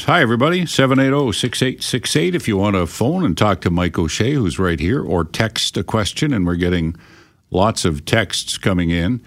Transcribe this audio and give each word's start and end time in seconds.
Hi, 0.00 0.20
everybody. 0.20 0.66
780 0.66 1.32
6868. 1.32 2.34
If 2.34 2.48
you 2.48 2.56
want 2.56 2.74
to 2.74 2.88
phone 2.88 3.24
and 3.24 3.38
talk 3.38 3.60
to 3.60 3.70
Mike 3.70 3.96
O'Shea, 3.96 4.32
who's 4.32 4.58
right 4.58 4.80
here, 4.80 5.00
or 5.00 5.22
text 5.22 5.76
a 5.76 5.84
question, 5.84 6.34
and 6.34 6.44
we're 6.44 6.56
getting 6.56 6.96
lots 7.52 7.84
of 7.84 8.04
texts 8.04 8.58
coming 8.58 8.90
in. 8.90 9.22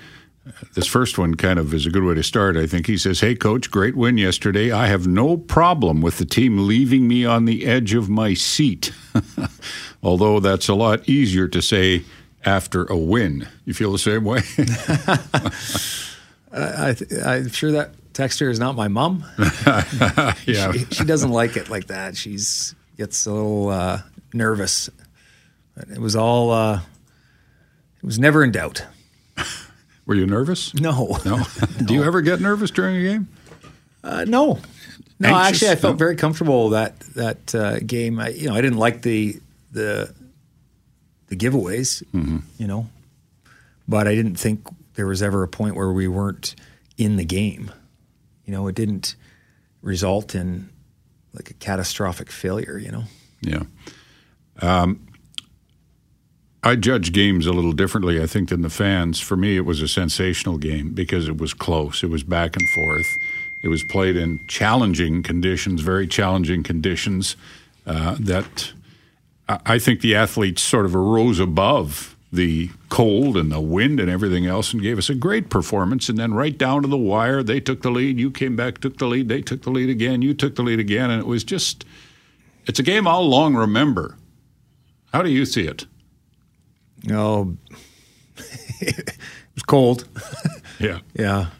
This 0.73 0.85
first 0.85 1.17
one 1.17 1.35
kind 1.35 1.59
of 1.59 1.73
is 1.73 1.85
a 1.85 1.89
good 1.89 2.03
way 2.03 2.15
to 2.15 2.23
start, 2.23 2.57
I 2.57 2.67
think. 2.67 2.87
He 2.87 2.97
says, 2.97 3.21
Hey, 3.21 3.35
coach, 3.35 3.71
great 3.71 3.95
win 3.95 4.17
yesterday. 4.17 4.69
I 4.69 4.87
have 4.87 5.07
no 5.07 5.37
problem 5.37 6.01
with 6.01 6.17
the 6.17 6.25
team 6.25 6.67
leaving 6.67 7.07
me 7.07 7.23
on 7.23 7.45
the 7.45 7.65
edge 7.65 7.93
of 7.93 8.09
my 8.09 8.33
seat. 8.33 8.91
Although 10.03 10.41
that's 10.41 10.67
a 10.67 10.75
lot 10.75 11.07
easier 11.07 11.47
to 11.47 11.61
say 11.61 12.03
after 12.43 12.83
a 12.85 12.97
win. 12.97 13.47
You 13.63 13.73
feel 13.73 13.93
the 13.93 13.97
same 13.97 14.25
way? 14.25 14.41
I, 16.51 16.95
I'm 17.25 17.49
sure 17.49 17.71
that 17.71 17.95
texter 18.15 18.49
is 18.49 18.57
not 18.59 18.75
my 18.75 18.87
mom. 18.87 19.25
yeah. 20.45 20.71
She, 20.71 20.85
she 20.91 21.03
doesn't 21.03 21.31
like 21.31 21.57
it 21.57 21.69
like 21.69 21.87
that. 21.87 22.15
She's 22.17 22.73
gets 22.97 23.25
a 23.25 23.31
little 23.33 23.69
uh, 23.69 24.01
nervous. 24.33 24.89
It 25.91 25.99
was 25.99 26.15
all. 26.15 26.51
Uh, 26.51 26.81
it 27.97 28.05
was 28.05 28.17
never 28.17 28.43
in 28.43 28.51
doubt. 28.51 28.85
Were 30.05 30.15
you 30.15 30.25
nervous? 30.25 30.73
No, 30.73 31.17
No. 31.25 31.43
Do 31.85 31.93
you 31.93 32.03
ever 32.03 32.21
get 32.21 32.39
nervous 32.39 32.71
during 32.71 32.95
a 32.97 33.01
game? 33.01 33.27
Uh, 34.03 34.23
no, 34.27 34.59
no. 35.19 35.29
Anxious? 35.35 35.63
Actually, 35.63 35.71
I 35.71 35.75
felt 35.75 35.93
No? 35.95 35.97
very 35.97 36.15
comfortable 36.15 36.69
that 36.69 36.99
that 37.15 37.53
uh, 37.55 37.79
game. 37.79 38.19
I, 38.19 38.29
you 38.29 38.47
know, 38.47 38.55
I 38.55 38.61
didn't 38.61 38.77
like 38.77 39.01
the 39.01 39.39
the 39.71 40.13
the 41.27 41.35
giveaways. 41.35 42.03
Mm-hmm. 42.13 42.37
You 42.57 42.67
know, 42.67 42.87
but 43.87 44.07
I 44.07 44.15
didn't 44.15 44.35
think 44.35 44.61
there 44.93 45.07
was 45.07 45.21
ever 45.21 45.43
a 45.43 45.47
point 45.47 45.75
where 45.75 45.91
we 45.91 46.07
weren't 46.07 46.55
in 46.97 47.17
the 47.17 47.25
game. 47.25 47.71
You 48.45 48.53
know, 48.53 48.67
it 48.67 48.75
didn't 48.75 49.15
result 49.81 50.35
in 50.35 50.69
like 51.33 51.49
a 51.49 51.53
catastrophic 51.55 52.31
failure. 52.31 52.77
You 52.77 52.91
know. 52.91 53.03
Yeah. 53.41 53.63
Um, 54.61 55.07
I 56.63 56.75
judge 56.75 57.11
games 57.11 57.45
a 57.45 57.53
little 57.53 57.73
differently, 57.73 58.19
I 58.19 58.25
think, 58.25 58.49
than 58.49 58.63
the 58.63 58.71
fans. 58.71 59.19
For 59.19 59.37
me, 59.37 59.55
it 59.55 59.65
was 59.65 59.81
a 59.81 59.87
sensational 59.87 60.57
game 60.57 60.93
because 60.93 61.27
it 61.27 61.37
was 61.37 61.53
close. 61.53 62.03
It 62.03 62.09
was 62.09 62.23
back 62.23 62.55
and 62.55 62.67
forth. 62.69 63.17
It 63.63 63.67
was 63.67 63.83
played 63.83 64.15
in 64.15 64.39
challenging 64.47 65.21
conditions, 65.21 65.81
very 65.81 66.07
challenging 66.07 66.63
conditions. 66.63 67.35
Uh, 67.85 68.15
that 68.19 68.73
I 69.47 69.77
think 69.77 70.01
the 70.01 70.15
athletes 70.15 70.63
sort 70.63 70.85
of 70.85 70.95
arose 70.95 71.39
above 71.39 72.14
the 72.35 72.69
cold 72.89 73.37
and 73.37 73.51
the 73.51 73.59
wind 73.59 73.99
and 73.99 74.09
everything 74.09 74.45
else 74.45 74.73
and 74.73 74.81
gave 74.81 74.97
us 74.97 75.09
a 75.09 75.15
great 75.15 75.49
performance. 75.49 76.09
And 76.09 76.17
then 76.17 76.33
right 76.33 76.57
down 76.57 76.81
to 76.83 76.87
the 76.87 76.97
wire, 76.97 77.41
they 77.41 77.59
took 77.59 77.81
the 77.81 77.89
lead. 77.89 78.19
You 78.19 78.29
came 78.31 78.55
back, 78.55 78.79
took 78.79 78.97
the 78.97 79.07
lead. 79.07 79.27
They 79.29 79.41
took 79.41 79.63
the 79.63 79.71
lead 79.71 79.89
again. 79.89 80.21
You 80.21 80.33
took 80.33 80.55
the 80.55 80.63
lead 80.63 80.79
again. 80.79 81.09
And 81.09 81.21
it 81.21 81.27
was 81.27 81.43
just, 81.43 81.85
it's 82.65 82.79
a 82.79 82.83
game 82.83 83.07
I'll 83.07 83.27
long 83.27 83.55
remember. 83.55 84.17
How 85.13 85.21
do 85.21 85.29
you 85.29 85.45
see 85.45 85.65
it? 85.65 85.85
No, 87.05 87.55
oh, 87.57 87.57
it 88.81 89.17
was 89.53 89.63
cold. 89.63 90.07
Yeah. 90.77 90.99
Yeah. 91.13 91.51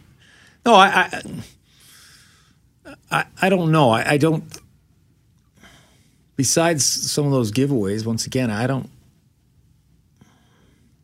No, 0.65 0.75
I, 0.75 0.87
I, 0.87 1.21
I, 3.09 3.25
I 3.43 3.49
don't 3.49 3.71
know. 3.71 3.91
I, 3.91 4.11
I 4.11 4.17
don't. 4.17 4.43
Besides 6.35 6.83
some 6.83 7.25
of 7.25 7.31
those 7.31 7.51
giveaways, 7.53 8.05
once 8.05 8.25
again, 8.25 8.51
I 8.51 8.67
don't. 8.67 8.89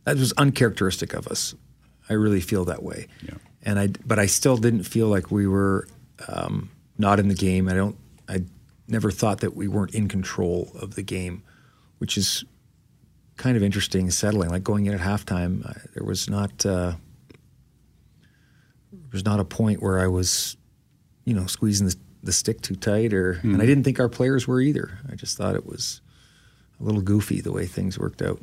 That 0.03 0.17
was 0.17 0.33
uncharacteristic 0.33 1.13
of 1.13 1.27
us. 1.27 1.55
I 2.09 2.13
really 2.13 2.41
feel 2.41 2.65
that 2.65 2.83
way. 2.83 3.07
Yeah. 3.21 3.35
And 3.63 3.79
I, 3.79 3.87
but 4.05 4.19
I 4.19 4.25
still 4.25 4.57
didn't 4.57 4.83
feel 4.83 5.07
like 5.07 5.31
we 5.31 5.47
were 5.47 5.87
um, 6.27 6.71
not 6.97 7.19
in 7.19 7.27
the 7.27 7.35
game. 7.35 7.67
I 7.67 7.73
don't. 7.73 7.95
I 8.27 8.43
never 8.87 9.11
thought 9.11 9.41
that 9.41 9.55
we 9.55 9.67
weren't 9.67 9.93
in 9.93 10.07
control 10.07 10.71
of 10.79 10.95
the 10.95 11.03
game, 11.03 11.43
which 11.99 12.17
is 12.17 12.43
kind 13.37 13.55
of 13.57 13.63
interesting, 13.63 14.09
settling. 14.09 14.49
Like 14.49 14.63
going 14.63 14.85
in 14.85 14.93
at 14.93 14.99
halftime, 14.99 15.65
uh, 15.67 15.73
there 15.93 16.03
was 16.03 16.29
not. 16.29 16.65
Uh, 16.65 16.93
there 18.91 19.17
was 19.17 19.25
not 19.25 19.39
a 19.39 19.45
point 19.45 19.81
where 19.81 19.99
I 19.99 20.07
was, 20.07 20.57
you 21.25 21.33
know, 21.33 21.45
squeezing 21.45 21.87
the, 21.87 21.95
the 22.23 22.31
stick 22.31 22.61
too 22.61 22.75
tight, 22.75 23.13
or 23.13 23.39
and 23.43 23.61
I 23.61 23.65
didn't 23.65 23.83
think 23.83 23.99
our 23.99 24.09
players 24.09 24.47
were 24.47 24.61
either. 24.61 24.97
I 25.11 25.15
just 25.15 25.37
thought 25.37 25.55
it 25.55 25.65
was 25.65 26.01
a 26.79 26.83
little 26.83 27.01
goofy 27.01 27.41
the 27.41 27.51
way 27.51 27.65
things 27.65 27.99
worked 27.99 28.21
out. 28.21 28.41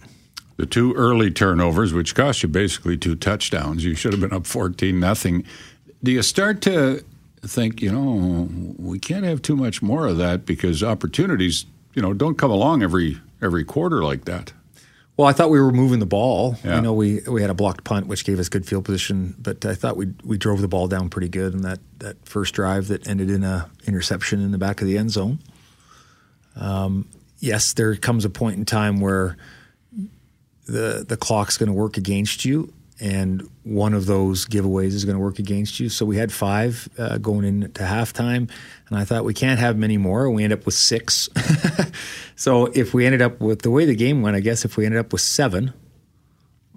The 0.58 0.66
two 0.66 0.92
early 0.94 1.30
turnovers, 1.30 1.92
which 1.92 2.16
cost 2.16 2.42
you 2.42 2.48
basically 2.48 2.96
two 2.96 3.14
touchdowns, 3.14 3.84
you 3.84 3.94
should 3.94 4.12
have 4.12 4.20
been 4.20 4.32
up 4.32 4.44
14 4.44 4.98
nothing. 4.98 5.44
Do 6.02 6.10
you 6.10 6.20
start 6.20 6.60
to 6.62 7.04
think, 7.46 7.80
you 7.80 7.92
know, 7.92 8.48
we 8.76 8.98
can't 8.98 9.24
have 9.24 9.40
too 9.40 9.54
much 9.54 9.82
more 9.82 10.06
of 10.06 10.18
that 10.18 10.44
because 10.44 10.82
opportunities, 10.82 11.64
you 11.94 12.02
know, 12.02 12.12
don't 12.12 12.36
come 12.36 12.50
along 12.50 12.82
every 12.82 13.20
every 13.40 13.64
quarter 13.64 14.02
like 14.02 14.24
that? 14.24 14.52
Well, 15.16 15.28
I 15.28 15.32
thought 15.32 15.50
we 15.50 15.60
were 15.60 15.70
moving 15.70 16.00
the 16.00 16.06
ball. 16.06 16.56
Yeah. 16.64 16.76
You 16.76 16.82
know, 16.82 16.92
we 16.92 17.20
we 17.28 17.40
had 17.40 17.50
a 17.50 17.54
blocked 17.54 17.84
punt, 17.84 18.08
which 18.08 18.24
gave 18.24 18.40
us 18.40 18.48
good 18.48 18.66
field 18.66 18.84
position, 18.84 19.36
but 19.38 19.64
I 19.64 19.76
thought 19.76 19.96
we 19.96 20.12
we 20.24 20.38
drove 20.38 20.60
the 20.60 20.68
ball 20.68 20.88
down 20.88 21.08
pretty 21.08 21.28
good 21.28 21.54
in 21.54 21.62
that 21.62 21.78
that 22.00 22.16
first 22.26 22.54
drive 22.54 22.88
that 22.88 23.06
ended 23.06 23.30
in 23.30 23.44
a 23.44 23.70
interception 23.86 24.40
in 24.40 24.50
the 24.50 24.58
back 24.58 24.80
of 24.80 24.88
the 24.88 24.98
end 24.98 25.12
zone. 25.12 25.38
Um, 26.56 27.08
yes, 27.38 27.72
there 27.74 27.94
comes 27.94 28.24
a 28.24 28.30
point 28.30 28.58
in 28.58 28.64
time 28.64 28.98
where 28.98 29.36
the 30.68 31.04
the 31.06 31.16
clock's 31.16 31.56
going 31.56 31.68
to 31.68 31.72
work 31.72 31.96
against 31.96 32.44
you, 32.44 32.72
and 33.00 33.48
one 33.64 33.94
of 33.94 34.06
those 34.06 34.46
giveaways 34.46 34.88
is 34.88 35.04
going 35.04 35.16
to 35.16 35.22
work 35.22 35.38
against 35.38 35.80
you. 35.80 35.88
So 35.88 36.04
we 36.04 36.16
had 36.16 36.32
five 36.32 36.88
uh, 36.98 37.18
going 37.18 37.44
into 37.44 37.82
halftime, 37.82 38.50
and 38.88 38.98
I 38.98 39.04
thought 39.04 39.24
we 39.24 39.34
can't 39.34 39.58
have 39.58 39.76
many 39.76 39.96
more. 39.96 40.30
We 40.30 40.44
end 40.44 40.52
up 40.52 40.66
with 40.66 40.74
six. 40.74 41.28
so 42.36 42.66
if 42.66 42.94
we 42.94 43.06
ended 43.06 43.22
up 43.22 43.40
with 43.40 43.62
the 43.62 43.70
way 43.70 43.84
the 43.84 43.96
game 43.96 44.22
went, 44.22 44.36
I 44.36 44.40
guess 44.40 44.64
if 44.64 44.76
we 44.76 44.84
ended 44.84 45.00
up 45.00 45.12
with 45.12 45.22
seven, 45.22 45.72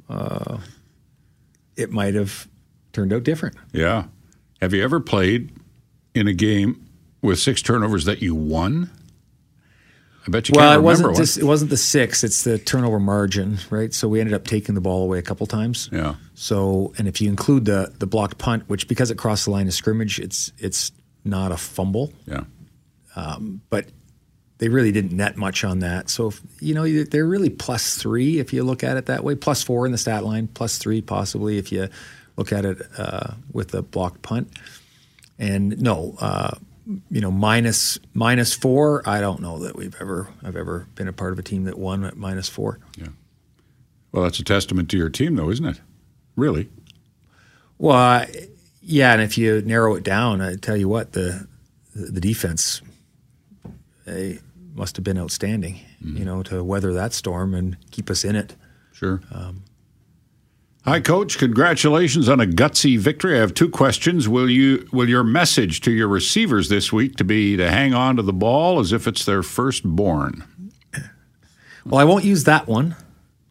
uh, 0.09 0.59
it 1.75 1.91
might 1.91 2.15
have 2.15 2.47
turned 2.93 3.13
out 3.13 3.23
different. 3.23 3.55
Yeah. 3.73 4.05
Have 4.61 4.73
you 4.73 4.83
ever 4.83 4.99
played 4.99 5.51
in 6.13 6.27
a 6.27 6.33
game 6.33 6.87
with 7.21 7.39
six 7.39 7.61
turnovers 7.61 8.05
that 8.05 8.21
you 8.21 8.35
won? 8.35 8.89
I 10.27 10.29
bet 10.29 10.49
you 10.49 10.53
well, 10.55 10.69
can't 10.69 10.83
it 10.83 10.87
remember 10.87 11.09
wasn't 11.09 11.17
just, 11.17 11.37
it 11.39 11.43
wasn't 11.45 11.71
the 11.71 11.77
six; 11.77 12.23
it's 12.23 12.43
the 12.43 12.59
turnover 12.59 12.99
margin, 12.99 13.57
right? 13.71 13.91
So 13.93 14.07
we 14.07 14.19
ended 14.19 14.35
up 14.35 14.45
taking 14.45 14.75
the 14.75 14.81
ball 14.81 15.03
away 15.03 15.17
a 15.17 15.23
couple 15.23 15.47
times. 15.47 15.89
Yeah. 15.91 16.15
So, 16.35 16.93
and 16.97 17.07
if 17.07 17.21
you 17.21 17.29
include 17.29 17.65
the 17.65 17.91
the 17.97 18.05
blocked 18.05 18.37
punt, 18.37 18.63
which 18.67 18.87
because 18.87 19.09
it 19.09 19.17
crossed 19.17 19.45
the 19.45 19.51
line 19.51 19.67
of 19.67 19.73
scrimmage, 19.73 20.19
it's 20.19 20.51
it's 20.59 20.91
not 21.25 21.51
a 21.51 21.57
fumble, 21.57 22.13
Yeah. 22.27 22.43
but 23.69 23.87
they 24.59 24.69
really 24.69 24.91
didn't 24.91 25.13
net 25.13 25.37
much 25.37 25.63
on 25.63 25.79
that. 25.79 26.09
So, 26.09 26.27
if, 26.27 26.39
you 26.59 26.75
know, 26.75 27.03
they're 27.03 27.25
really 27.25 27.49
plus 27.49 27.95
three 27.97 28.37
if 28.39 28.53
you 28.53 28.63
look 28.63 28.83
at 28.83 28.95
it 28.97 29.07
that 29.07 29.23
way. 29.23 29.33
Plus 29.35 29.63
four 29.63 29.87
in 29.87 29.91
the 29.91 29.97
stat 29.97 30.23
line, 30.23 30.47
plus 30.47 30.77
three 30.77 31.01
possibly 31.01 31.57
if 31.57 31.71
you 31.71 31.89
look 32.37 32.51
at 32.53 32.63
it 32.65 32.77
uh, 32.97 33.33
with 33.51 33.69
the 33.69 33.81
blocked 33.81 34.21
punt. 34.21 34.51
And 35.39 35.81
no, 35.81 36.15
uh, 36.19 36.51
you 36.85 37.21
know, 37.21 37.31
minus 37.31 37.99
minus 38.13 38.53
four. 38.53 39.07
I 39.07 39.21
don't 39.21 39.41
know 39.41 39.59
that 39.59 39.75
we've 39.75 39.95
ever 39.99 40.29
I've 40.43 40.55
ever 40.55 40.87
been 40.95 41.07
a 41.07 41.13
part 41.13 41.33
of 41.33 41.39
a 41.39 41.43
team 41.43 41.65
that 41.65 41.77
won 41.77 42.03
at 42.03 42.17
minus 42.17 42.49
four. 42.49 42.79
Yeah. 42.97 43.09
Well, 44.11 44.23
that's 44.23 44.39
a 44.39 44.43
testament 44.43 44.89
to 44.89 44.97
your 44.97 45.09
team, 45.09 45.35
though, 45.35 45.49
isn't 45.49 45.65
it? 45.65 45.79
Really? 46.35 46.69
Well, 47.77 47.97
I- 47.97 48.47
yeah, 48.81 49.13
and 49.13 49.21
if 49.21 49.37
you 49.37 49.61
narrow 49.61 49.95
it 49.95 50.03
down, 50.03 50.41
I 50.41 50.55
tell 50.55 50.75
you 50.75 50.89
what, 50.89 51.13
the 51.13 51.47
the 51.93 52.21
defense 52.21 52.81
they 54.05 54.39
must 54.73 54.95
have 54.95 55.03
been 55.03 55.17
outstanding, 55.17 55.79
you 55.99 56.13
mm-hmm. 56.13 56.23
know, 56.23 56.43
to 56.43 56.63
weather 56.63 56.93
that 56.93 57.13
storm 57.13 57.53
and 57.53 57.77
keep 57.91 58.09
us 58.09 58.23
in 58.25 58.35
it. 58.35 58.55
Sure. 58.93 59.21
Um, 59.31 59.63
Hi, 60.83 60.99
Coach. 60.99 61.37
Congratulations 61.37 62.27
on 62.27 62.39
a 62.41 62.47
gutsy 62.47 62.97
victory. 62.97 63.35
I 63.37 63.41
have 63.41 63.53
two 63.53 63.69
questions. 63.69 64.27
Will 64.27 64.49
you 64.49 64.87
will 64.91 65.07
your 65.07 65.23
message 65.23 65.79
to 65.81 65.91
your 65.91 66.07
receivers 66.07 66.69
this 66.69 66.91
week 66.91 67.17
to 67.17 67.23
be 67.23 67.55
to 67.55 67.69
hang 67.69 67.93
on 67.93 68.15
to 68.15 68.23
the 68.23 68.33
ball 68.33 68.79
as 68.79 68.91
if 68.91 69.07
it's 69.07 69.23
their 69.23 69.43
firstborn? 69.43 70.43
Well, 71.85 72.01
I 72.01 72.03
won't 72.03 72.25
use 72.25 72.45
that 72.45 72.65
one, 72.65 72.95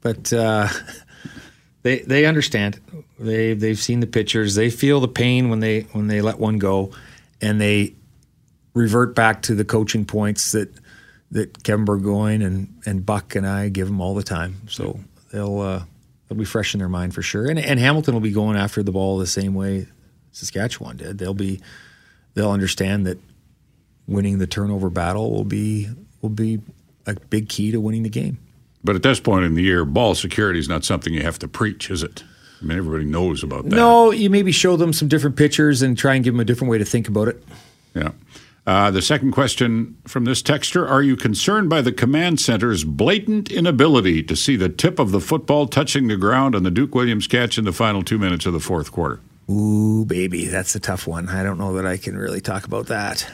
but 0.00 0.32
uh, 0.32 0.66
they 1.82 2.00
they 2.00 2.26
understand. 2.26 2.80
They 3.20 3.54
they've 3.54 3.78
seen 3.78 4.00
the 4.00 4.08
pictures. 4.08 4.56
They 4.56 4.68
feel 4.68 4.98
the 4.98 5.06
pain 5.06 5.50
when 5.50 5.60
they 5.60 5.82
when 5.92 6.08
they 6.08 6.20
let 6.22 6.40
one 6.40 6.58
go, 6.58 6.90
and 7.40 7.60
they 7.60 7.94
revert 8.74 9.14
back 9.14 9.42
to 9.42 9.54
the 9.54 9.64
coaching 9.64 10.04
points 10.04 10.50
that 10.50 10.74
that 11.30 11.62
Kevin 11.62 11.84
Burgoyne 11.84 12.42
and 12.42 12.74
and 12.86 13.06
Buck 13.06 13.36
and 13.36 13.46
I 13.46 13.68
give 13.68 13.86
them 13.86 14.00
all 14.00 14.16
the 14.16 14.24
time. 14.24 14.62
So 14.68 14.98
they'll 15.30 15.60
uh, 15.60 15.84
they'll 16.30 16.38
be 16.38 16.44
fresh 16.44 16.74
in 16.74 16.78
their 16.78 16.88
mind 16.88 17.14
for 17.14 17.22
sure. 17.22 17.50
And 17.50 17.58
and 17.58 17.78
Hamilton 17.78 18.14
will 18.14 18.20
be 18.20 18.32
going 18.32 18.56
after 18.56 18.82
the 18.82 18.92
ball 18.92 19.18
the 19.18 19.26
same 19.26 19.52
way 19.52 19.88
Saskatchewan 20.32 20.96
did. 20.96 21.18
They'll 21.18 21.34
be 21.34 21.60
they'll 22.34 22.52
understand 22.52 23.06
that 23.06 23.18
winning 24.06 24.38
the 24.38 24.46
turnover 24.46 24.88
battle 24.88 25.30
will 25.32 25.44
be 25.44 25.88
will 26.22 26.30
be 26.30 26.60
a 27.06 27.14
big 27.14 27.48
key 27.48 27.72
to 27.72 27.80
winning 27.80 28.04
the 28.04 28.08
game. 28.08 28.38
But 28.82 28.96
at 28.96 29.02
this 29.02 29.20
point 29.20 29.44
in 29.44 29.54
the 29.54 29.62
year, 29.62 29.84
ball 29.84 30.14
security 30.14 30.58
is 30.58 30.68
not 30.68 30.84
something 30.84 31.12
you 31.12 31.22
have 31.22 31.38
to 31.40 31.48
preach, 31.48 31.90
is 31.90 32.02
it? 32.02 32.22
I 32.62 32.64
mean, 32.64 32.78
everybody 32.78 33.04
knows 33.04 33.42
about 33.42 33.64
that. 33.64 33.76
No, 33.76 34.10
you 34.10 34.30
maybe 34.30 34.52
show 34.52 34.76
them 34.76 34.92
some 34.92 35.08
different 35.08 35.36
pictures 35.36 35.82
and 35.82 35.98
try 35.98 36.14
and 36.14 36.24
give 36.24 36.32
them 36.32 36.40
a 36.40 36.44
different 36.44 36.70
way 36.70 36.78
to 36.78 36.84
think 36.84 37.08
about 37.08 37.28
it. 37.28 37.42
Yeah. 37.94 38.12
Uh, 38.66 38.90
the 38.90 39.02
second 39.02 39.32
question 39.32 39.96
from 40.06 40.24
this 40.24 40.42
texter 40.42 40.88
Are 40.88 41.02
you 41.02 41.16
concerned 41.16 41.70
by 41.70 41.80
the 41.80 41.92
command 41.92 42.40
center's 42.40 42.84
blatant 42.84 43.50
inability 43.50 44.22
to 44.24 44.36
see 44.36 44.56
the 44.56 44.68
tip 44.68 44.98
of 44.98 45.12
the 45.12 45.20
football 45.20 45.66
touching 45.66 46.08
the 46.08 46.16
ground 46.16 46.54
on 46.54 46.62
the 46.62 46.70
Duke 46.70 46.94
Williams 46.94 47.26
catch 47.26 47.58
in 47.58 47.64
the 47.64 47.72
final 47.72 48.02
two 48.02 48.18
minutes 48.18 48.46
of 48.46 48.52
the 48.52 48.60
fourth 48.60 48.92
quarter? 48.92 49.20
Ooh, 49.50 50.04
baby, 50.04 50.46
that's 50.46 50.74
a 50.74 50.80
tough 50.80 51.06
one. 51.06 51.28
I 51.28 51.42
don't 51.42 51.58
know 51.58 51.74
that 51.74 51.86
I 51.86 51.96
can 51.96 52.16
really 52.16 52.40
talk 52.40 52.66
about 52.66 52.86
that. 52.86 53.28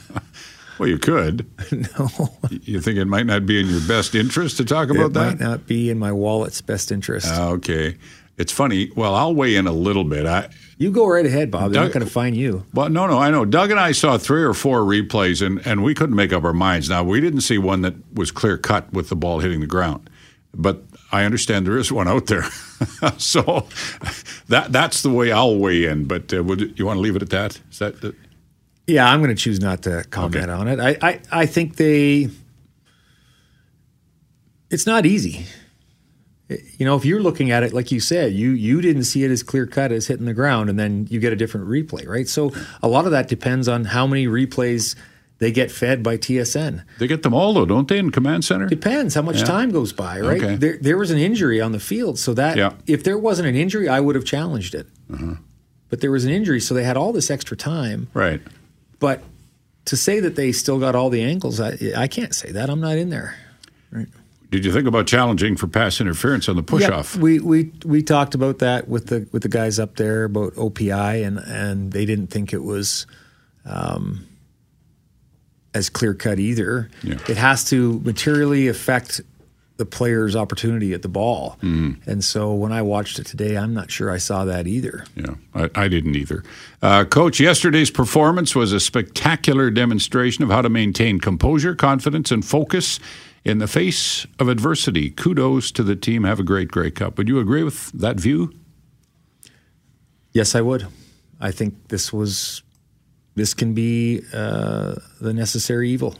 well, 0.78 0.88
you 0.88 0.98
could. 0.98 1.48
no. 1.72 2.08
You 2.50 2.80
think 2.80 2.98
it 2.98 3.06
might 3.06 3.26
not 3.26 3.46
be 3.46 3.58
in 3.58 3.68
your 3.68 3.80
best 3.86 4.14
interest 4.14 4.58
to 4.58 4.64
talk 4.64 4.90
about 4.90 5.06
it 5.06 5.12
that? 5.14 5.38
Might 5.38 5.40
not 5.40 5.66
be 5.66 5.88
in 5.88 5.98
my 5.98 6.12
wallet's 6.12 6.60
best 6.60 6.92
interest. 6.92 7.28
Uh, 7.28 7.52
okay. 7.52 7.96
It's 8.36 8.52
funny. 8.52 8.90
Well, 8.96 9.14
I'll 9.14 9.34
weigh 9.34 9.56
in 9.56 9.66
a 9.66 9.72
little 9.72 10.04
bit. 10.04 10.26
I, 10.26 10.50
you 10.80 10.90
go 10.90 11.06
right 11.06 11.26
ahead, 11.26 11.50
Bob. 11.50 11.72
They're 11.72 11.82
Doug, 11.82 11.88
not 11.90 11.92
going 11.92 12.06
to 12.06 12.10
find 12.10 12.34
you. 12.34 12.64
Well, 12.72 12.88
no, 12.88 13.06
no, 13.06 13.18
I 13.18 13.30
know. 13.30 13.44
Doug 13.44 13.70
and 13.70 13.78
I 13.78 13.92
saw 13.92 14.16
three 14.16 14.42
or 14.42 14.54
four 14.54 14.80
replays, 14.80 15.44
and, 15.46 15.64
and 15.66 15.84
we 15.84 15.94
couldn't 15.94 16.16
make 16.16 16.32
up 16.32 16.42
our 16.42 16.54
minds. 16.54 16.88
Now, 16.88 17.04
we 17.04 17.20
didn't 17.20 17.42
see 17.42 17.58
one 17.58 17.82
that 17.82 17.94
was 18.14 18.30
clear 18.30 18.56
cut 18.56 18.90
with 18.90 19.10
the 19.10 19.14
ball 19.14 19.40
hitting 19.40 19.60
the 19.60 19.66
ground, 19.66 20.08
but 20.54 20.82
I 21.12 21.24
understand 21.24 21.66
there 21.66 21.76
is 21.76 21.92
one 21.92 22.08
out 22.08 22.28
there. 22.28 22.44
so 23.18 23.68
that 24.48 24.72
that's 24.72 25.02
the 25.02 25.10
way 25.10 25.30
I'll 25.30 25.58
weigh 25.58 25.84
in. 25.84 26.06
But 26.06 26.32
uh, 26.32 26.42
would 26.44 26.78
you 26.78 26.86
want 26.86 26.96
to 26.96 27.02
leave 27.02 27.14
it 27.14 27.20
at 27.20 27.30
that? 27.30 27.60
Is 27.70 27.78
that? 27.80 28.00
The... 28.00 28.16
Yeah, 28.86 29.06
I'm 29.06 29.20
going 29.20 29.36
to 29.36 29.40
choose 29.40 29.60
not 29.60 29.82
to 29.82 30.04
comment 30.04 30.44
okay. 30.44 30.50
on 30.50 30.66
it. 30.66 30.80
I, 30.80 30.96
I 31.02 31.20
I 31.30 31.46
think 31.46 31.76
they. 31.76 32.30
It's 34.70 34.86
not 34.86 35.04
easy 35.04 35.44
you 36.50 36.84
know, 36.84 36.96
if 36.96 37.04
you're 37.04 37.20
looking 37.20 37.50
at 37.50 37.62
it 37.62 37.72
like 37.72 37.92
you 37.92 38.00
said, 38.00 38.32
you 38.32 38.50
you 38.50 38.80
didn't 38.80 39.04
see 39.04 39.24
it 39.24 39.30
as 39.30 39.42
clear 39.42 39.66
cut 39.66 39.92
as 39.92 40.06
hitting 40.06 40.26
the 40.26 40.34
ground, 40.34 40.68
and 40.68 40.78
then 40.78 41.06
you 41.10 41.20
get 41.20 41.32
a 41.32 41.36
different 41.36 41.68
replay, 41.68 42.06
right? 42.06 42.28
So 42.28 42.52
a 42.82 42.88
lot 42.88 43.04
of 43.04 43.12
that 43.12 43.28
depends 43.28 43.68
on 43.68 43.84
how 43.84 44.06
many 44.06 44.26
replays 44.26 44.96
they 45.38 45.50
get 45.52 45.70
fed 45.70 46.02
by 46.02 46.18
TSN. 46.18 46.84
They 46.98 47.06
get 47.06 47.22
them 47.22 47.34
all 47.34 47.54
though, 47.54 47.66
don't 47.66 47.88
they? 47.88 47.98
In 47.98 48.10
command 48.10 48.44
center, 48.44 48.66
depends 48.66 49.14
how 49.14 49.22
much 49.22 49.38
yeah. 49.38 49.44
time 49.44 49.70
goes 49.70 49.92
by, 49.92 50.20
right? 50.20 50.42
Okay. 50.42 50.56
There, 50.56 50.78
there 50.78 50.98
was 50.98 51.10
an 51.10 51.18
injury 51.18 51.60
on 51.60 51.72
the 51.72 51.80
field, 51.80 52.18
so 52.18 52.34
that 52.34 52.56
yeah. 52.56 52.74
if 52.86 53.04
there 53.04 53.18
wasn't 53.18 53.48
an 53.48 53.56
injury, 53.56 53.88
I 53.88 54.00
would 54.00 54.14
have 54.14 54.24
challenged 54.24 54.74
it. 54.74 54.86
Uh-huh. 55.12 55.34
But 55.88 56.00
there 56.00 56.10
was 56.10 56.24
an 56.24 56.30
injury, 56.30 56.60
so 56.60 56.74
they 56.74 56.84
had 56.84 56.96
all 56.96 57.12
this 57.12 57.30
extra 57.30 57.56
time, 57.56 58.08
right? 58.14 58.40
But 58.98 59.22
to 59.86 59.96
say 59.96 60.20
that 60.20 60.36
they 60.36 60.52
still 60.52 60.78
got 60.78 60.94
all 60.94 61.10
the 61.10 61.22
angles, 61.22 61.58
I, 61.58 61.78
I 61.96 62.06
can't 62.06 62.34
say 62.34 62.52
that. 62.52 62.70
I'm 62.70 62.80
not 62.80 62.96
in 62.96 63.10
there, 63.10 63.34
right? 63.90 64.06
Did 64.50 64.64
you 64.64 64.72
think 64.72 64.88
about 64.88 65.06
challenging 65.06 65.56
for 65.56 65.68
pass 65.68 66.00
interference 66.00 66.48
on 66.48 66.56
the 66.56 66.62
push 66.62 66.82
yeah, 66.82 66.90
off? 66.90 67.16
We, 67.16 67.38
we 67.38 67.72
we 67.84 68.02
talked 68.02 68.34
about 68.34 68.58
that 68.58 68.88
with 68.88 69.06
the 69.06 69.28
with 69.32 69.42
the 69.42 69.48
guys 69.48 69.78
up 69.78 69.96
there 69.96 70.24
about 70.24 70.54
OPI 70.54 71.24
and 71.24 71.38
and 71.38 71.92
they 71.92 72.04
didn't 72.04 72.28
think 72.28 72.52
it 72.52 72.62
was 72.62 73.06
um, 73.64 74.26
as 75.72 75.88
clear 75.88 76.14
cut 76.14 76.38
either. 76.38 76.90
Yeah. 77.02 77.18
It 77.28 77.36
has 77.36 77.64
to 77.66 78.00
materially 78.00 78.66
affect 78.66 79.20
the 79.76 79.86
player's 79.86 80.36
opportunity 80.36 80.92
at 80.92 81.00
the 81.00 81.08
ball. 81.08 81.56
Mm-hmm. 81.62 82.10
And 82.10 82.22
so 82.22 82.52
when 82.52 82.70
I 82.70 82.82
watched 82.82 83.18
it 83.18 83.24
today, 83.24 83.56
I'm 83.56 83.72
not 83.72 83.90
sure 83.90 84.10
I 84.10 84.18
saw 84.18 84.44
that 84.44 84.66
either. 84.66 85.06
Yeah, 85.14 85.36
I, 85.54 85.70
I 85.74 85.88
didn't 85.88 86.16
either. 86.16 86.44
Uh, 86.82 87.04
Coach, 87.04 87.40
yesterday's 87.40 87.90
performance 87.90 88.54
was 88.54 88.74
a 88.74 88.80
spectacular 88.80 89.70
demonstration 89.70 90.44
of 90.44 90.50
how 90.50 90.60
to 90.60 90.68
maintain 90.68 91.18
composure, 91.18 91.74
confidence, 91.74 92.30
and 92.30 92.44
focus 92.44 93.00
in 93.44 93.58
the 93.58 93.66
face 93.66 94.26
of 94.38 94.48
adversity. 94.48 95.10
Kudos 95.10 95.70
to 95.72 95.82
the 95.82 95.96
team. 95.96 96.24
Have 96.24 96.40
a 96.40 96.44
great 96.44 96.68
Grey 96.68 96.90
Cup. 96.90 97.18
Would 97.18 97.28
you 97.28 97.38
agree 97.38 97.62
with 97.62 97.90
that 97.92 98.16
view? 98.16 98.52
Yes, 100.32 100.54
I 100.54 100.60
would. 100.60 100.86
I 101.40 101.50
think 101.50 101.88
this 101.88 102.12
was 102.12 102.62
this 103.34 103.54
can 103.54 103.72
be 103.72 104.22
uh, 104.32 104.96
the 105.20 105.32
necessary 105.32 105.90
evil. 105.90 106.16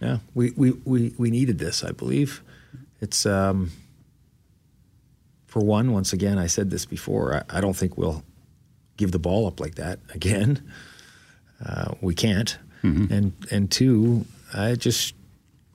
Yeah, 0.00 0.18
we, 0.34 0.50
we, 0.56 0.72
we, 0.84 1.14
we 1.16 1.30
needed 1.30 1.58
this, 1.58 1.84
I 1.84 1.92
believe. 1.92 2.42
It's 3.00 3.24
um, 3.24 3.70
for 5.46 5.60
one, 5.60 5.92
once 5.92 6.12
again, 6.12 6.38
I 6.38 6.48
said 6.48 6.70
this 6.70 6.84
before, 6.84 7.36
I, 7.36 7.58
I, 7.58 7.60
don't 7.60 7.76
think 7.76 7.96
we'll 7.96 8.24
give 8.96 9.12
the 9.12 9.20
ball 9.20 9.46
up 9.46 9.60
like 9.60 9.76
that 9.76 10.00
again. 10.12 10.68
Uh, 11.64 11.94
we 12.00 12.14
can't. 12.14 12.58
Mm-hmm. 12.82 13.12
And 13.12 13.32
and 13.52 13.70
two, 13.70 14.26
I 14.52 14.74
just 14.74 15.14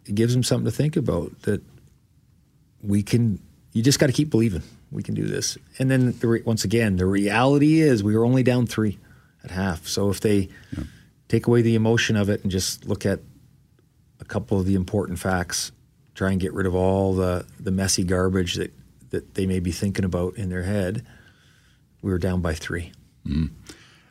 it 0.07 0.15
gives 0.15 0.33
them 0.33 0.43
something 0.43 0.65
to 0.65 0.71
think 0.71 0.95
about 0.95 1.41
that 1.43 1.61
we 2.81 3.03
can 3.03 3.39
you 3.73 3.83
just 3.83 3.99
got 3.99 4.07
to 4.07 4.13
keep 4.13 4.29
believing 4.29 4.63
we 4.91 5.03
can 5.03 5.13
do 5.13 5.25
this 5.25 5.57
and 5.79 5.91
then 5.91 6.17
the 6.19 6.27
re, 6.27 6.41
once 6.45 6.63
again 6.63 6.95
the 6.97 7.05
reality 7.05 7.81
is 7.81 8.03
we 8.03 8.15
were 8.15 8.25
only 8.25 8.43
down 8.43 8.65
three 8.65 8.97
at 9.43 9.51
half 9.51 9.87
so 9.87 10.09
if 10.09 10.19
they 10.21 10.49
yeah. 10.75 10.83
take 11.27 11.47
away 11.47 11.61
the 11.61 11.75
emotion 11.75 12.15
of 12.15 12.29
it 12.29 12.41
and 12.43 12.51
just 12.51 12.85
look 12.85 13.05
at 13.05 13.19
a 14.19 14.25
couple 14.25 14.59
of 14.59 14.65
the 14.65 14.75
important 14.75 15.19
facts 15.19 15.71
try 16.15 16.31
and 16.31 16.39
get 16.39 16.53
rid 16.53 16.65
of 16.65 16.75
all 16.75 17.13
the 17.13 17.45
the 17.59 17.71
messy 17.71 18.03
garbage 18.03 18.55
that 18.55 18.73
that 19.09 19.35
they 19.35 19.45
may 19.45 19.59
be 19.59 19.71
thinking 19.71 20.05
about 20.05 20.35
in 20.37 20.49
their 20.49 20.63
head 20.63 21.05
we 22.01 22.11
were 22.11 22.17
down 22.17 22.41
by 22.41 22.53
3 22.53 22.91
mm. 23.25 23.49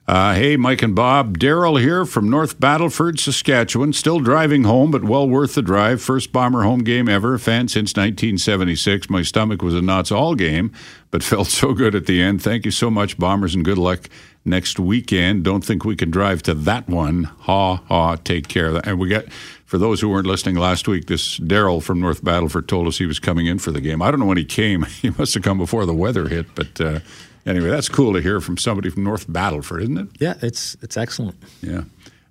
Uh, 0.09 0.35
hey, 0.35 0.57
Mike 0.57 0.83
and 0.83 0.95
Bob. 0.95 1.37
Daryl 1.37 1.81
here 1.81 2.05
from 2.05 2.31
North 2.31 2.61
Battleford, 2.61 3.19
Saskatchewan. 3.19 3.93
Still 3.93 4.21
driving 4.21 4.63
home, 4.63 4.93
but 4.93 5.03
well 5.03 5.29
worth 5.29 5.57
the 5.57 5.63
drive. 5.63 6.01
First 6.01 6.31
Bomber 6.31 6.63
home 6.63 6.85
game 6.85 7.09
ever. 7.09 7.39
Fan 7.39 7.67
since 7.67 7.91
1976. 7.97 9.11
My 9.11 9.23
stomach 9.23 9.63
was 9.63 9.75
a 9.75 9.83
knots 9.83 10.13
all 10.13 10.37
game, 10.37 10.71
but 11.11 11.23
felt 11.25 11.49
so 11.49 11.73
good 11.73 11.97
at 11.97 12.07
the 12.07 12.23
end. 12.23 12.41
Thank 12.41 12.65
you 12.65 12.71
so 12.71 12.89
much, 12.89 13.19
Bombers, 13.19 13.57
and 13.57 13.65
good 13.65 13.79
luck 13.79 14.09
next 14.45 14.79
weekend. 14.79 15.43
Don't 15.43 15.65
think 15.65 15.85
we 15.85 15.97
can 15.97 16.13
drive 16.13 16.41
to 16.45 16.55
that 16.55 16.89
one. 16.89 17.25
Ha 17.41 17.75
ha. 17.75 18.15
Take 18.15 18.47
care. 18.47 18.81
And 18.85 19.01
we 19.01 19.09
got. 19.09 19.25
For 19.65 19.79
those 19.79 20.01
who 20.01 20.09
weren't 20.09 20.29
listening 20.29 20.55
last 20.55 20.87
week, 20.87 21.09
this 21.09 21.41
Daryl 21.41 21.83
from 21.83 21.99
North 21.99 22.23
Battleford 22.23 22.69
told 22.69 22.87
us 22.87 22.99
he 22.99 23.07
was 23.07 23.19
coming 23.19 23.47
in 23.47 23.59
for 23.59 23.73
the 23.73 23.81
game. 23.81 24.01
I 24.01 24.13
don't 24.13 24.21
know 24.21 24.27
when 24.27 24.37
he 24.37 24.45
came. 24.45 24.85
He 25.03 25.11
must 25.11 25.35
have 25.35 25.43
come 25.43 25.59
before 25.59 25.85
the 25.85 25.93
weather 25.93 26.29
hit, 26.29 26.47
but 26.55 26.81
uh, 26.81 27.01
Anyway, 27.47 27.69
that's 27.69 27.89
cool 27.89 28.13
to 28.13 28.21
hear 28.21 28.41
from 28.41 28.59
somebody 28.59 28.91
from 28.91 29.05
North 29.05 29.27
Battleford, 29.29 29.83
isn't 29.83 29.99
it? 29.99 30.09
Yeah, 30.19 30.35
it's 30.43 30.77
it's 30.83 30.97
excellent. 30.97 31.37
Yeah. 31.63 31.85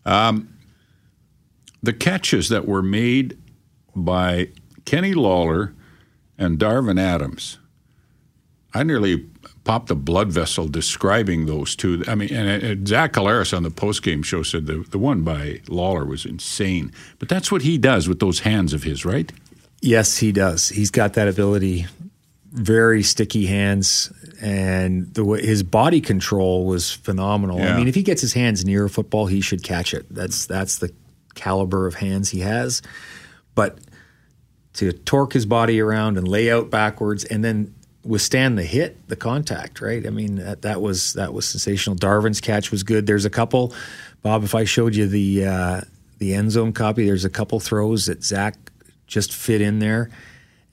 Um, 0.06 0.54
the 1.82 1.94
catches 1.94 2.50
that 2.50 2.68
were 2.68 2.82
made 2.84 3.38
by 3.96 4.50
Kenny 4.84 5.14
Lawler 5.14 5.74
and 6.38 6.60
Darvin 6.60 7.00
Adams, 7.00 7.60
I 8.74 8.84
nearly 8.84 9.26
popped 9.64 9.90
a 9.90 9.96
blood 9.96 10.32
vessel 10.32 10.68
describing 10.68 11.46
those 11.46 11.76
two. 11.76 12.04
I 12.08 12.16
mean, 12.16 12.34
and, 12.34 12.64
and 12.64 12.88
Zach 12.88 13.14
Collaros 13.14 13.56
on 13.56 13.64
the 13.64 13.72
postgame 13.72 14.24
show 14.24 14.44
said 14.44 14.68
the, 14.68 14.86
the 14.90 15.00
one 15.00 15.22
by 15.22 15.62
Lawler 15.68 16.06
was 16.06 16.26
insane. 16.26 16.92
But 17.20 17.30
that's 17.30 17.52
what 17.52 17.64
he 17.64 17.78
does 17.78 18.08
with 18.08 18.20
those 18.20 18.42
hands 18.42 18.74
of 18.74 18.84
his, 18.84 19.06
right? 19.06 19.32
Yes, 19.82 20.18
he 20.18 20.32
does. 20.32 20.70
He's 20.70 20.92
got 20.92 21.14
that 21.14 21.28
ability. 21.28 21.88
Very 22.56 23.04
sticky 23.04 23.46
hands 23.46 24.12
and 24.42 25.14
the 25.14 25.24
way 25.24 25.46
his 25.46 25.64
body 25.64 26.02
control 26.02 26.66
was 26.66 26.92
phenomenal. 26.92 27.60
Yeah. 27.60 27.74
I 27.74 27.78
mean, 27.78 27.88
if 27.88 27.96
he 27.96 28.04
gets 28.04 28.22
his 28.22 28.34
hands 28.34 28.66
near 28.66 28.86
a 28.86 28.90
football, 28.90 29.28
he 29.28 29.42
should 29.42 29.64
catch 29.64 29.94
it. 29.94 30.06
That's 30.10 30.46
that's 30.46 30.80
the 30.80 30.92
caliber 31.36 31.88
of 31.88 31.96
hands 31.96 32.30
he 32.30 32.40
has. 32.40 32.82
But 33.56 33.80
to 34.74 34.92
torque 34.92 35.34
his 35.34 35.46
body 35.46 35.80
around 35.80 36.18
and 36.18 36.28
lay 36.28 36.52
out 36.52 36.70
backwards 36.70 37.24
and 37.24 37.44
then 37.44 37.74
withstand 38.04 38.58
the 38.58 38.64
hit, 38.64 39.08
the 39.08 39.16
contact, 39.16 39.82
right? 39.82 40.06
I 40.06 40.10
mean, 40.10 40.36
that, 40.36 40.62
that 40.62 40.82
was 40.82 41.14
that 41.14 41.34
was 41.34 41.48
sensational. 41.48 41.96
Darvin's 41.96 42.42
catch 42.42 42.72
was 42.72 42.84
good. 42.84 43.08
There's 43.08 43.26
a 43.26 43.30
couple, 43.30 43.74
Bob. 44.22 44.44
If 44.44 44.54
I 44.54 44.64
showed 44.64 44.96
you 44.96 45.08
the 45.08 45.46
uh, 45.46 45.82
the 46.20 46.34
end 46.34 46.52
zone 46.52 46.74
copy, 46.74 47.06
there's 47.06 47.26
a 47.26 47.30
couple 47.30 47.60
throws 47.60 48.06
that 48.06 48.24
Zach 48.24 48.56
just 49.08 49.34
fit 49.34 49.62
in 49.62 49.80
there, 49.80 50.10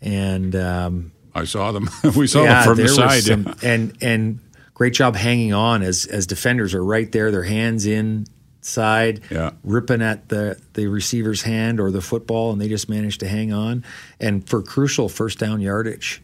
and 0.01 0.55
um, 0.57 1.12
I 1.35 1.45
saw 1.45 1.73
them. 1.73 1.89
we 2.17 2.27
saw 2.27 2.43
yeah, 2.45 2.65
them 2.65 2.65
from 2.65 2.83
the 2.83 2.89
side. 2.89 3.23
Some, 3.23 3.55
and 3.62 3.97
and 4.01 4.41
great 4.75 4.95
job 4.95 5.17
hanging 5.17 5.53
on 5.53 5.83
as 5.83 6.07
as 6.07 6.27
defenders 6.27 6.75
are 6.75 6.85
right 6.85 7.11
there, 7.12 7.31
their 7.31 7.43
hands 7.43 7.87
inside, 7.87 9.21
yeah. 9.31 9.53
ripping 9.65 10.03
at 10.03 10.29
the 10.29 10.61
the 10.75 10.87
receiver's 10.87 11.43
hand 11.43 11.81
or 11.81 11.91
the 11.91 12.01
football, 12.01 12.53
and 12.53 12.61
they 12.61 12.69
just 12.69 12.89
managed 12.89 13.21
to 13.21 13.29
hang 13.29 13.53
on. 13.53 13.85
And 14.21 14.49
for 14.49 14.62
crucial 14.62 15.09
first 15.09 15.39
down 15.39 15.61
yardage, 15.61 16.23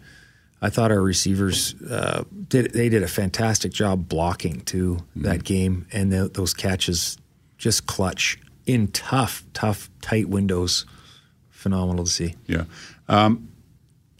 I 0.61 0.71
thought 0.71 0.91
our 0.91 1.03
receivers 1.03 1.75
uh, 1.83 2.25
did 2.49 2.73
they 2.73 2.88
did 2.88 3.03
a 3.03 3.09
fantastic 3.09 3.73
job 3.73 4.09
blocking 4.09 4.61
to 4.62 4.95
mm-hmm. 4.95 5.23
that 5.23 5.45
game, 5.45 5.87
and 5.93 6.12
the, 6.12 6.29
those 6.29 6.53
catches 6.55 7.19
just 7.59 7.87
clutch 7.87 8.38
in 8.67 8.88
tough, 8.88 9.45
tough, 9.53 9.88
tight 10.00 10.29
windows. 10.29 10.85
Phenomenal 11.50 12.05
to 12.05 12.11
see. 12.11 12.35
Yeah. 12.47 12.65
Um, 13.09 13.49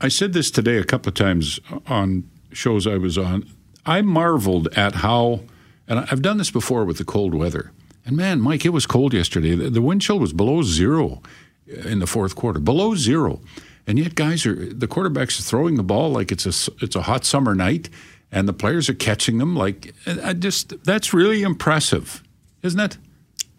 I 0.00 0.08
said 0.08 0.32
this 0.32 0.50
today 0.50 0.76
a 0.78 0.84
couple 0.84 1.08
of 1.10 1.14
times 1.14 1.58
on 1.86 2.28
shows 2.52 2.86
I 2.86 2.96
was 2.98 3.18
on. 3.18 3.48
I 3.84 4.02
marveled 4.02 4.68
at 4.76 4.96
how, 4.96 5.40
and 5.86 6.00
I've 6.00 6.22
done 6.22 6.38
this 6.38 6.50
before 6.50 6.84
with 6.84 6.98
the 6.98 7.04
cold 7.04 7.34
weather. 7.34 7.72
And 8.04 8.16
man, 8.16 8.40
Mike, 8.40 8.64
it 8.64 8.70
was 8.70 8.86
cold 8.86 9.12
yesterday. 9.12 9.54
The, 9.54 9.82
wind 9.82 10.00
chill 10.02 10.18
was 10.18 10.32
below 10.32 10.62
zero 10.62 11.20
in 11.66 11.98
the 11.98 12.06
fourth 12.06 12.36
quarter, 12.36 12.58
below 12.60 12.94
zero. 12.94 13.40
And 13.86 13.98
yet, 13.98 14.14
guys 14.14 14.44
are 14.46 14.54
the 14.54 14.86
quarterbacks 14.86 15.38
are 15.40 15.42
throwing 15.42 15.76
the 15.76 15.82
ball 15.82 16.10
like 16.10 16.30
it's 16.30 16.44
a 16.44 16.72
it's 16.82 16.94
a 16.94 17.02
hot 17.02 17.24
summer 17.24 17.54
night, 17.54 17.88
and 18.30 18.46
the 18.46 18.52
players 18.52 18.88
are 18.90 18.94
catching 18.94 19.38
them 19.38 19.56
like 19.56 19.94
I 20.06 20.34
just 20.34 20.84
that's 20.84 21.14
really 21.14 21.42
impressive, 21.42 22.22
isn't 22.62 22.80
it? 22.80 22.98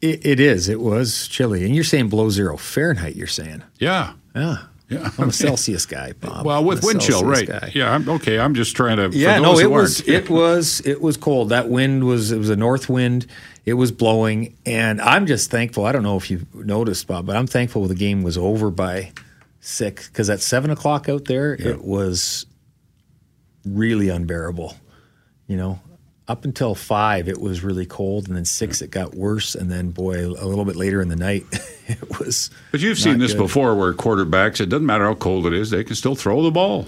It, 0.01 0.23
it 0.25 0.39
is. 0.39 0.69
It 0.69 0.79
was 0.81 1.27
chilly, 1.27 1.65
and 1.65 1.73
you're 1.73 1.83
saying 1.83 2.09
below 2.09 2.29
zero 2.29 2.57
Fahrenheit. 2.57 3.15
You're 3.15 3.25
saying, 3.27 3.63
Yeah. 3.79 4.13
yeah, 4.35 4.65
Yeah. 4.89 5.11
I'm 5.19 5.29
a 5.29 5.31
Celsius 5.31 5.85
guy, 5.85 6.13
Bob. 6.13 6.45
Well, 6.45 6.63
with 6.63 6.83
wind 6.83 7.01
chill, 7.01 7.23
right? 7.23 7.47
guy. 7.47 7.71
Yeah. 7.75 7.93
I'm, 7.93 8.09
okay. 8.09 8.39
I'm 8.39 8.55
just 8.55 8.75
trying 8.75 8.97
to. 8.97 9.15
Yeah, 9.15 9.39
no, 9.39 9.59
it 9.59 9.69
was 9.69 10.01
it 10.07 10.29
was 10.29 10.81
it 10.85 11.01
was 11.01 11.15
cold. 11.15 11.49
That 11.49 11.69
wind 11.69 12.05
was 12.05 12.31
it 12.31 12.37
was 12.37 12.49
a 12.49 12.55
north 12.55 12.89
wind. 12.89 13.27
It 13.65 13.73
was 13.73 13.91
blowing, 13.91 14.57
and 14.65 14.99
I'm 14.99 15.27
just 15.27 15.51
thankful. 15.51 15.85
I 15.85 15.91
don't 15.91 16.01
know 16.01 16.17
if 16.17 16.31
you 16.31 16.47
noticed, 16.55 17.05
Bob, 17.05 17.27
but 17.27 17.35
I'm 17.35 17.45
thankful 17.45 17.85
the 17.87 17.93
game 17.93 18.23
was 18.23 18.37
over 18.37 18.71
by 18.71 19.11
six 19.59 20.07
because 20.07 20.29
at 20.29 20.41
seven 20.41 20.71
o'clock 20.71 21.07
out 21.07 21.25
there, 21.25 21.53
it 21.53 21.83
was 21.83 22.47
really 23.65 24.09
unbearable. 24.09 24.75
You 25.45 25.57
know, 25.57 25.79
up 26.29 26.45
until 26.45 26.75
five, 26.75 27.27
it 27.27 27.41
was 27.41 27.63
really 27.63 27.85
cold, 27.85 28.27
and 28.27 28.37
then 28.37 28.45
six, 28.45 28.81
it 28.81 28.91
got 28.91 29.15
worse, 29.15 29.55
and 29.55 29.69
then 29.69 29.89
boy, 29.91 30.25
a 30.27 30.45
little 30.47 30.63
bit 30.63 30.75
later 30.77 31.01
in 31.01 31.09
the 31.09 31.15
night, 31.17 31.43
it 31.87 32.19
was. 32.19 32.49
But 32.71 32.79
you've 32.79 32.99
seen 32.99 33.17
this 33.17 33.33
good. 33.33 33.39
before 33.39 33.75
where 33.75 33.93
quarterbacks, 33.93 34.61
it 34.61 34.67
doesn't 34.69 34.85
matter 34.85 35.05
how 35.05 35.15
cold 35.15 35.45
it 35.47 35.53
is, 35.53 35.71
they 35.71 35.83
can 35.83 35.95
still 35.95 36.15
throw 36.15 36.41
the 36.43 36.51
ball. 36.51 36.85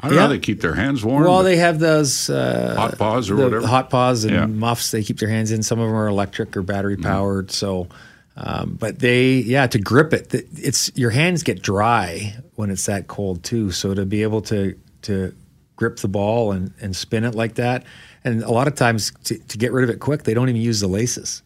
I 0.00 0.08
don't 0.08 0.16
know 0.16 0.16
Yeah. 0.22 0.26
how 0.28 0.32
they 0.32 0.38
keep 0.38 0.60
their 0.60 0.74
hands 0.74 1.04
warm. 1.04 1.24
Well, 1.24 1.42
they 1.42 1.56
have 1.56 1.78
those 1.78 2.30
uh, 2.30 2.74
hot 2.76 2.98
paws 2.98 3.30
or 3.30 3.36
the 3.36 3.44
whatever. 3.44 3.66
hot 3.66 3.90
paws 3.90 4.24
and 4.24 4.32
Yeah. 4.34 4.46
muffs 4.46 4.90
they 4.90 5.02
keep 5.02 5.18
their 5.18 5.28
hands 5.30 5.50
in. 5.50 5.62
Some 5.62 5.78
of 5.80 5.86
them 5.88 5.96
are 5.96 6.06
electric 6.08 6.56
or 6.56 6.62
battery 6.62 6.96
powered. 6.96 7.50
So, 7.50 7.88
um, 8.36 8.76
but 8.78 8.98
they, 8.98 9.36
yeah, 9.36 9.66
to 9.68 9.78
grip 9.78 10.12
it, 10.12 10.32
it's 10.32 10.90
your 10.94 11.10
hands 11.10 11.42
get 11.42 11.62
dry 11.62 12.36
when 12.56 12.70
it's 12.70 12.86
that 12.86 13.06
cold 13.08 13.42
too. 13.44 13.70
So 13.72 13.94
to 13.94 14.04
be 14.04 14.22
able 14.22 14.42
to 14.42 14.76
to 15.02 15.34
grip 15.76 15.96
the 15.98 16.08
ball 16.08 16.52
and, 16.52 16.72
and 16.80 16.94
spin 16.94 17.24
it 17.24 17.34
like 17.34 17.54
that, 17.56 17.84
and 18.24 18.42
a 18.42 18.50
lot 18.50 18.66
of 18.66 18.74
times 18.74 19.12
to, 19.24 19.38
to 19.38 19.58
get 19.58 19.72
rid 19.72 19.84
of 19.84 19.90
it 19.90 20.00
quick, 20.00 20.24
they 20.24 20.34
don't 20.34 20.48
even 20.48 20.60
use 20.60 20.80
the 20.80 20.88
laces. 20.88 21.42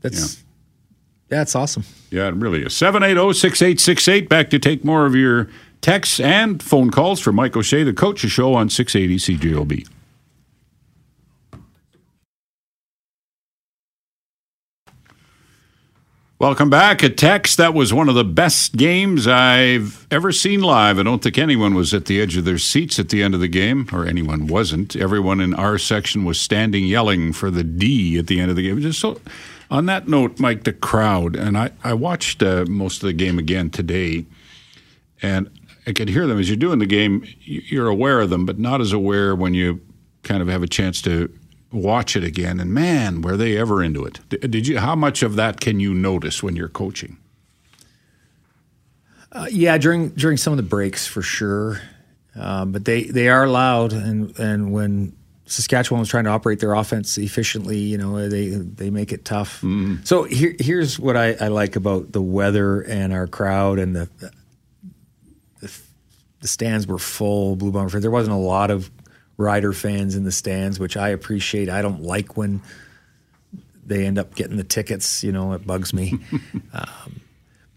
That's 0.00 0.42
yeah, 1.30 1.40
it's 1.40 1.56
awesome. 1.56 1.84
Yeah, 2.10 2.28
it 2.28 2.34
really 2.34 2.62
is. 2.62 2.76
780 2.76 3.32
6868. 3.32 4.28
Back 4.28 4.50
to 4.50 4.58
take 4.58 4.84
more 4.84 5.06
of 5.06 5.14
your 5.14 5.48
texts 5.80 6.20
and 6.20 6.62
phone 6.62 6.90
calls 6.90 7.20
for 7.20 7.32
Mike 7.32 7.56
O'Shea, 7.56 7.84
the 7.84 7.94
coach 7.94 8.22
of 8.22 8.30
show 8.30 8.52
on 8.52 8.68
680 8.68 9.38
CJOB. 9.38 9.88
Welcome 16.42 16.70
back. 16.70 17.04
A 17.04 17.08
text 17.08 17.56
that 17.58 17.72
was 17.72 17.94
one 17.94 18.08
of 18.08 18.16
the 18.16 18.24
best 18.24 18.76
games 18.76 19.28
I've 19.28 20.08
ever 20.10 20.32
seen 20.32 20.60
live. 20.60 20.98
I 20.98 21.04
don't 21.04 21.22
think 21.22 21.38
anyone 21.38 21.72
was 21.72 21.94
at 21.94 22.06
the 22.06 22.20
edge 22.20 22.36
of 22.36 22.44
their 22.44 22.58
seats 22.58 22.98
at 22.98 23.10
the 23.10 23.22
end 23.22 23.34
of 23.34 23.38
the 23.38 23.46
game, 23.46 23.88
or 23.92 24.04
anyone 24.04 24.48
wasn't. 24.48 24.96
Everyone 24.96 25.40
in 25.40 25.54
our 25.54 25.78
section 25.78 26.24
was 26.24 26.40
standing 26.40 26.84
yelling 26.84 27.32
for 27.32 27.48
the 27.48 27.62
D 27.62 28.18
at 28.18 28.26
the 28.26 28.40
end 28.40 28.50
of 28.50 28.56
the 28.56 28.64
game. 28.64 28.80
Just 28.80 28.98
so, 28.98 29.20
on 29.70 29.86
that 29.86 30.08
note, 30.08 30.40
Mike, 30.40 30.64
the 30.64 30.72
crowd, 30.72 31.36
and 31.36 31.56
I, 31.56 31.70
I 31.84 31.94
watched 31.94 32.42
uh, 32.42 32.64
most 32.68 33.04
of 33.04 33.06
the 33.06 33.12
game 33.12 33.38
again 33.38 33.70
today, 33.70 34.26
and 35.22 35.48
I 35.86 35.92
could 35.92 36.08
hear 36.08 36.26
them 36.26 36.40
as 36.40 36.48
you're 36.48 36.56
doing 36.56 36.80
the 36.80 36.86
game. 36.86 37.24
You're 37.42 37.86
aware 37.86 38.20
of 38.20 38.30
them, 38.30 38.46
but 38.46 38.58
not 38.58 38.80
as 38.80 38.92
aware 38.92 39.36
when 39.36 39.54
you 39.54 39.80
kind 40.24 40.42
of 40.42 40.48
have 40.48 40.64
a 40.64 40.68
chance 40.68 41.00
to 41.02 41.32
watch 41.72 42.16
it 42.16 42.24
again. 42.24 42.60
And 42.60 42.72
man, 42.72 43.22
were 43.22 43.36
they 43.36 43.56
ever 43.56 43.82
into 43.82 44.04
it? 44.04 44.20
Did 44.28 44.66
you? 44.66 44.78
How 44.78 44.94
much 44.94 45.22
of 45.22 45.36
that 45.36 45.60
can 45.60 45.80
you 45.80 45.94
notice 45.94 46.42
when 46.42 46.56
you're 46.56 46.68
coaching? 46.68 47.18
Uh, 49.30 49.46
yeah, 49.50 49.78
during 49.78 50.10
during 50.10 50.36
some 50.36 50.52
of 50.52 50.58
the 50.58 50.62
breaks 50.62 51.06
for 51.06 51.22
sure, 51.22 51.80
um, 52.34 52.72
but 52.72 52.84
they 52.84 53.04
they 53.04 53.28
are 53.28 53.48
loud, 53.48 53.92
and 53.92 54.38
and 54.38 54.72
when 54.72 55.16
Saskatchewan 55.46 56.00
was 56.00 56.08
trying 56.08 56.24
to 56.24 56.30
operate 56.30 56.60
their 56.60 56.74
offense 56.74 57.16
efficiently, 57.18 57.78
you 57.78 57.98
know, 57.98 58.28
they 58.28 58.48
they 58.50 58.90
make 58.90 59.12
it 59.12 59.24
tough. 59.24 59.62
So 60.04 60.24
here 60.24 60.54
here's 60.58 60.98
what 60.98 61.16
I, 61.16 61.32
I 61.40 61.48
like 61.48 61.76
about 61.76 62.12
the 62.12 62.22
weather 62.22 62.82
and 62.82 63.12
our 63.12 63.26
crowd 63.26 63.78
and 63.78 63.96
the 63.96 64.08
the, 65.60 65.80
the 66.40 66.48
stands 66.48 66.86
were 66.86 66.98
full. 66.98 67.56
Blue 67.56 67.70
Bomber. 67.70 68.00
There 68.00 68.10
wasn't 68.10 68.34
a 68.34 68.40
lot 68.40 68.70
of 68.70 68.90
Rider 69.36 69.72
fans 69.72 70.14
in 70.14 70.24
the 70.24 70.32
stands, 70.32 70.78
which 70.78 70.96
I 70.96 71.08
appreciate. 71.08 71.68
I 71.68 71.82
don't 71.82 72.02
like 72.02 72.36
when 72.36 72.60
they 73.84 74.06
end 74.06 74.18
up 74.18 74.34
getting 74.34 74.56
the 74.56 74.64
tickets. 74.64 75.24
You 75.24 75.32
know, 75.32 75.52
it 75.54 75.66
bugs 75.66 75.92
me. 75.94 76.18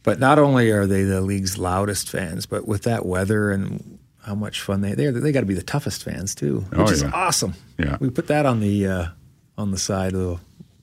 But 0.04 0.20
not 0.20 0.38
only 0.38 0.70
are 0.70 0.86
they 0.86 1.02
the 1.04 1.20
league's 1.22 1.58
loudest 1.58 2.10
fans, 2.10 2.46
but 2.46 2.68
with 2.68 2.84
that 2.84 3.08
weather 3.08 3.50
and 3.50 3.98
how 4.22 4.36
much 4.36 4.62
fun 4.62 4.82
they 4.82 4.94
they 4.94 5.10
they 5.10 5.32
got 5.32 5.40
to 5.40 5.46
be 5.48 5.56
the 5.56 5.64
toughest 5.64 6.04
fans 6.04 6.36
too, 6.36 6.60
which 6.70 6.80
Oh, 6.80 6.92
is 6.92 7.02
yeah. 7.02 7.10
awesome. 7.12 7.56
Yeah. 7.80 7.98
we 8.00 8.12
put 8.12 8.28
that 8.28 8.46
on 8.46 8.60
the 8.60 8.86
uh, 8.86 9.06
on 9.58 9.72
the 9.72 9.80
side 9.80 10.14
of 10.14 10.20
the, 10.20 10.40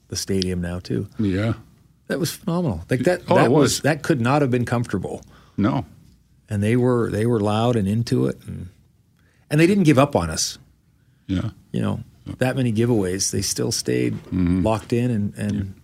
the 0.09 0.17
stadium 0.17 0.61
now 0.61 0.81
too. 0.81 1.09
Yeah. 1.21 1.53
That 2.09 2.19
was 2.19 2.33
phenomenal. 2.33 2.85
Like 2.91 3.01
that 3.05 3.23
Oh, 3.29 3.37
that 3.37 3.45
it 3.47 3.51
was. 3.53 3.83
that 3.83 4.03
could 4.03 4.21
not 4.21 4.43
have 4.43 4.51
been 4.51 4.65
comfortable, 4.65 5.23
No. 5.57 5.87
and 6.51 6.61
they 6.61 6.75
were 6.75 7.09
they 7.09 7.25
were 7.25 7.39
loud 7.39 7.77
and 7.77 7.87
into 7.87 8.27
it, 8.27 8.41
and 8.45 8.71
and 9.51 9.61
they 9.61 9.69
didn't 9.69 9.85
give 9.85 10.01
up 10.01 10.17
on 10.17 10.31
us. 10.31 10.59
Yeah. 11.27 11.51
You 11.73 11.81
know, 11.81 12.01
that 12.39 12.57
many 12.57 12.73
giveaways, 12.73 13.31
they 13.31 13.43
still 13.43 13.73
stayed 13.73 14.15
Mm-hmm. 14.15 14.63
locked 14.63 14.93
in 14.93 15.11
and 15.11 15.35
and 15.37 15.75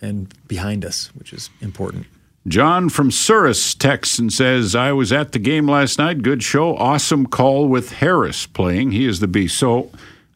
and 0.00 0.32
behind 0.48 0.84
us, 0.84 1.10
which 1.14 1.32
is 1.32 1.50
important. 1.60 2.06
John 2.46 2.88
from 2.88 3.10
Surus 3.10 3.74
texts 3.74 4.18
and 4.18 4.32
says, 4.32 4.74
I 4.74 4.92
was 4.92 5.12
at 5.12 5.32
the 5.32 5.38
game 5.38 5.66
last 5.68 5.98
night. 5.98 6.22
Good 6.22 6.42
show. 6.42 6.76
Awesome 6.76 7.26
call 7.26 7.68
with 7.68 7.92
Harris 7.92 8.46
playing. 8.46 8.92
He 8.92 9.06
is 9.06 9.20
the 9.20 9.26
beast. 9.28 9.58
So 9.58 9.90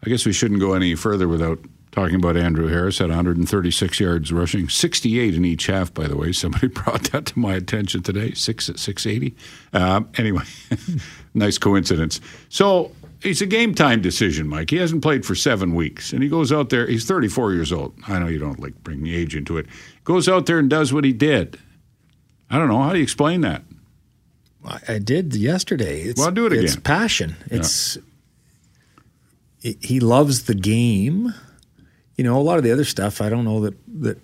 I 0.04 0.10
guess 0.10 0.26
we 0.26 0.32
shouldn't 0.32 0.60
go 0.60 0.74
any 0.74 0.94
further 0.94 1.26
without 1.28 1.58
talking 1.92 2.16
about 2.16 2.36
Andrew 2.36 2.66
Harris 2.68 3.00
at 3.00 3.08
136 3.08 4.00
yards 4.00 4.32
rushing, 4.32 4.68
68 4.68 5.34
in 5.34 5.44
each 5.44 5.66
half, 5.66 5.94
by 5.94 6.06
the 6.08 6.16
way. 6.16 6.32
Somebody 6.32 6.66
brought 6.80 7.04
that 7.12 7.24
to 7.26 7.38
my 7.38 7.54
attention 7.54 8.02
today, 8.02 8.32
six 8.32 8.68
at 8.68 8.78
680. 8.78 9.34
Um, 9.72 10.08
anyway, 10.18 10.42
nice 11.34 11.56
coincidence. 11.56 12.20
So 12.48 12.90
it's 13.24 13.40
a 13.40 13.46
game 13.46 13.74
time 13.74 14.00
decision, 14.02 14.48
Mike. 14.48 14.70
He 14.70 14.76
hasn't 14.76 15.02
played 15.02 15.24
for 15.26 15.34
seven 15.34 15.74
weeks, 15.74 16.12
and 16.12 16.22
he 16.22 16.28
goes 16.28 16.52
out 16.52 16.70
there. 16.70 16.86
He's 16.86 17.04
34 17.04 17.52
years 17.52 17.72
old. 17.72 17.94
I 18.08 18.18
know 18.18 18.26
you 18.28 18.38
don't 18.38 18.60
like 18.60 18.82
bring 18.82 19.02
the 19.02 19.14
age 19.14 19.34
into 19.36 19.56
it. 19.58 19.66
Goes 20.04 20.28
out 20.28 20.46
there 20.46 20.58
and 20.58 20.68
does 20.70 20.92
what 20.92 21.04
he 21.04 21.12
did. 21.12 21.58
I 22.50 22.58
don't 22.58 22.68
know. 22.68 22.82
How 22.82 22.90
do 22.92 22.98
you 22.98 23.02
explain 23.02 23.40
that? 23.42 23.62
I 24.64 24.78
I 24.88 24.98
did 24.98 25.34
yesterday. 25.34 26.02
It's, 26.02 26.20
Well, 26.20 26.30
do 26.30 26.46
it 26.46 26.52
It's 26.52 26.72
again. 26.74 26.82
passion. 26.82 27.36
It's 27.46 27.98
it, 29.62 29.84
he 29.84 30.00
loves 30.00 30.44
the 30.44 30.54
game. 30.54 31.32
You 32.16 32.24
know, 32.24 32.38
a 32.38 32.42
lot 32.42 32.58
of 32.58 32.64
the 32.64 32.72
other 32.72 32.84
stuff. 32.84 33.20
I 33.20 33.28
don't 33.28 33.44
know 33.44 33.60
that 33.60 33.74
that 34.02 34.18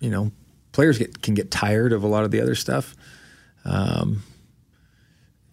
you 0.00 0.10
know 0.10 0.30
players 0.72 0.98
get 0.98 1.20
can 1.22 1.34
get 1.34 1.50
tired 1.50 1.92
of 1.92 2.02
a 2.04 2.06
lot 2.06 2.24
of 2.24 2.30
the 2.30 2.40
other 2.40 2.54
stuff. 2.54 2.94
Um, 3.64 4.22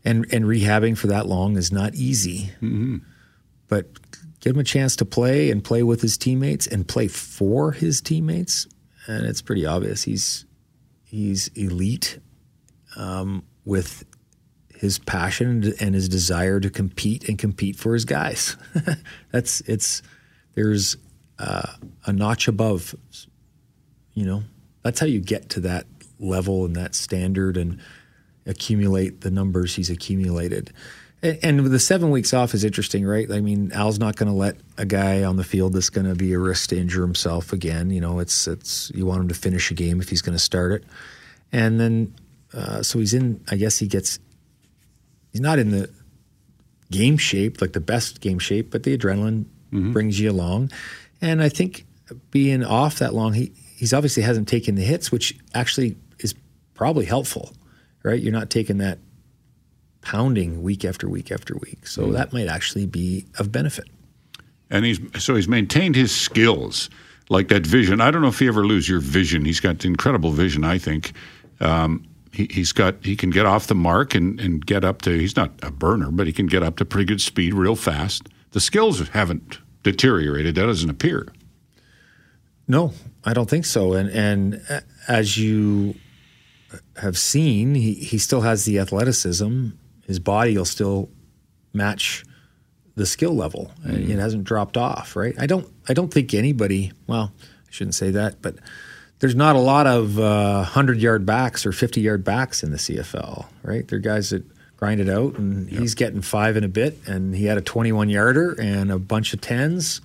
and 0.05 0.25
and 0.33 0.45
rehabbing 0.45 0.97
for 0.97 1.07
that 1.07 1.27
long 1.27 1.57
is 1.57 1.71
not 1.71 1.95
easy. 1.95 2.51
But 3.67 3.87
give 4.39 4.55
him 4.55 4.59
a 4.59 4.63
chance 4.63 4.95
to 4.97 5.05
play 5.05 5.51
and 5.51 5.63
play 5.63 5.83
with 5.83 6.01
his 6.01 6.17
teammates 6.17 6.67
and 6.67 6.87
play 6.87 7.07
for 7.07 7.71
his 7.71 8.01
teammates, 8.01 8.67
and 9.07 9.25
it's 9.25 9.41
pretty 9.41 9.65
obvious 9.65 10.03
he's 10.03 10.45
he's 11.03 11.47
elite 11.49 12.19
with 13.65 14.05
his 14.75 14.99
passion 14.99 15.73
and 15.79 15.95
his 15.95 16.09
desire 16.09 16.59
to 16.59 16.69
compete 16.69 17.29
and 17.29 17.39
compete 17.39 17.77
for 17.77 17.93
his 17.93 18.05
guys. 18.05 18.57
That's 19.31 19.61
it's 19.61 20.01
there's 20.55 20.97
uh, 21.39 21.73
a 22.05 22.13
notch 22.13 22.47
above. 22.47 22.95
You 24.13 24.25
know, 24.25 24.43
that's 24.83 24.99
how 24.99 25.07
you 25.07 25.19
get 25.19 25.49
to 25.49 25.61
that 25.61 25.87
level 26.19 26.65
and 26.65 26.75
that 26.75 26.93
standard 26.93 27.57
and 27.57 27.79
accumulate 28.45 29.21
the 29.21 29.31
numbers 29.31 29.75
he's 29.75 29.89
accumulated. 29.89 30.71
And, 31.21 31.39
and 31.43 31.65
the 31.65 31.79
seven 31.79 32.11
weeks 32.11 32.33
off 32.33 32.53
is 32.53 32.63
interesting, 32.63 33.05
right? 33.05 33.31
I 33.31 33.39
mean, 33.39 33.71
Al's 33.71 33.99
not 33.99 34.15
going 34.15 34.27
to 34.27 34.37
let 34.37 34.57
a 34.77 34.85
guy 34.85 35.23
on 35.23 35.37
the 35.37 35.43
field 35.43 35.73
that's 35.73 35.89
going 35.89 36.07
to 36.07 36.15
be 36.15 36.33
a 36.33 36.39
risk 36.39 36.69
to 36.69 36.77
injure 36.77 37.01
himself 37.01 37.53
again. 37.53 37.89
You 37.89 38.01
know, 38.01 38.19
it's 38.19 38.47
it's 38.47 38.91
you 38.93 39.05
want 39.05 39.21
him 39.21 39.27
to 39.29 39.35
finish 39.35 39.71
a 39.71 39.73
game 39.73 40.01
if 40.01 40.09
he's 40.09 40.21
going 40.21 40.35
to 40.35 40.43
start 40.43 40.71
it, 40.73 40.83
and 41.51 41.79
then 41.79 42.15
uh, 42.53 42.83
so 42.83 42.99
he's 42.99 43.13
in. 43.13 43.43
I 43.49 43.55
guess 43.55 43.77
he 43.77 43.87
gets. 43.87 44.19
He's 45.31 45.41
not 45.41 45.57
in 45.57 45.71
the 45.71 45.89
game 46.91 47.17
shape, 47.17 47.59
like 47.59 47.73
the 47.73 47.79
best 47.79 48.21
game 48.21 48.37
shape, 48.37 48.69
but 48.69 48.83
the 48.83 48.95
adrenaline 48.95 49.45
brings 49.91 50.19
you 50.19 50.29
along. 50.29 50.71
And 51.21 51.41
I 51.41 51.49
think 51.49 51.85
being 52.29 52.63
off 52.63 52.99
that 52.99 53.13
long, 53.13 53.33
he 53.33 53.51
he's 53.75 53.93
obviously 53.93 54.23
hasn't 54.23 54.47
taken 54.47 54.75
the 54.75 54.83
hits, 54.83 55.11
which 55.11 55.35
actually 55.53 55.95
is 56.19 56.35
probably 56.75 57.05
helpful, 57.05 57.51
right? 58.03 58.21
You're 58.21 58.33
not 58.33 58.49
taking 58.49 58.77
that 58.77 58.99
pounding 60.01 60.61
week 60.61 60.85
after 60.85 61.09
week 61.09 61.31
after 61.31 61.55
week, 61.57 61.87
so 61.87 62.11
that 62.11 62.33
might 62.33 62.47
actually 62.47 62.85
be 62.85 63.25
of 63.39 63.51
benefit. 63.51 63.87
And 64.69 64.85
he's 64.85 64.99
so 65.17 65.35
he's 65.35 65.47
maintained 65.47 65.95
his 65.95 66.13
skills, 66.13 66.89
like 67.29 67.47
that 67.47 67.65
vision. 67.65 68.01
I 68.01 68.11
don't 68.11 68.21
know 68.21 68.27
if 68.27 68.41
you 68.41 68.47
ever 68.49 68.65
lose 68.65 68.87
your 68.87 68.99
vision. 68.99 69.45
He's 69.45 69.59
got 69.59 69.85
incredible 69.85 70.31
vision. 70.31 70.63
I 70.63 70.77
think 70.77 71.13
um, 71.59 72.05
he, 72.31 72.47
he's 72.49 72.71
got 72.71 72.95
he 73.03 73.15
can 73.15 73.29
get 73.29 73.45
off 73.45 73.67
the 73.67 73.75
mark 73.75 74.15
and, 74.15 74.39
and 74.39 74.65
get 74.65 74.83
up 74.83 75.01
to. 75.03 75.17
He's 75.17 75.35
not 75.35 75.51
a 75.61 75.71
burner, 75.71 76.11
but 76.11 76.27
he 76.27 76.33
can 76.33 76.47
get 76.47 76.63
up 76.63 76.77
to 76.77 76.85
pretty 76.85 77.05
good 77.05 77.21
speed 77.21 77.53
real 77.53 77.75
fast. 77.75 78.27
The 78.51 78.59
skills 78.59 79.07
haven't 79.09 79.59
deteriorated. 79.83 80.55
That 80.55 80.65
doesn't 80.65 80.89
appear. 80.89 81.27
No, 82.67 82.93
I 83.23 83.33
don't 83.33 83.49
think 83.49 83.65
so. 83.65 83.93
And 83.93 84.09
and 84.09 84.83
as 85.07 85.37
you 85.37 85.95
have 86.97 87.17
seen, 87.17 87.75
he, 87.75 87.93
he 87.93 88.17
still 88.17 88.41
has 88.41 88.65
the 88.65 88.79
athleticism. 88.79 89.69
His 90.05 90.19
body 90.19 90.57
will 90.57 90.65
still 90.65 91.09
match 91.73 92.23
the 92.95 93.05
skill 93.05 93.35
level. 93.35 93.71
Mm-hmm. 93.85 94.11
It 94.11 94.19
hasn't 94.19 94.43
dropped 94.43 94.77
off, 94.77 95.15
right? 95.15 95.35
I 95.39 95.45
don't 95.45 95.67
I 95.89 95.93
don't 95.93 96.13
think 96.13 96.33
anybody. 96.33 96.91
Well, 97.07 97.31
I 97.41 97.71
shouldn't 97.71 97.95
say 97.95 98.11
that, 98.11 98.41
but 98.41 98.55
there's 99.19 99.35
not 99.35 99.55
a 99.55 99.59
lot 99.59 99.87
of 99.87 100.19
uh, 100.19 100.63
hundred 100.63 100.99
yard 100.99 101.25
backs 101.25 101.65
or 101.65 101.71
fifty 101.71 102.01
yard 102.01 102.23
backs 102.23 102.63
in 102.63 102.71
the 102.71 102.77
CFL, 102.77 103.45
right? 103.63 103.87
They're 103.87 103.99
guys 103.99 104.29
that 104.29 104.43
grind 104.83 104.99
it 104.99 105.07
out, 105.07 105.37
and 105.37 105.71
yep. 105.71 105.79
he's 105.79 105.95
getting 105.95 106.21
five 106.21 106.57
in 106.57 106.63
a 106.65 106.67
bit, 106.67 106.97
and 107.07 107.33
he 107.33 107.45
had 107.45 107.57
a 107.57 107.61
21 107.61 108.09
yarder 108.09 108.53
and 108.59 108.91
a 108.91 108.99
bunch 108.99 109.33
of 109.33 109.39
tens, 109.39 110.01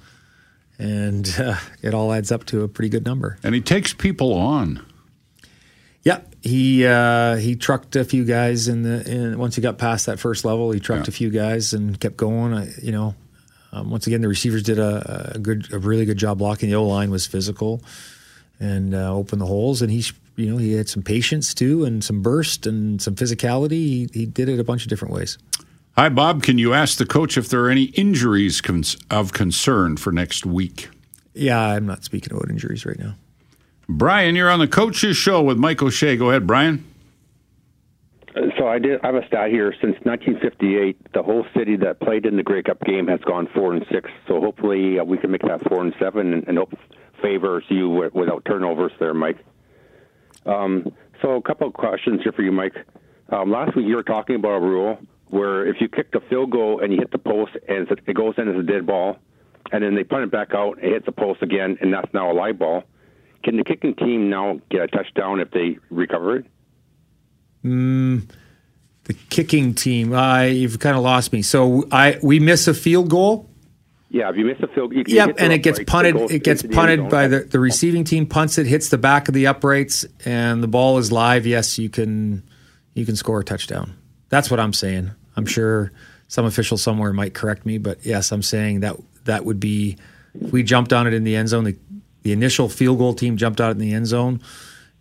and 0.79 1.35
uh, 1.41 1.57
it 1.83 1.93
all 1.93 2.13
adds 2.13 2.31
up 2.31 2.45
to 2.47 2.63
a 2.63 2.69
pretty 2.69 2.89
good 2.89 3.05
number. 3.05 3.39
And 3.43 3.57
he 3.57 3.61
takes 3.61 3.93
people 3.93 4.33
on. 4.35 4.87
Yeah, 6.09 6.21
he 6.41 6.87
uh, 6.87 7.37
he 7.37 7.55
trucked 7.55 7.95
a 7.95 8.03
few 8.03 8.25
guys 8.25 8.67
in 8.67 8.83
the 8.83 9.07
in, 9.07 9.39
once 9.39 9.57
he 9.57 9.61
got 9.61 9.77
past 9.77 10.07
that 10.07 10.19
first 10.19 10.43
level. 10.43 10.71
He 10.71 10.81
trucked 10.81 11.07
yeah. 11.07 11.13
a 11.13 11.13
few 11.13 11.29
guys 11.29 11.75
and 11.75 12.01
kept 12.01 12.17
going. 12.17 12.55
I, 12.55 12.71
you 12.83 12.93
know, 12.93 13.15
um, 13.73 13.91
once 13.91 14.07
again, 14.07 14.23
the 14.23 14.29
receivers 14.29 14.63
did 14.63 14.79
a, 14.79 15.33
a, 15.35 15.39
good, 15.39 15.71
a 15.71 15.79
really 15.79 16.07
good 16.07 16.17
job 16.17 16.39
blocking. 16.39 16.71
The 16.71 16.77
O 16.77 16.87
line 16.87 17.11
was 17.11 17.27
physical 17.27 17.83
and 18.59 18.95
uh, 18.95 19.15
opened 19.15 19.43
the 19.43 19.47
holes, 19.47 19.83
and 19.83 19.91
he 19.91 20.03
you 20.37 20.51
know 20.51 20.57
he 20.57 20.73
had 20.73 20.89
some 20.89 21.03
patience 21.03 21.53
too, 21.53 21.85
and 21.85 22.03
some 22.03 22.23
burst 22.23 22.67
and 22.67 23.03
some 23.03 23.15
physicality. 23.15 23.71
He, 23.71 24.09
he 24.15 24.25
did 24.25 24.49
it 24.49 24.59
a 24.59 24.65
bunch 24.65 24.85
of 24.85 24.89
different 24.89 25.13
ways. 25.13 25.37
Hi, 25.99 26.09
Bob. 26.09 26.43
Can 26.43 26.57
you 26.57 26.73
ask 26.73 26.97
the 26.97 27.05
coach 27.05 27.37
if 27.37 27.51
there 27.51 27.65
are 27.67 27.71
any 27.71 27.85
injuries 27.85 28.63
cons- 28.63 28.97
of 29.11 29.35
concern 29.35 29.99
for 29.99 30.11
next 30.11 30.47
week? 30.47 30.89
Yeah, 31.35 31.61
I'm 31.61 31.85
not 31.85 32.03
speaking 32.03 32.33
about 32.33 32.49
injuries 32.49 32.87
right 32.87 32.99
now. 32.99 33.17
Brian, 33.89 34.37
you're 34.37 34.51
on 34.51 34.59
the 34.59 34.69
coach's 34.69 35.17
show 35.17 35.43
with 35.43 35.57
Mike 35.57 35.83
O'Shea. 35.83 36.17
Go 36.17 36.29
ahead, 36.29 36.47
Brian. 36.47 36.85
So 38.59 38.69
I 38.69 38.79
did. 38.79 39.01
I 39.03 39.07
have 39.07 39.15
a 39.15 39.27
stat 39.27 39.51
here. 39.51 39.73
Since 39.81 39.97
1958, 40.03 41.13
the 41.15 41.23
whole 41.23 41.47
city 41.57 41.77
that 41.77 41.99
played 41.99 42.27
in 42.27 42.37
the 42.37 42.43
Grey 42.43 42.63
Cup 42.63 42.81
game 42.85 43.07
has 43.09 43.21
gone 43.21 43.49
four 43.55 43.73
and 43.73 43.85
six. 43.91 44.11
So 44.29 44.41
hopefully 44.41 44.99
uh, 44.99 45.05
we 45.05 45.17
can 45.17 45.31
make 45.31 45.41
that 45.43 45.67
four 45.69 45.81
and 45.81 45.95
seven, 45.99 46.35
and, 46.35 46.47
and 46.47 46.59
hope 46.59 46.75
favors 47.23 47.65
you 47.69 47.89
without 48.13 48.45
turnovers 48.45 48.93
there, 49.01 49.15
Mike. 49.15 49.39
Um, 50.45 50.93
so 51.23 51.37
a 51.37 51.43
couple 51.43 51.67
of 51.67 51.73
questions 51.73 52.21
here 52.23 52.33
for 52.33 52.43
you, 52.43 52.53
Mike. 52.53 52.77
Um, 53.31 53.51
last 53.51 53.75
week 53.75 53.87
you 53.87 53.97
were 53.97 54.03
talking 54.03 54.37
about 54.37 54.59
a 54.59 54.61
rule 54.61 54.99
where 55.29 55.67
if 55.67 55.81
you 55.81 55.89
kick 55.89 56.13
the 56.13 56.21
field 56.29 56.51
goal 56.51 56.81
and 56.81 56.93
you 56.93 56.99
hit 56.99 57.11
the 57.11 57.19
post 57.19 57.53
and 57.69 57.91
it 57.91 58.15
goes 58.15 58.35
in 58.37 58.49
as 58.49 58.57
a 58.57 58.63
dead 58.63 58.87
ball, 58.87 59.17
and 59.73 59.83
then 59.83 59.95
they 59.95 60.05
punt 60.05 60.25
it 60.25 60.31
back 60.31 60.55
out, 60.55 60.79
it 60.83 60.93
hits 60.93 61.07
the 61.07 61.13
post 61.13 61.43
again, 61.43 61.79
and 61.81 61.93
that's 61.93 62.13
now 62.13 62.31
a 62.31 62.35
live 62.35 62.59
ball 62.59 62.85
can 63.43 63.57
the 63.57 63.65
kicking 63.65 63.95
team 63.95 64.31
now 64.31 64.61
get 64.71 64.83
a 64.83 64.89
touchdown 64.89 65.41
if 65.41 65.51
they 65.51 65.79
recover 65.91 66.37
it? 66.37 66.47
Mm, 67.65 68.29
the 69.05 69.15
kicking 69.15 69.75
team, 69.75 70.13
uh, 70.13 70.43
you've 70.43 70.79
kind 70.79 70.97
of 70.97 71.03
lost 71.03 71.33
me. 71.33 71.43
So 71.43 71.87
I 71.91 72.19
we 72.23 72.41
miss 72.41 72.69
a 72.69 72.75
field 72.75 73.11
goal. 73.11 73.49
Yeah, 74.11 74.31
if 74.31 74.37
you 74.37 74.47
miss 74.47 74.59
a 74.61 74.69
field, 74.69 74.95
you, 74.95 75.05
yep, 75.07 75.35
and 75.39 75.53
it 75.53 75.59
gets 75.59 75.81
punted. 75.87 76.17
It, 76.17 76.31
it 76.31 76.45
gets 76.45 76.63
punted 76.63 77.11
by 77.11 77.29
the, 77.29 77.41
the 77.41 77.61
receiving 77.61 78.05
team. 78.05 78.27
Punts 78.27 78.57
it, 78.57 78.67
hits 78.67 78.89
the 78.89 78.97
back 78.97 79.29
of 79.29 79.35
the 79.35 79.47
uprights, 79.47 80.07
and 80.25 80.63
the 80.63 80.69
ball 80.69 80.97
is 80.97 81.13
live. 81.13 81.47
Yes, 81.47 81.79
you 81.79 81.91
can 81.91 82.43
you 82.95 83.05
can 83.05 83.17
score 83.17 83.41
a 83.41 83.45
touchdown. 83.45 83.95
That's 84.31 84.51
what 84.51 84.61
I'm 84.61 84.73
saying. 84.73 85.11
I'm 85.37 85.47
sure 85.47 85.93
some 86.29 86.47
official 86.47 86.79
somewhere 86.79 87.13
might 87.13 87.35
correct 87.35 87.67
me, 87.67 87.79
but 87.79 88.05
yes, 88.05 88.33
I'm 88.33 88.43
saying 88.43 88.81
that 88.81 88.97
that 89.25 89.45
would 89.45 89.61
be 89.61 89.99
if 90.41 90.53
we 90.53 90.63
jumped 90.63 90.93
on 90.93 91.07
it 91.07 91.15
in 91.15 91.25
the 91.25 91.37
end 91.37 91.49
zone. 91.49 91.65
The 91.65 91.77
the 92.29 92.35
initial 92.35 92.69
field 92.69 92.99
goal 92.99 93.15
team 93.15 93.39
jumped 93.39 93.59
out 93.59 93.71
in 93.71 93.79
the 93.79 93.95
end 93.95 94.07
zone, 94.07 94.43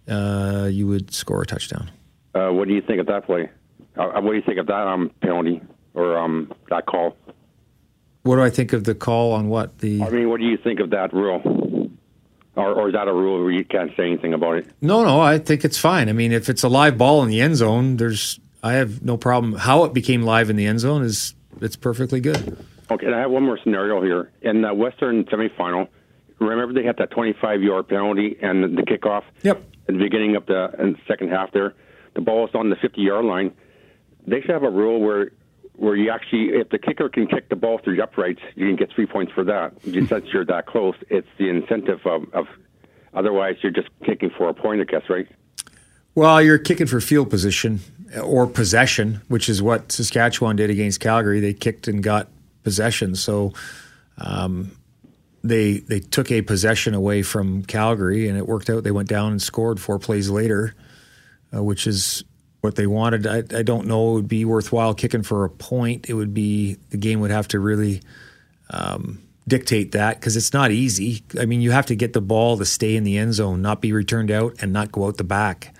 uh, 0.07 0.69
you 0.71 0.87
would 0.87 1.13
score 1.13 1.41
a 1.41 1.45
touchdown. 1.45 1.91
Uh, 2.33 2.51
what 2.51 2.69
do 2.69 2.73
you 2.73 2.81
think 2.81 3.01
of 3.01 3.07
that 3.07 3.25
play? 3.25 3.49
Uh, 3.97 4.21
what 4.21 4.31
do 4.31 4.37
you 4.37 4.43
think 4.43 4.59
of 4.59 4.67
that 4.67 4.87
um, 4.87 5.11
penalty 5.21 5.61
or 5.93 6.17
um, 6.17 6.53
that 6.69 6.85
call? 6.85 7.17
What 8.23 8.37
do 8.37 8.43
I 8.43 8.49
think 8.49 8.71
of 8.71 8.85
the 8.85 8.95
call 8.95 9.33
on 9.33 9.49
what 9.49 9.79
the? 9.79 10.01
I 10.03 10.09
mean, 10.09 10.29
what 10.29 10.39
do 10.39 10.45
you 10.45 10.55
think 10.55 10.79
of 10.79 10.91
that 10.91 11.11
rule? 11.11 11.41
Or, 12.55 12.73
or, 12.73 12.87
is 12.87 12.93
that 12.93 13.07
a 13.07 13.13
rule 13.13 13.43
where 13.43 13.51
you 13.51 13.65
can't 13.65 13.91
say 13.97 14.03
anything 14.03 14.33
about 14.33 14.57
it? 14.57 14.67
No, 14.81 15.03
no, 15.03 15.19
I 15.19 15.37
think 15.37 15.63
it's 15.65 15.77
fine. 15.77 16.09
I 16.09 16.13
mean, 16.13 16.31
if 16.31 16.49
it's 16.49 16.63
a 16.63 16.69
live 16.69 16.97
ball 16.97 17.21
in 17.23 17.29
the 17.29 17.41
end 17.41 17.57
zone, 17.57 17.97
there's 17.97 18.39
I 18.63 18.73
have 18.73 19.03
no 19.03 19.17
problem. 19.17 19.53
How 19.53 19.83
it 19.83 19.93
became 19.93 20.23
live 20.23 20.49
in 20.49 20.55
the 20.55 20.65
end 20.65 20.79
zone 20.79 21.03
is 21.03 21.35
it's 21.59 21.75
perfectly 21.75 22.21
good. 22.21 22.57
Okay, 22.89 23.05
and 23.05 23.13
I 23.13 23.19
have 23.19 23.31
one 23.31 23.43
more 23.43 23.59
scenario 23.61 24.01
here 24.01 24.31
in 24.41 24.61
the 24.61 24.73
Western 24.73 25.25
semifinal. 25.25 25.89
Remember 26.39 26.73
they 26.73 26.85
had 26.85 26.97
that 26.97 27.11
25 27.11 27.61
yard 27.61 27.87
penalty 27.87 28.37
and 28.41 28.77
the 28.77 28.83
kickoff. 28.83 29.23
Yep. 29.43 29.63
At 29.89 29.95
the 29.95 29.99
beginning 29.99 30.35
of 30.35 30.45
the, 30.45 30.69
the 30.77 30.95
second 31.07 31.29
half, 31.29 31.51
there, 31.51 31.73
the 32.13 32.21
ball 32.21 32.47
is 32.47 32.53
on 32.53 32.69
the 32.69 32.75
50 32.75 33.01
yard 33.01 33.25
line. 33.25 33.51
They 34.25 34.41
should 34.41 34.51
have 34.51 34.63
a 34.63 34.69
rule 34.69 34.99
where 34.99 35.31
where 35.77 35.95
you 35.95 36.09
actually, 36.09 36.49
if 36.49 36.69
the 36.69 36.79
kicker 36.79 37.07
can 37.07 37.27
kick 37.27 37.49
the 37.49 37.55
ball 37.55 37.79
through 37.83 37.95
the 37.95 38.03
uprights, 38.03 38.41
you 38.55 38.65
can 38.65 38.75
get 38.75 38.91
three 38.91 39.05
points 39.05 39.31
for 39.31 39.43
that. 39.43 39.73
Since 39.83 40.25
you're 40.33 40.45
that 40.45 40.65
close, 40.65 40.95
it's 41.09 41.27
the 41.37 41.49
incentive 41.49 41.99
of, 42.05 42.23
of 42.33 42.47
otherwise 43.13 43.57
you're 43.61 43.71
just 43.71 43.89
kicking 44.03 44.31
for 44.35 44.49
a 44.49 44.55
point, 44.55 44.81
I 44.81 44.85
guess, 44.85 45.03
right? 45.07 45.27
Well, 46.15 46.41
you're 46.41 46.57
kicking 46.57 46.87
for 46.87 46.99
field 46.99 47.29
position 47.29 47.79
or 48.23 48.47
possession, 48.47 49.21
which 49.27 49.49
is 49.49 49.61
what 49.61 49.91
Saskatchewan 49.91 50.55
did 50.55 50.71
against 50.71 50.99
Calgary. 50.99 51.39
They 51.39 51.53
kicked 51.53 51.87
and 51.87 52.01
got 52.01 52.27
possession. 52.63 53.13
So 53.13 53.53
um, 54.17 54.71
they 55.43 55.79
they 55.79 55.99
took 55.99 56.31
a 56.31 56.41
possession 56.41 56.93
away 56.93 57.21
from 57.21 57.63
Calgary, 57.63 58.27
and 58.27 58.37
it 58.37 58.47
worked 58.47 58.69
out. 58.69 58.83
They 58.83 58.91
went 58.91 59.09
down 59.09 59.31
and 59.31 59.41
scored 59.41 59.79
four 59.79 59.99
plays 59.99 60.29
later, 60.29 60.75
uh, 61.53 61.63
which 61.63 61.87
is 61.87 62.23
what 62.61 62.75
they 62.75 62.87
wanted. 62.87 63.27
I, 63.27 63.37
I, 63.57 63.63
don't 63.63 63.87
know 63.87 64.11
it 64.11 64.13
would 64.15 64.27
be 64.27 64.43
worthwhile 64.43 64.93
kicking 64.93 65.23
for 65.23 65.45
a 65.45 65.49
point. 65.49 66.09
It 66.09 66.15
would 66.15 66.33
be 66.33 66.77
the 66.89 66.97
game 66.97 67.19
would 67.21 67.31
have 67.31 67.47
to 67.49 67.59
really 67.59 68.01
um, 68.71 69.21
dictate 69.47 69.91
that 69.93 70.19
because 70.19 70.35
it's 70.35 70.53
not 70.53 70.71
easy. 70.71 71.23
I 71.39 71.45
mean, 71.45 71.61
you 71.61 71.71
have 71.71 71.85
to 71.87 71.95
get 71.95 72.13
the 72.13 72.21
ball 72.21 72.57
to 72.57 72.65
stay 72.65 72.95
in 72.95 73.03
the 73.03 73.17
end 73.17 73.35
zone, 73.35 73.61
not 73.61 73.81
be 73.81 73.93
returned 73.93 74.31
out, 74.31 74.55
and 74.61 74.73
not 74.73 74.91
go 74.91 75.05
out 75.05 75.17
the 75.17 75.23
back 75.23 75.73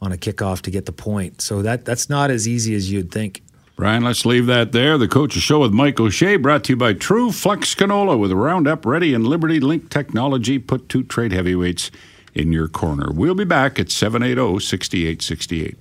on 0.00 0.10
a 0.10 0.16
kickoff 0.16 0.62
to 0.62 0.70
get 0.70 0.86
the 0.86 0.92
point. 0.92 1.40
So 1.40 1.62
that 1.62 1.84
that's 1.84 2.08
not 2.08 2.30
as 2.30 2.48
easy 2.48 2.74
as 2.74 2.90
you'd 2.90 3.12
think. 3.12 3.42
Brian, 3.82 4.04
let's 4.04 4.24
leave 4.24 4.46
that 4.46 4.70
there. 4.70 4.96
The 4.96 5.08
Coach's 5.08 5.42
Show 5.42 5.58
with 5.58 5.72
Mike 5.72 5.98
O'Shea 5.98 6.36
brought 6.36 6.62
to 6.62 6.74
you 6.74 6.76
by 6.76 6.94
TruFlex 6.94 7.74
oh, 7.82 7.84
Canola 7.84 8.16
with 8.16 8.30
Roundup 8.30 8.86
Ready 8.86 9.12
and 9.12 9.26
Liberty 9.26 9.58
Link 9.58 9.90
technology. 9.90 10.60
Put 10.60 10.88
two 10.88 11.02
trade 11.02 11.32
heavyweights 11.32 11.90
in 12.32 12.52
your 12.52 12.68
corner. 12.68 13.10
We'll 13.10 13.34
be 13.34 13.42
back 13.42 13.80
at 13.80 13.90
780 13.90 14.64
6868. 14.64 15.78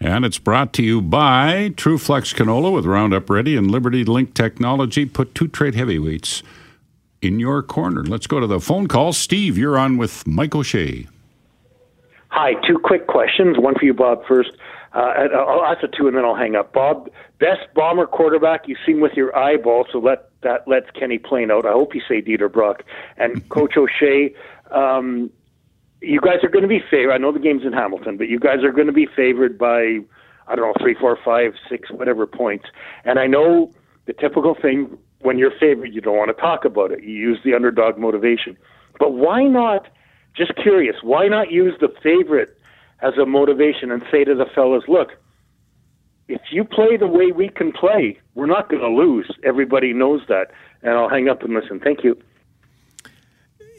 And 0.00 0.24
it's 0.24 0.40
brought 0.40 0.72
to 0.72 0.82
you 0.82 1.00
by 1.00 1.70
TruFlex 1.76 2.34
Canola 2.34 2.74
with 2.74 2.84
Roundup 2.84 3.30
Ready 3.30 3.56
and 3.56 3.70
Liberty 3.70 4.04
Link 4.04 4.34
technology. 4.34 5.06
Put 5.06 5.32
two 5.36 5.46
trade 5.46 5.76
heavyweights 5.76 6.42
in 7.22 7.38
your 7.38 7.62
corner. 7.62 8.02
Let's 8.02 8.26
go 8.26 8.40
to 8.40 8.48
the 8.48 8.58
phone 8.58 8.88
call. 8.88 9.12
Steve, 9.12 9.56
you're 9.56 9.78
on 9.78 9.98
with 9.98 10.26
Mike 10.26 10.56
O'Shea. 10.56 11.06
Hi, 12.30 12.54
two 12.66 12.80
quick 12.82 13.06
questions. 13.06 13.56
One 13.56 13.76
for 13.76 13.84
you, 13.84 13.94
Bob, 13.94 14.26
first. 14.26 14.50
Uh, 14.92 15.28
I'll 15.36 15.64
ask 15.64 15.80
the 15.82 15.88
two 15.88 16.08
and 16.08 16.16
then 16.16 16.24
I'll 16.24 16.34
hang 16.34 16.56
up. 16.56 16.72
Bob, 16.72 17.10
best 17.38 17.72
bomber 17.74 18.06
quarterback 18.06 18.66
you've 18.66 18.78
seen 18.84 19.00
with 19.00 19.12
your 19.12 19.36
eyeball, 19.36 19.86
so 19.92 19.98
let 19.98 20.30
that 20.42 20.66
lets 20.66 20.90
Kenny 20.90 21.18
Ploen 21.18 21.50
out. 21.50 21.66
I 21.66 21.72
hope 21.72 21.94
you 21.94 22.02
say 22.08 22.20
Dieter 22.20 22.50
Brock. 22.50 22.82
And 23.16 23.46
Coach 23.50 23.76
O'Shea, 23.76 24.34
um, 24.70 25.30
you 26.00 26.20
guys 26.20 26.42
are 26.42 26.48
going 26.48 26.62
to 26.62 26.68
be 26.68 26.82
favored. 26.90 27.12
I 27.12 27.18
know 27.18 27.30
the 27.30 27.38
game's 27.38 27.64
in 27.64 27.72
Hamilton, 27.72 28.16
but 28.16 28.28
you 28.28 28.38
guys 28.38 28.64
are 28.64 28.72
going 28.72 28.86
to 28.86 28.92
be 28.92 29.06
favored 29.06 29.58
by, 29.58 29.98
I 30.48 30.56
don't 30.56 30.66
know, 30.66 30.74
three, 30.80 30.94
four, 30.94 31.18
five, 31.24 31.54
six, 31.68 31.90
whatever 31.90 32.26
points. 32.26 32.66
And 33.04 33.18
I 33.18 33.26
know 33.26 33.70
the 34.06 34.12
typical 34.12 34.54
thing 34.54 34.96
when 35.20 35.38
you're 35.38 35.52
favored, 35.58 35.92
you 35.92 36.00
don't 36.00 36.16
want 36.16 36.34
to 36.34 36.40
talk 36.40 36.64
about 36.64 36.90
it. 36.90 37.04
You 37.04 37.14
use 37.14 37.38
the 37.44 37.54
underdog 37.54 37.98
motivation. 37.98 38.56
But 38.98 39.12
why 39.12 39.44
not? 39.44 39.86
Just 40.34 40.54
curious, 40.56 40.96
why 41.02 41.26
not 41.26 41.50
use 41.50 41.74
the 41.80 41.92
favorite 42.02 42.56
as 43.02 43.16
a 43.16 43.26
motivation 43.26 43.90
and 43.90 44.02
say 44.10 44.24
to 44.24 44.34
the 44.34 44.46
fellas, 44.54 44.84
look, 44.88 45.10
if 46.28 46.40
you 46.50 46.64
play 46.64 46.96
the 46.96 47.06
way 47.06 47.32
we 47.32 47.48
can 47.48 47.72
play, 47.72 48.18
we're 48.34 48.46
not 48.46 48.68
going 48.68 48.82
to 48.82 48.88
lose. 48.88 49.30
Everybody 49.42 49.92
knows 49.92 50.22
that. 50.28 50.52
And 50.82 50.92
I'll 50.92 51.08
hang 51.08 51.28
up 51.28 51.42
and 51.42 51.52
listen. 51.54 51.80
Thank 51.80 52.04
you. 52.04 52.20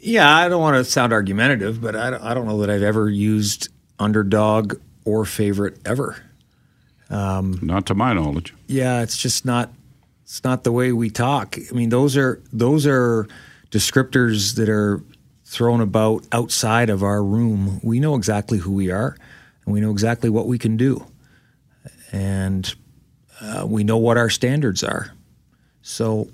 Yeah, 0.01 0.35
I 0.35 0.49
don't 0.49 0.61
want 0.61 0.75
to 0.75 0.83
sound 0.83 1.13
argumentative, 1.13 1.79
but 1.79 1.95
I 1.95 2.09
don't, 2.09 2.23
I 2.23 2.33
don't 2.33 2.47
know 2.47 2.59
that 2.59 2.69
I've 2.69 2.81
ever 2.81 3.09
used 3.09 3.69
underdog 3.99 4.79
or 5.05 5.25
favorite 5.25 5.79
ever. 5.85 6.17
Um, 7.09 7.59
not 7.61 7.85
to 7.87 7.93
my 7.93 8.13
knowledge. 8.13 8.53
Yeah, 8.67 9.01
it's 9.01 9.17
just 9.17 9.45
not. 9.45 9.71
It's 10.23 10.43
not 10.43 10.63
the 10.63 10.71
way 10.71 10.93
we 10.93 11.09
talk. 11.09 11.57
I 11.57 11.73
mean, 11.75 11.89
those 11.89 12.15
are 12.15 12.41
those 12.53 12.87
are 12.87 13.27
descriptors 13.69 14.55
that 14.55 14.69
are 14.69 15.03
thrown 15.51 15.81
about 15.81 16.25
outside 16.31 16.89
of 16.89 17.03
our 17.03 17.21
room, 17.21 17.81
we 17.83 17.99
know 17.99 18.15
exactly 18.15 18.57
who 18.57 18.71
we 18.71 18.89
are 18.89 19.17
and 19.65 19.73
we 19.73 19.81
know 19.81 19.91
exactly 19.91 20.29
what 20.29 20.47
we 20.47 20.57
can 20.57 20.77
do. 20.77 21.05
And 22.13 22.73
uh, 23.41 23.65
we 23.67 23.83
know 23.83 23.97
what 23.97 24.15
our 24.15 24.29
standards 24.29 24.81
are. 24.81 25.13
So 25.81 26.29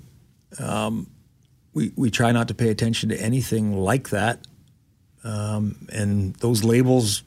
um, 0.60 1.10
we, 1.74 1.90
we 1.96 2.12
try 2.12 2.30
not 2.30 2.46
to 2.46 2.54
pay 2.54 2.68
attention 2.68 3.08
to 3.08 3.20
anything 3.20 3.76
like 3.76 4.10
that 4.10 4.46
um, 5.24 5.88
and 5.92 6.36
those 6.36 6.62
labels. 6.62 7.24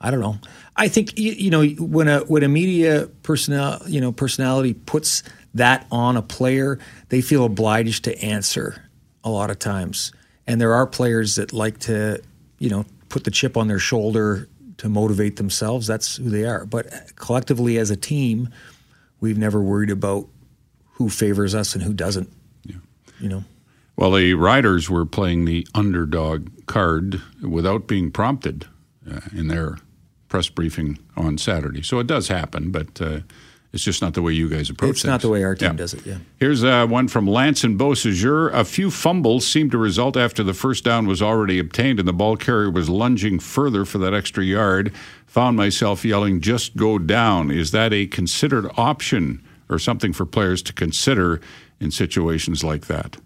I 0.00 0.10
don't 0.10 0.18
know. 0.18 0.38
I 0.74 0.88
think 0.88 1.16
you, 1.16 1.30
you 1.30 1.50
know 1.50 1.64
when 1.64 2.08
a 2.08 2.20
when 2.24 2.42
a 2.42 2.48
media 2.48 3.08
personnel 3.22 3.80
you 3.86 4.00
know 4.00 4.10
personality 4.10 4.74
puts 4.74 5.22
that 5.54 5.86
on 5.92 6.16
a 6.16 6.22
player, 6.22 6.80
they 7.08 7.20
feel 7.20 7.44
obliged 7.44 8.02
to 8.04 8.20
answer 8.20 8.82
a 9.22 9.30
lot 9.30 9.48
of 9.48 9.60
times. 9.60 10.10
And 10.46 10.60
there 10.60 10.74
are 10.74 10.86
players 10.86 11.36
that 11.36 11.52
like 11.52 11.78
to, 11.80 12.20
you 12.58 12.68
know, 12.68 12.84
put 13.08 13.24
the 13.24 13.30
chip 13.30 13.56
on 13.56 13.68
their 13.68 13.78
shoulder 13.78 14.48
to 14.78 14.88
motivate 14.88 15.36
themselves. 15.36 15.86
That's 15.86 16.16
who 16.16 16.30
they 16.30 16.44
are. 16.44 16.64
But 16.66 17.14
collectively 17.16 17.78
as 17.78 17.90
a 17.90 17.96
team, 17.96 18.48
we've 19.20 19.38
never 19.38 19.62
worried 19.62 19.90
about 19.90 20.28
who 20.92 21.08
favors 21.08 21.54
us 21.54 21.74
and 21.74 21.82
who 21.82 21.92
doesn't. 21.92 22.30
Yeah. 22.64 22.76
You 23.20 23.28
know. 23.28 23.44
Well, 23.96 24.12
the 24.12 24.34
Riders 24.34 24.90
were 24.90 25.04
playing 25.04 25.44
the 25.44 25.66
underdog 25.74 26.48
card 26.66 27.20
without 27.40 27.86
being 27.86 28.10
prompted 28.10 28.66
uh, 29.08 29.20
in 29.34 29.48
their 29.48 29.78
press 30.28 30.48
briefing 30.48 30.98
on 31.16 31.38
Saturday. 31.38 31.82
So 31.82 31.98
it 31.98 32.06
does 32.06 32.28
happen, 32.28 32.70
but 32.70 33.00
uh, 33.00 33.20
it's 33.72 33.82
just 33.82 34.02
not 34.02 34.12
the 34.12 34.20
way 34.20 34.32
you 34.32 34.50
guys 34.50 34.68
approach 34.68 34.90
it's 34.90 35.02
things. 35.02 35.10
not 35.10 35.22
the 35.22 35.30
way 35.30 35.44
our 35.44 35.54
team 35.54 35.70
yeah. 35.70 35.76
does 35.76 35.94
it, 35.94 36.04
yeah. 36.04 36.18
Here's 36.38 36.62
uh, 36.62 36.86
one 36.86 37.08
from 37.08 37.26
Lance 37.26 37.64
and 37.64 37.78
Beausejour. 37.78 38.52
A 38.52 38.64
few 38.64 38.90
fumbles 38.90 39.46
seemed 39.46 39.70
to 39.70 39.78
result 39.78 40.14
after 40.14 40.42
the 40.42 40.52
first 40.52 40.84
down 40.84 41.06
was 41.06 41.22
already 41.22 41.58
obtained 41.58 41.98
and 41.98 42.06
the 42.06 42.12
ball 42.12 42.36
carrier 42.36 42.70
was 42.70 42.90
lunging 42.90 43.38
further 43.38 43.86
for 43.86 43.96
that 43.98 44.12
extra 44.12 44.44
yard. 44.44 44.92
Found 45.26 45.56
myself 45.56 46.04
yelling, 46.04 46.42
just 46.42 46.76
go 46.76 46.98
down. 46.98 47.50
Is 47.50 47.70
that 47.70 47.94
a 47.94 48.06
considered 48.06 48.70
option 48.76 49.42
or 49.70 49.78
something 49.78 50.12
for 50.12 50.26
players 50.26 50.62
to 50.64 50.74
consider 50.74 51.40
in 51.80 51.90
situations 51.90 52.62
like 52.62 52.88
that? 52.88 53.16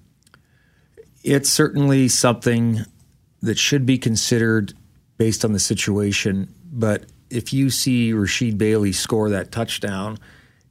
It's 1.25 1.51
certainly 1.51 2.07
something 2.07 2.83
that 3.43 3.59
should 3.59 3.85
be 3.85 3.99
considered 3.99 4.75
based 5.19 5.45
on 5.45 5.53
the 5.53 5.59
situation. 5.59 6.55
But 6.71 7.07
if 7.31 7.53
you 7.53 7.69
see 7.69 8.13
Rasheed 8.13 8.57
Bailey 8.59 8.93
score 8.93 9.29
that 9.31 9.51
touchdown– 9.51 10.19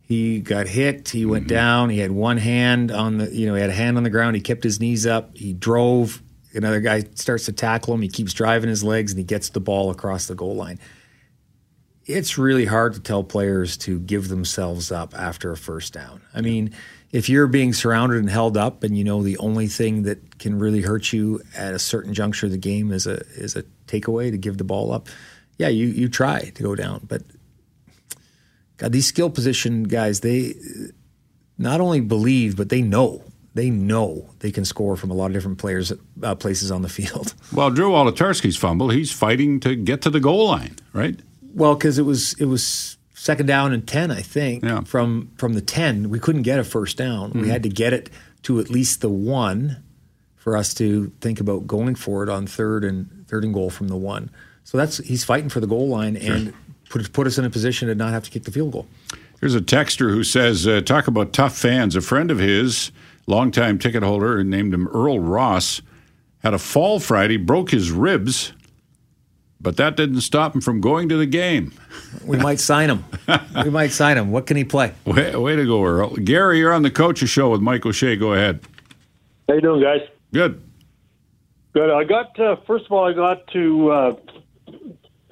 he 0.07 0.39
got 0.39 0.67
hit. 0.67 1.09
He 1.09 1.25
went 1.25 1.45
mm-hmm. 1.45 1.55
down. 1.55 1.89
He 1.89 1.99
had 1.99 2.11
one 2.11 2.37
hand 2.37 2.91
on 2.91 3.17
the, 3.17 3.35
you 3.35 3.47
know, 3.47 3.55
he 3.55 3.61
had 3.61 3.71
a 3.71 3.73
hand 3.73 3.97
on 3.97 4.03
the 4.03 4.09
ground. 4.11 4.35
He 4.35 4.41
kept 4.41 4.63
his 4.63 4.79
knees 4.79 5.07
up. 5.07 5.35
He 5.35 5.53
drove. 5.53 6.21
Another 6.53 6.79
guy 6.79 7.03
starts 7.15 7.45
to 7.45 7.51
tackle 7.51 7.95
him. 7.95 8.01
He 8.01 8.07
keeps 8.07 8.31
driving 8.31 8.69
his 8.69 8.83
legs 8.83 9.11
and 9.11 9.17
he 9.17 9.25
gets 9.25 9.49
the 9.49 9.59
ball 9.59 9.89
across 9.89 10.27
the 10.27 10.35
goal 10.35 10.55
line. 10.55 10.79
It's 12.05 12.37
really 12.37 12.65
hard 12.65 12.93
to 12.93 12.99
tell 12.99 13.23
players 13.23 13.77
to 13.77 13.99
give 13.99 14.27
themselves 14.27 14.91
up 14.91 15.15
after 15.17 15.51
a 15.51 15.57
first 15.57 15.91
down. 15.91 16.21
I 16.35 16.41
mean, 16.41 16.71
if 17.11 17.27
you're 17.27 17.47
being 17.47 17.73
surrounded 17.73 18.19
and 18.19 18.29
held 18.29 18.57
up 18.57 18.83
and 18.83 18.95
you 18.95 19.03
know 19.03 19.23
the 19.23 19.37
only 19.39 19.67
thing 19.67 20.03
that 20.03 20.37
can 20.37 20.59
really 20.59 20.81
hurt 20.81 21.11
you 21.11 21.41
at 21.57 21.73
a 21.73 21.79
certain 21.79 22.13
juncture 22.13 22.45
of 22.45 22.51
the 22.51 22.59
game 22.59 22.91
is 22.91 23.07
a 23.07 23.21
is 23.35 23.55
a 23.55 23.63
takeaway 23.87 24.29
to 24.29 24.37
give 24.37 24.59
the 24.59 24.63
ball 24.63 24.91
up, 24.91 25.07
yeah, 25.57 25.67
you 25.67 25.87
you 25.87 26.07
try 26.09 26.51
to 26.53 26.63
go 26.63 26.75
down. 26.75 27.05
But 27.07 27.23
God, 28.77 28.91
these 28.91 29.05
skill 29.05 29.29
position 29.29 29.83
guys, 29.83 30.19
they 30.19 30.55
not 31.57 31.81
only 31.81 32.01
believe, 32.01 32.57
but 32.57 32.69
they 32.69 32.81
know. 32.81 33.23
They 33.53 33.69
know 33.69 34.29
they 34.39 34.51
can 34.51 34.65
score 34.65 34.97
from 34.97 35.11
a 35.11 35.13
lot 35.13 35.27
of 35.27 35.33
different 35.33 35.59
players, 35.59 35.93
uh, 36.21 36.35
places 36.35 36.71
on 36.71 36.81
the 36.81 36.89
field. 36.89 37.33
Well, 37.53 37.69
Drew 37.69 37.91
Wolitarsky's 37.91 38.57
fumble, 38.57 38.89
he's 38.89 39.13
fighting 39.13 39.61
to 39.61 39.75
get 39.75 40.01
to 40.01 40.09
the 40.09 40.19
goal 40.19 40.47
line, 40.47 40.75
right? 40.91 41.17
Well, 41.53 41.75
because 41.75 41.97
it 41.97 42.01
was 42.01 42.33
it 42.33 42.45
was 42.45 42.97
second 43.13 43.45
down 43.45 43.71
and 43.71 43.87
ten, 43.87 44.11
I 44.11 44.21
think. 44.21 44.63
Yeah. 44.63 44.81
From 44.81 45.31
from 45.37 45.53
the 45.53 45.61
ten, 45.61 46.09
we 46.09 46.19
couldn't 46.19 46.41
get 46.41 46.59
a 46.59 46.65
first 46.65 46.97
down. 46.97 47.29
Mm-hmm. 47.29 47.41
We 47.43 47.49
had 47.49 47.63
to 47.63 47.69
get 47.69 47.93
it 47.93 48.09
to 48.43 48.59
at 48.59 48.69
least 48.69 48.99
the 48.99 49.09
one 49.09 49.83
for 50.35 50.57
us 50.57 50.73
to 50.75 51.13
think 51.21 51.39
about 51.39 51.65
going 51.65 51.95
for 51.95 52.23
it 52.23 52.29
on 52.29 52.45
third 52.45 52.83
and 52.83 53.25
third 53.27 53.45
and 53.45 53.53
goal 53.53 53.69
from 53.69 53.87
the 53.87 53.95
one. 53.95 54.29
So 54.63 54.77
that's 54.77 54.97
he's 54.97 55.23
fighting 55.23 55.49
for 55.49 55.61
the 55.61 55.67
goal 55.67 55.87
line, 55.87 56.19
sure. 56.19 56.35
and 56.35 56.53
put, 56.89 57.11
put 57.13 57.27
us 57.27 57.37
in 57.37 57.45
a 57.45 57.49
position 57.49 57.87
to 57.87 57.95
not 57.95 58.11
have 58.13 58.23
to 58.23 58.31
kick 58.31 58.43
the 58.43 58.51
field 58.51 58.71
goal. 58.73 58.87
Here's 59.39 59.55
a 59.55 59.61
texter 59.61 60.09
who 60.09 60.23
says, 60.23 60.65
uh, 60.67 60.81
talk 60.81 61.07
about 61.07 61.33
tough 61.33 61.57
fans. 61.57 61.95
A 61.95 62.01
friend 62.01 62.31
of 62.31 62.39
his, 62.39 62.91
longtime 63.27 63.79
ticket 63.79 64.03
holder, 64.03 64.43
named 64.43 64.73
him 64.73 64.87
Earl 64.87 65.19
Ross, 65.19 65.81
had 66.39 66.53
a 66.53 66.59
fall 66.59 66.99
Friday, 66.99 67.37
broke 67.37 67.71
his 67.71 67.91
ribs, 67.91 68.53
but 69.59 69.77
that 69.77 69.97
didn't 69.97 70.21
stop 70.21 70.55
him 70.55 70.61
from 70.61 70.79
going 70.79 71.09
to 71.09 71.17
the 71.17 71.25
game. 71.25 71.73
We 72.25 72.37
might 72.37 72.59
sign 72.59 72.89
him. 72.89 73.05
we 73.63 73.69
might 73.69 73.91
sign 73.91 74.17
him. 74.17 74.31
What 74.31 74.47
can 74.47 74.57
he 74.57 74.63
play? 74.63 74.93
Way, 75.05 75.35
way 75.35 75.55
to 75.55 75.65
go, 75.65 75.83
Earl. 75.83 76.15
Gary, 76.15 76.57
you're 76.57 76.73
on 76.73 76.81
the 76.81 76.89
Coaches 76.89 77.29
Show 77.29 77.49
with 77.51 77.61
Mike 77.61 77.85
O'Shea. 77.85 78.15
Go 78.15 78.33
ahead. 78.33 78.61
How 79.47 79.55
you 79.55 79.61
doing, 79.61 79.81
guys? 79.81 80.01
Good. 80.33 80.61
Good. 81.73 81.91
I 81.91 82.03
got 82.03 82.39
uh, 82.39 82.55
first 82.65 82.85
of 82.85 82.91
all, 82.93 83.05
I 83.07 83.13
got 83.13 83.45
to 83.47 83.91
uh, 83.91 84.15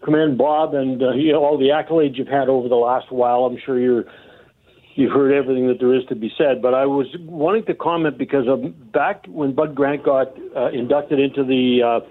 commend 0.03 0.37
Bob 0.37 0.73
and 0.73 1.01
uh, 1.01 1.11
you 1.11 1.31
know, 1.31 1.43
all 1.43 1.57
the 1.57 1.69
accolades 1.69 2.17
you've 2.17 2.27
had 2.27 2.49
over 2.49 2.67
the 2.67 2.75
last 2.75 3.11
while. 3.11 3.45
I'm 3.45 3.57
sure 3.65 3.79
you're 3.79 4.05
you've 4.95 5.11
heard 5.11 5.33
everything 5.33 5.67
that 5.67 5.79
there 5.79 5.93
is 5.93 6.05
to 6.09 6.15
be 6.15 6.31
said. 6.37 6.61
But 6.61 6.73
I 6.73 6.85
was 6.85 7.07
wanting 7.19 7.65
to 7.65 7.73
comment 7.73 8.17
because 8.17 8.47
of 8.47 8.91
back 8.91 9.25
when 9.27 9.53
Bud 9.53 9.75
Grant 9.75 10.03
got 10.03 10.27
uh, 10.55 10.69
inducted 10.69 11.19
into 11.19 11.43
the 11.43 11.81
uh, 11.83 12.07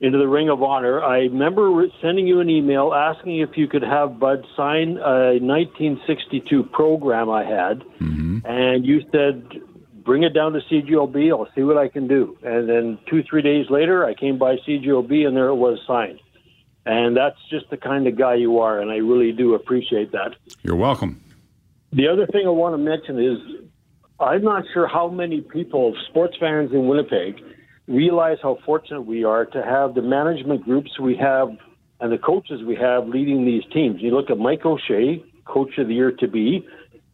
into 0.00 0.16
the 0.16 0.28
Ring 0.28 0.48
of 0.48 0.62
Honor, 0.62 1.02
I 1.02 1.18
remember 1.18 1.84
sending 2.00 2.26
you 2.26 2.40
an 2.40 2.48
email 2.48 2.94
asking 2.94 3.40
if 3.40 3.50
you 3.56 3.68
could 3.68 3.82
have 3.82 4.18
Bud 4.18 4.46
sign 4.56 4.96
a 4.96 5.36
1962 5.38 6.62
program 6.72 7.28
I 7.28 7.44
had, 7.44 7.80
mm-hmm. 8.00 8.38
and 8.44 8.86
you 8.86 9.02
said. 9.12 9.44
Bring 10.02 10.22
it 10.22 10.30
down 10.30 10.54
to 10.54 10.60
CJOB. 10.60 11.30
I'll 11.30 11.46
see 11.54 11.62
what 11.62 11.76
I 11.76 11.86
can 11.86 12.08
do. 12.08 12.36
And 12.42 12.66
then 12.68 12.98
two, 13.08 13.22
three 13.28 13.42
days 13.42 13.66
later, 13.68 14.06
I 14.06 14.14
came 14.14 14.38
by 14.38 14.56
CJOB, 14.66 15.26
and 15.26 15.36
there 15.36 15.48
it 15.48 15.54
was 15.54 15.78
signed. 15.86 16.18
And 16.86 17.16
that's 17.16 17.36
just 17.50 17.68
the 17.70 17.76
kind 17.76 18.06
of 18.06 18.16
guy 18.16 18.34
you 18.34 18.58
are, 18.60 18.80
and 18.80 18.90
I 18.90 18.96
really 18.96 19.32
do 19.32 19.54
appreciate 19.54 20.12
that. 20.12 20.34
You're 20.62 20.76
welcome. 20.76 21.22
The 21.92 22.08
other 22.08 22.26
thing 22.26 22.46
I 22.46 22.50
want 22.50 22.74
to 22.74 22.78
mention 22.78 23.18
is 23.18 23.38
I'm 24.18 24.42
not 24.42 24.64
sure 24.72 24.86
how 24.86 25.08
many 25.08 25.40
people, 25.40 25.94
sports 26.08 26.36
fans 26.38 26.72
in 26.72 26.86
Winnipeg, 26.86 27.42
realize 27.86 28.38
how 28.42 28.58
fortunate 28.64 29.02
we 29.02 29.24
are 29.24 29.44
to 29.44 29.62
have 29.62 29.94
the 29.94 30.02
management 30.02 30.64
groups 30.64 30.98
we 30.98 31.16
have 31.16 31.50
and 32.00 32.12
the 32.12 32.18
coaches 32.18 32.62
we 32.62 32.76
have 32.76 33.08
leading 33.08 33.44
these 33.44 33.64
teams. 33.72 34.00
You 34.00 34.14
look 34.14 34.30
at 34.30 34.38
Mike 34.38 34.64
O'Shea, 34.64 35.24
coach 35.44 35.76
of 35.78 35.88
the 35.88 35.94
year 35.94 36.12
to 36.12 36.28
be. 36.28 36.66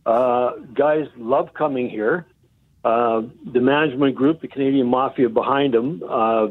Uh, 0.05 0.53
guys 0.75 1.07
love 1.17 1.55
coming 1.55 1.89
here. 1.91 2.27
Uh, 2.85 3.23
the 3.53 3.61
management 3.61 4.15
group, 4.15 4.41
the 4.41 4.49
Canadian 4.49 4.87
Mafia 4.87 5.29
behind 5.29 5.75
them, 5.75 6.03
uh, 6.09 6.49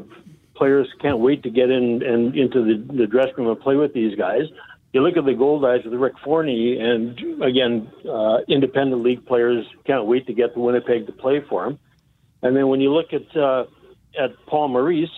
players 0.56 0.88
can't 1.02 1.20
wait 1.20 1.44
to 1.44 1.50
get 1.50 1.70
in 1.70 2.02
and 2.04 2.36
into 2.36 2.64
the, 2.64 2.94
the 2.94 3.08
dressing 3.08 3.36
room 3.38 3.50
and 3.50 3.60
play 3.60 3.76
with 3.76 3.94
these 3.94 4.16
guys. 4.18 4.44
You 4.94 5.02
look 5.02 5.18
at 5.18 5.26
the 5.26 5.32
Goldeyes 5.32 5.84
with 5.84 5.94
Rick 5.94 6.14
Forney, 6.24 6.80
and 6.80 7.44
again, 7.44 7.92
uh, 8.10 8.38
independent 8.48 9.04
league 9.04 9.26
players 9.26 9.66
can't 9.86 10.06
wait 10.06 10.26
to 10.28 10.34
get 10.34 10.54
to 10.54 10.60
Winnipeg 10.60 11.06
to 11.08 11.12
play 11.12 11.42
for 11.50 11.66
him. 11.66 11.80
And 12.42 12.56
then 12.56 12.70
when 12.70 12.80
you 12.80 12.94
look 12.94 13.12
at 13.12 13.36
uh, 13.36 13.66
at 14.18 14.32
Paul 14.46 14.70
Maurice, 14.70 15.10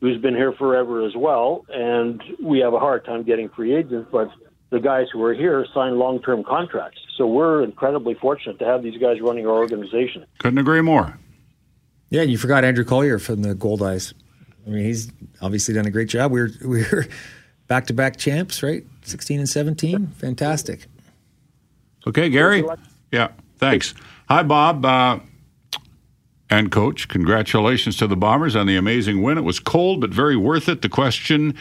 who's 0.00 0.20
been 0.20 0.34
here 0.34 0.52
forever 0.52 1.04
as 1.06 1.14
well, 1.14 1.66
and 1.68 2.22
we 2.42 2.60
have 2.60 2.72
a 2.72 2.78
hard 2.78 3.04
time 3.04 3.22
getting 3.24 3.48
free 3.50 3.74
agents, 3.74 4.08
but 4.10 4.30
the 4.70 4.80
guys 4.80 5.06
who 5.12 5.22
are 5.22 5.34
here 5.34 5.66
sign 5.74 5.98
long 5.98 6.22
term 6.22 6.44
contracts. 6.44 7.00
So 7.16 7.26
we're 7.26 7.64
incredibly 7.64 8.14
fortunate 8.14 8.58
to 8.60 8.64
have 8.64 8.82
these 8.82 8.98
guys 8.98 9.20
running 9.20 9.46
our 9.46 9.56
organization. 9.56 10.24
Couldn't 10.38 10.58
agree 10.58 10.82
more. 10.82 11.18
Yeah, 12.10 12.22
and 12.22 12.30
you 12.30 12.38
forgot 12.38 12.64
Andrew 12.64 12.84
Collier 12.84 13.18
from 13.18 13.42
the 13.42 13.54
Goldeyes. 13.54 14.14
I 14.68 14.70
mean, 14.70 14.84
he's 14.84 15.10
obviously 15.40 15.74
done 15.74 15.86
a 15.86 15.90
great 15.90 16.08
job. 16.08 16.30
We're 16.30 16.50
we're 16.62 17.06
back 17.68 17.86
to 17.86 17.94
back 17.94 18.16
champs, 18.16 18.62
right? 18.62 18.84
Sixteen 19.02 19.38
and 19.38 19.48
seventeen, 19.48 20.08
fantastic. 20.08 20.86
Okay, 22.06 22.28
Gary. 22.28 22.64
Yeah, 23.10 23.28
thanks. 23.56 23.94
Hi, 24.28 24.42
Bob. 24.42 24.84
Uh, 24.84 25.20
and 26.50 26.70
coach, 26.70 27.08
congratulations 27.08 27.96
to 27.98 28.06
the 28.06 28.16
Bombers 28.16 28.56
on 28.56 28.66
the 28.66 28.76
amazing 28.76 29.22
win. 29.22 29.36
It 29.36 29.42
was 29.42 29.60
cold, 29.60 30.00
but 30.00 30.10
very 30.10 30.36
worth 30.36 30.68
it. 30.68 30.82
The 30.82 30.88
question 30.88 31.54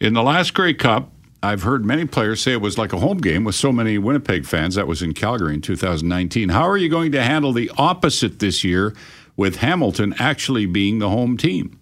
in 0.00 0.14
the 0.14 0.22
last 0.22 0.54
Grey 0.54 0.74
Cup, 0.74 1.10
I've 1.42 1.62
heard 1.62 1.84
many 1.84 2.04
players 2.04 2.40
say 2.40 2.52
it 2.52 2.60
was 2.60 2.78
like 2.78 2.92
a 2.92 2.98
home 2.98 3.18
game 3.18 3.44
with 3.44 3.54
so 3.54 3.72
many 3.72 3.98
Winnipeg 3.98 4.46
fans. 4.46 4.74
That 4.74 4.86
was 4.86 5.02
in 5.02 5.14
Calgary 5.14 5.54
in 5.54 5.60
2019. 5.60 6.50
How 6.50 6.68
are 6.68 6.76
you 6.76 6.88
going 6.88 7.12
to 7.12 7.22
handle 7.22 7.52
the 7.52 7.70
opposite 7.78 8.38
this 8.38 8.62
year 8.62 8.94
with 9.36 9.56
Hamilton 9.56 10.14
actually 10.18 10.66
being 10.66 10.98
the 10.98 11.08
home 11.08 11.36
team? 11.36 11.77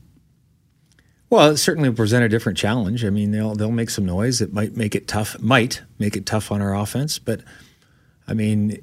Well, 1.36 1.50
it 1.50 1.58
certainly 1.58 1.92
present 1.92 2.24
a 2.24 2.30
different 2.30 2.56
challenge. 2.56 3.04
I 3.04 3.10
mean, 3.10 3.30
they'll 3.30 3.54
they'll 3.54 3.70
make 3.70 3.90
some 3.90 4.06
noise. 4.06 4.40
It 4.40 4.54
might 4.54 4.74
make 4.74 4.94
it 4.94 5.06
tough. 5.06 5.38
Might 5.38 5.82
make 5.98 6.16
it 6.16 6.24
tough 6.24 6.50
on 6.50 6.62
our 6.62 6.74
offense, 6.74 7.18
but 7.18 7.42
I 8.26 8.32
mean, 8.32 8.82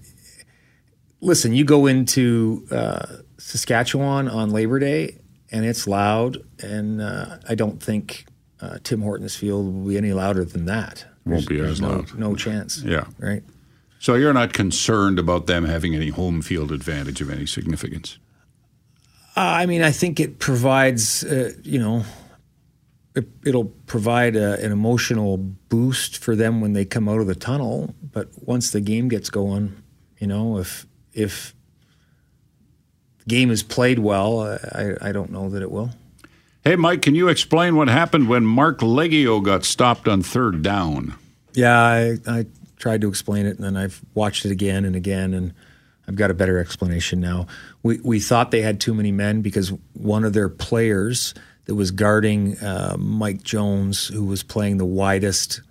listen, 1.19 1.53
you 1.53 1.65
go 1.65 1.87
into 1.87 2.67
uh, 2.69 3.07
Saskatchewan 3.39 4.27
on 4.27 4.51
Labor 4.51 4.77
Day, 4.77 5.17
and 5.51 5.65
it's 5.65 5.87
loud, 5.87 6.43
and 6.59 7.01
uh, 7.01 7.37
I 7.49 7.55
don't 7.55 7.81
think 7.81 8.27
uh, 8.61 8.77
Tim 8.83 9.01
Hortons 9.01 9.35
Field 9.35 9.73
will 9.73 9.87
be 9.87 9.97
any 9.97 10.13
louder 10.13 10.45
than 10.45 10.65
that. 10.67 11.07
Won't 11.25 11.49
be 11.49 11.59
as 11.59 11.81
no, 11.81 11.89
loud. 11.89 12.13
No 12.19 12.35
chance. 12.35 12.83
Yeah. 12.83 13.05
Right. 13.17 13.41
So 13.97 14.13
you're 14.13 14.31
not 14.31 14.53
concerned 14.53 15.17
about 15.17 15.47
them 15.47 15.65
having 15.65 15.95
any 15.95 16.09
home 16.09 16.43
field 16.43 16.71
advantage 16.71 17.19
of 17.19 17.31
any 17.31 17.47
significance? 17.47 18.19
Uh, 19.35 19.39
I 19.39 19.65
mean, 19.65 19.81
I 19.81 19.89
think 19.89 20.19
it 20.19 20.37
provides, 20.37 21.23
uh, 21.23 21.53
you 21.63 21.79
know 21.79 22.05
it, 23.15 23.27
it'll 23.45 23.65
provide 23.65 24.35
a, 24.35 24.59
an 24.63 24.71
emotional 24.71 25.37
boost 25.37 26.17
for 26.17 26.35
them 26.35 26.61
when 26.61 26.73
they 26.73 26.85
come 26.85 27.07
out 27.07 27.19
of 27.19 27.27
the 27.27 27.35
tunnel. 27.35 27.93
But 28.01 28.29
once 28.41 28.71
the 28.71 28.81
game 28.81 29.07
gets 29.09 29.29
going, 29.29 29.75
you 30.19 30.27
know, 30.27 30.57
if 30.57 30.85
if 31.13 31.53
the 33.19 33.25
game 33.25 33.51
is 33.51 33.63
played 33.63 33.99
well, 33.99 34.41
I, 34.41 34.95
I 35.01 35.11
don't 35.11 35.31
know 35.31 35.49
that 35.49 35.61
it 35.61 35.71
will. 35.71 35.91
Hey, 36.63 36.75
Mike, 36.75 37.01
can 37.01 37.13
you 37.13 37.27
explain 37.27 37.75
what 37.75 37.89
happened 37.89 38.29
when 38.29 38.45
Marc 38.45 38.79
Liegghio 38.79 39.43
got 39.43 39.65
stopped 39.65 40.07
on 40.07 40.21
third 40.21 40.61
down? 40.61 41.15
Yeah, 41.53 41.77
I, 41.77 42.17
I 42.25 42.45
tried 42.77 43.01
to 43.01 43.09
explain 43.09 43.45
it, 43.45 43.57
and 43.57 43.65
then 43.65 43.75
I've 43.75 44.01
watched 44.13 44.45
it 44.45 44.51
again 44.51 44.85
and 44.85 44.95
again, 44.95 45.33
and 45.33 45.53
I've 46.07 46.15
got 46.15 46.31
a 46.31 46.33
better 46.33 46.57
explanation 46.59 47.19
now. 47.19 47.47
We 47.83 47.99
we 47.99 48.19
thought 48.19 48.51
they 48.51 48.61
had 48.61 48.79
too 48.79 48.93
many 48.93 49.11
men 49.11 49.41
because 49.41 49.71
one 49.93 50.23
of 50.23 50.33
their 50.33 50.49
players 50.49 51.33
that 51.65 51.75
was 51.75 51.91
guarding 51.91 52.57
uh, 52.59 52.95
Mike 52.99 53.43
Jones, 53.43 54.07
who 54.07 54.25
was 54.25 54.43
playing 54.43 54.77
the 54.77 54.85
widest 54.85 55.61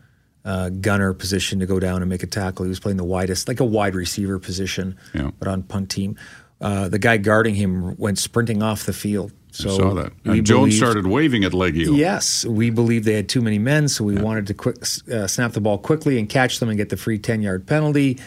uh, 0.44 0.70
gunner 0.70 1.12
position 1.14 1.60
to 1.60 1.66
go 1.66 1.78
down 1.78 2.02
and 2.02 2.08
make 2.08 2.22
a 2.22 2.26
tackle. 2.26 2.64
He 2.64 2.68
was 2.68 2.80
playing 2.80 2.96
the 2.96 3.04
widest, 3.04 3.46
like 3.48 3.60
a 3.60 3.64
wide 3.64 3.94
receiver 3.94 4.38
position, 4.38 4.96
Yeah. 5.14 5.30
but 5.38 5.48
on 5.48 5.62
punt 5.62 5.90
team. 5.90 6.16
Uh, 6.60 6.88
the 6.88 6.98
guy 6.98 7.16
guarding 7.16 7.54
him 7.54 7.96
went 7.96 8.18
sprinting 8.18 8.62
off 8.62 8.84
the 8.84 8.92
field. 8.92 9.32
So 9.50 9.68
I 9.70 9.76
saw 9.76 9.94
that. 9.94 10.12
And 10.24 10.46
Jones 10.46 10.60
believed- 10.60 10.76
started 10.76 11.06
waving 11.06 11.44
at 11.44 11.52
Liegghio. 11.52 11.96
Yes, 11.96 12.44
we 12.46 12.70
believed 12.70 13.04
they 13.04 13.12
had 13.14 13.28
too 13.28 13.42
many 13.42 13.58
men, 13.58 13.86
so 13.88 14.02
we 14.04 14.14
wanted 14.16 14.46
to 14.46 14.54
quick 14.54 14.76
uh, 15.12 15.26
snap 15.26 15.52
the 15.52 15.60
ball 15.60 15.76
quickly 15.76 16.18
and 16.18 16.26
catch 16.28 16.58
them 16.58 16.68
and 16.70 16.78
get 16.78 16.88
the 16.88 16.96
free 16.96 17.18
ten 17.18 17.42
yard 17.42 17.66
penalty. 17.66 18.18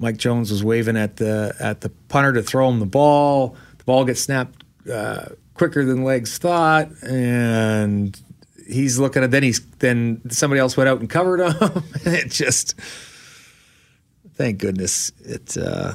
Mike 0.00 0.16
Jones 0.16 0.50
was 0.50 0.64
waving 0.64 0.96
at 0.96 1.16
the 1.18 1.54
at 1.60 1.80
the 1.82 1.90
punter 2.08 2.32
to 2.32 2.42
throw 2.42 2.68
him 2.68 2.80
the 2.80 2.86
ball. 2.86 3.54
The 3.78 3.84
ball 3.84 4.04
gets 4.04 4.20
snapped 4.22 4.64
uh, 4.92 5.26
quicker 5.54 5.84
than 5.84 6.04
legs 6.04 6.38
thought, 6.38 6.90
and 7.02 8.20
he's 8.66 8.98
looking 8.98 9.22
at. 9.22 9.30
Then 9.30 9.42
he's 9.42 9.64
then 9.78 10.20
somebody 10.30 10.60
else 10.60 10.76
went 10.76 10.88
out 10.88 11.00
and 11.00 11.08
covered 11.08 11.40
him, 11.40 11.82
and 12.04 12.06
it 12.14 12.30
just. 12.30 12.74
Thank 14.34 14.58
goodness 14.58 15.12
it. 15.24 15.56
Uh, 15.56 15.94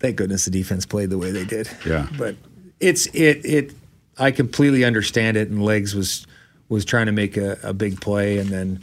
thank 0.00 0.16
goodness 0.16 0.46
the 0.46 0.50
defense 0.50 0.86
played 0.86 1.10
the 1.10 1.18
way 1.18 1.30
they 1.30 1.44
did. 1.44 1.68
Yeah. 1.86 2.08
but 2.16 2.36
it's 2.80 3.06
it 3.08 3.44
it. 3.44 3.74
I 4.18 4.30
completely 4.30 4.82
understand 4.82 5.36
it, 5.36 5.48
and 5.50 5.62
legs 5.62 5.94
was 5.94 6.26
was 6.68 6.84
trying 6.84 7.06
to 7.06 7.12
make 7.12 7.36
a, 7.36 7.58
a 7.62 7.72
big 7.72 8.00
play, 8.00 8.38
and 8.38 8.48
then 8.48 8.80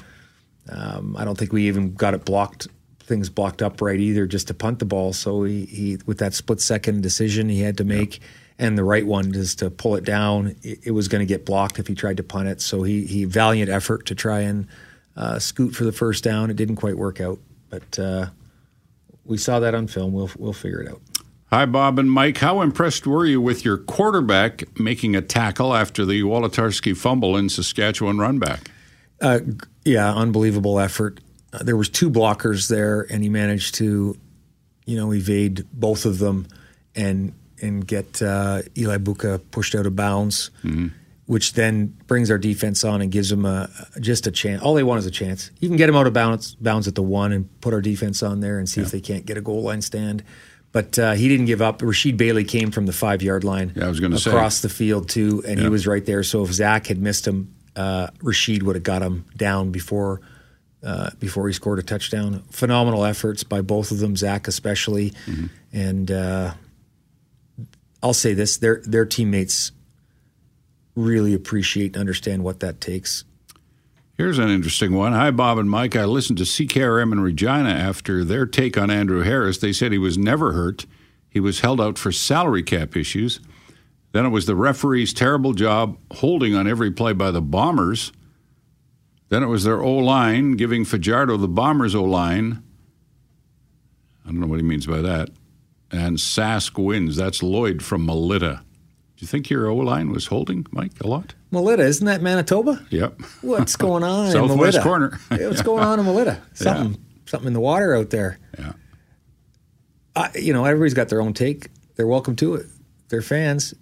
um, 0.69 1.15
I 1.17 1.25
don't 1.25 1.37
think 1.37 1.51
we 1.51 1.67
even 1.67 1.93
got 1.93 2.13
it 2.13 2.25
blocked, 2.25 2.67
things 2.99 3.29
blocked 3.29 3.61
up 3.61 3.81
right 3.81 3.99
either, 3.99 4.25
just 4.25 4.47
to 4.47 4.53
punt 4.53 4.79
the 4.79 4.85
ball. 4.85 5.13
So 5.13 5.43
he, 5.43 5.65
he 5.65 5.97
with 6.05 6.19
that 6.19 6.33
split 6.33 6.61
second 6.61 7.01
decision 7.01 7.49
he 7.49 7.61
had 7.61 7.77
to 7.77 7.83
make, 7.83 8.21
and 8.59 8.77
the 8.77 8.83
right 8.83 9.05
one 9.05 9.33
is 9.35 9.55
to 9.55 9.69
pull 9.69 9.95
it 9.95 10.03
down. 10.03 10.55
It, 10.61 10.79
it 10.87 10.91
was 10.91 11.07
going 11.07 11.19
to 11.19 11.25
get 11.25 11.45
blocked 11.45 11.79
if 11.79 11.87
he 11.87 11.95
tried 11.95 12.17
to 12.17 12.23
punt 12.23 12.47
it. 12.47 12.61
So 12.61 12.83
he 12.83 13.05
he 13.05 13.25
valiant 13.25 13.69
effort 13.69 14.05
to 14.07 14.15
try 14.15 14.41
and 14.41 14.67
uh, 15.15 15.39
scoot 15.39 15.75
for 15.75 15.83
the 15.83 15.91
first 15.91 16.23
down. 16.23 16.49
It 16.49 16.55
didn't 16.55 16.77
quite 16.77 16.97
work 16.97 17.21
out, 17.21 17.39
but 17.69 17.99
uh, 17.99 18.27
we 19.25 19.37
saw 19.37 19.59
that 19.59 19.75
on 19.75 19.87
film. 19.87 20.13
We'll 20.13 20.31
we'll 20.37 20.53
figure 20.53 20.81
it 20.81 20.89
out. 20.89 21.01
Hi, 21.53 21.67
Bob 21.67 21.99
and 21.99 22.11
Mike. 22.11 22.39
How 22.39 22.61
impressed 22.61 23.05
were 23.05 23.27
you 23.27 23.39
with 23.39 23.63
your 23.63 23.77
quarterback 23.77 24.79
making 24.79 25.15
a 25.15 25.21
tackle 25.21 25.75
after 25.75 26.03
the 26.03 26.23
Wolitarsky 26.23 26.97
fumble 26.97 27.37
in 27.37 27.47
Saskatchewan 27.47 28.17
run 28.17 28.39
back? 28.39 28.71
Uh, 29.21 29.39
yeah, 29.85 30.11
unbelievable 30.11 30.79
effort. 30.79 31.19
Uh, 31.53 31.61
there 31.61 31.77
was 31.77 31.89
two 31.89 32.09
blockers 32.09 32.69
there, 32.69 33.05
and 33.11 33.21
he 33.21 33.29
managed 33.29 33.75
to, 33.75 34.17
you 34.85 34.97
know, 34.97 35.13
evade 35.13 35.63
both 35.71 36.05
of 36.05 36.17
them, 36.17 36.47
and 36.95 37.33
and 37.63 37.87
get 37.87 38.21
uh, 38.21 38.61
Eli 38.77 38.97
Buka 38.97 39.39
pushed 39.51 39.73
out 39.75 39.85
of 39.85 39.95
bounds, 39.95 40.51
which 41.25 41.53
then 41.53 41.87
brings 42.07 42.29
our 42.29 42.37
defense 42.37 42.83
on 42.83 43.01
and 43.01 43.11
gives 43.11 43.29
them 43.29 43.45
a 43.45 43.69
just 43.99 44.27
a 44.27 44.31
chance. 44.31 44.61
All 44.61 44.73
they 44.73 44.83
want 44.83 44.99
is 44.99 45.05
a 45.05 45.11
chance. 45.11 45.49
You 45.59 45.69
can 45.69 45.77
get 45.77 45.87
them 45.87 45.95
out 45.95 46.05
of 46.05 46.13
bounds 46.13 46.55
bounds 46.55 46.87
at 46.87 46.95
the 46.95 47.01
one 47.03 47.31
and 47.31 47.47
put 47.61 47.73
our 47.73 47.81
defense 47.81 48.21
on 48.21 48.41
there 48.41 48.59
and 48.59 48.67
see 48.67 48.81
if 48.81 48.91
they 48.91 49.01
can't 49.01 49.25
get 49.25 49.37
a 49.37 49.41
goal 49.41 49.63
line 49.63 49.81
stand. 49.81 50.23
But 50.73 50.97
uh, 50.97 51.13
he 51.13 51.27
didn't 51.29 51.45
give 51.45 51.61
up. 51.61 51.79
Rasheed 51.79 52.17
Bailey 52.17 52.43
came 52.43 52.71
from 52.71 52.85
the 52.87 52.93
five 52.93 53.21
yard 53.21 53.43
line 53.43 53.71
Yeah, 53.75 53.85
I 53.85 53.89
was 53.89 53.99
gonna 53.99 54.17
say. 54.19 54.31
across 54.31 54.61
the 54.61 54.69
field 54.69 55.07
too, 55.07 55.43
and 55.47 55.57
Yeah. 55.57 55.63
he 55.65 55.69
was 55.69 55.85
right 55.87 56.05
there. 56.05 56.23
So 56.23 56.43
if 56.43 56.51
Zach 56.51 56.87
had 56.87 56.97
missed 56.99 57.27
him, 57.27 57.53
uh, 57.75 58.07
Rasheed 58.23 58.63
would 58.63 58.75
have 58.75 58.83
got 58.83 59.01
him 59.01 59.23
down 59.37 59.71
before 59.71 60.19
uh, 60.83 61.11
before 61.19 61.47
he 61.47 61.53
scored 61.53 61.79
a 61.79 61.83
touchdown. 61.83 62.43
Phenomenal 62.51 63.05
efforts 63.05 63.43
by 63.45 63.61
both 63.61 63.91
of 63.91 63.99
them, 63.99 64.17
Zach 64.17 64.47
especially, 64.49 65.11
Mm-hmm. 65.27 65.45
and 65.71 66.11
uh, 66.11 66.53
I'll 68.03 68.13
say 68.13 68.33
this: 68.33 68.57
their 68.57 68.81
their 68.83 69.05
teammates 69.05 69.71
really 70.95 71.33
appreciate 71.33 71.95
and 71.95 71.97
understand 71.97 72.43
what 72.43 72.59
that 72.59 72.79
takes. 72.81 73.23
Here's 74.15 74.37
an 74.37 74.49
interesting 74.49 74.93
one. 74.93 75.13
Hi, 75.13 75.31
Bob 75.31 75.57
and 75.57 75.69
Mike. 75.69 75.95
I 75.95 76.05
listened 76.05 76.37
to 76.37 76.43
CKRM 76.43 77.11
in 77.13 77.19
Regina 77.21 77.69
after 77.69 78.23
their 78.23 78.45
take 78.45 78.77
on 78.77 78.91
Andrew 78.91 79.21
Harris. 79.23 79.57
They 79.57 79.73
said 79.73 79.91
he 79.91 79.97
was 79.97 80.19
never 80.19 80.51
hurt. 80.51 80.85
He 81.29 81.39
was 81.39 81.61
held 81.61 81.81
out 81.81 81.97
for 81.97 82.11
salary 82.11 82.61
cap 82.61 82.95
issues. 82.95 83.39
Then 84.11 84.27
it 84.27 84.29
was 84.29 84.45
the 84.45 84.55
referee's 84.55 85.13
terrible 85.13 85.53
job 85.53 85.97
holding 86.11 86.53
on 86.53 86.67
every 86.67 86.91
play 86.91 87.13
by 87.13 87.31
the 87.31 87.41
Bombers. 87.41 88.11
Then 89.29 89.41
it 89.41 89.47
was 89.47 89.63
their 89.63 89.81
O 89.81 89.95
line 89.95 90.51
giving 90.51 90.85
Fajardo 90.85 91.37
the 91.37 91.47
Bombers 91.47 91.95
O 91.95 92.03
line. 92.03 92.61
I 94.23 94.27
don't 94.29 94.39
know 94.39 94.45
what 94.45 94.59
he 94.59 94.63
means 94.63 94.85
by 94.85 95.01
that. 95.01 95.29
And 95.93 96.17
Sask 96.17 96.77
wins. 96.83 97.15
That's 97.15 97.43
Lloyd 97.43 97.83
from 97.83 98.05
Melita. 98.05 98.61
Do 99.15 99.23
you 99.23 99.27
think 99.27 99.49
your 99.49 99.67
O 99.67 99.75
line 99.77 100.11
was 100.11 100.27
holding, 100.27 100.65
Mike, 100.71 100.99
a 101.01 101.07
lot? 101.07 101.35
Melita, 101.51 101.83
isn't 101.83 102.05
that 102.07 102.21
Manitoba? 102.21 102.83
Yep. 102.89 103.21
What's 103.41 103.75
going 103.75 104.03
on 104.03 104.25
in 104.25 104.31
Southwest 104.31 104.81
corner. 104.81 105.19
Yeah, 105.31 105.47
What's 105.49 105.61
going 105.71 105.83
on 105.83 105.99
in 105.99 106.05
Melita? 106.05 106.41
Something, 106.53 107.01
something 107.27 107.47
in 107.47 107.53
the 107.53 107.59
water 107.59 107.95
out 107.95 108.09
there. 108.09 108.39
Yeah. 108.57 108.73
I, 110.15 110.31
you 110.35 110.51
know, 110.51 110.65
everybody's 110.65 110.93
got 110.95 111.09
their 111.09 111.21
own 111.21 111.33
take. 111.33 111.69
They're 111.95 112.07
welcome 112.07 112.35
to 112.37 112.55
it. 112.55 112.65
They're 113.09 113.21
fans. 113.21 113.73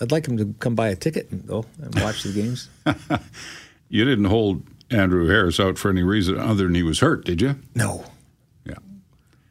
I'd 0.00 0.10
like 0.12 0.24
them 0.24 0.38
to 0.38 0.54
come 0.60 0.74
buy 0.74 0.88
a 0.88 0.96
ticket 0.96 1.30
and 1.30 1.46
go 1.46 1.66
and 1.82 1.94
watch 2.00 2.22
the 2.22 2.32
games. 2.32 2.68
You 3.92 4.04
didn't 4.04 4.26
hold 4.26 4.62
Andrew 4.90 5.26
Harris 5.26 5.58
out 5.58 5.76
for 5.76 5.90
any 5.90 6.04
reason 6.04 6.38
other 6.38 6.62
than 6.62 6.76
he 6.76 6.84
was 6.84 7.00
hurt, 7.00 7.24
did 7.24 7.42
you? 7.42 7.56
No, 7.74 8.04
Yeah. 8.04 8.06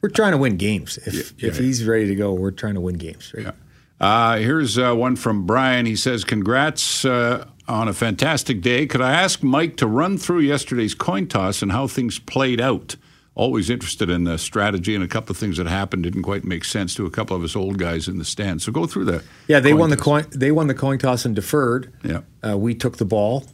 We're 0.01 0.09
trying 0.09 0.31
to 0.31 0.38
win 0.38 0.57
games. 0.57 0.97
If 1.05 1.13
Yeah, 1.13 1.49
if 1.49 1.57
yeah. 1.57 1.62
he's 1.63 1.85
ready 1.85 2.07
to 2.07 2.15
go, 2.15 2.33
we're 2.33 2.51
trying 2.51 2.75
to 2.75 2.81
win 2.81 2.95
games. 2.95 3.33
Right? 3.35 3.45
Yeah. 3.45 3.51
Uh, 3.99 4.38
here's 4.38 4.77
uh, 4.77 4.93
one 4.95 5.15
from 5.15 5.45
Brian. 5.45 5.85
He 5.85 5.95
says, 5.95 6.23
Congrats 6.23 7.03
uh, 7.03 7.45
on 7.67 7.88
a 7.89 7.93
fantastic 7.93 8.62
day. 8.62 8.85
Could 8.88 9.01
I 9.01 9.12
ask 9.12 9.43
Mike 9.43 9.75
to 9.77 9.88
run 9.88 10.17
through 10.17 10.39
yesterday's 10.39 10.93
coin 10.95 11.27
toss 11.27 11.62
and 11.62 11.71
how 11.71 11.88
things 11.88 12.17
played 12.17 12.62
out? 12.62 12.95
Always 13.35 13.69
interested 13.69 14.09
in 14.09 14.23
the 14.25 14.38
strategy 14.38 14.95
and 14.95 15.03
a 15.03 15.07
couple 15.07 15.31
of 15.31 15.38
things 15.38 15.57
that 15.57 15.67
happened 15.67 16.03
didn't 16.03 16.23
quite 16.23 16.43
make 16.43 16.65
sense 16.65 16.93
to 16.95 17.05
a 17.05 17.09
couple 17.09 17.35
of 17.38 17.43
us 17.43 17.55
old 17.55 17.77
guys 17.77 18.07
in 18.07 18.17
the 18.17 18.25
stand. 18.25 18.62
So 18.62 18.71
go 18.71 18.85
through 18.85 19.05
that. 19.05 19.23
Yeah, 19.47 19.59
they 19.62 19.73
won 19.73 19.89
the 19.89 19.97
coin. 19.97 20.25
They 20.31 20.51
won 20.51 20.67
the 20.67 20.73
coin 20.73 20.97
toss 20.97 21.25
and 21.25 21.35
deferred. 21.35 21.93
Yeah. 22.03 22.21
Uh, 22.45 22.57
we 22.57 22.75
took 22.75 22.97
the 22.97 23.05
ball. 23.05 23.45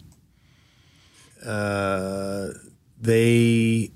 Uh, 1.45 2.49
they 2.99 3.91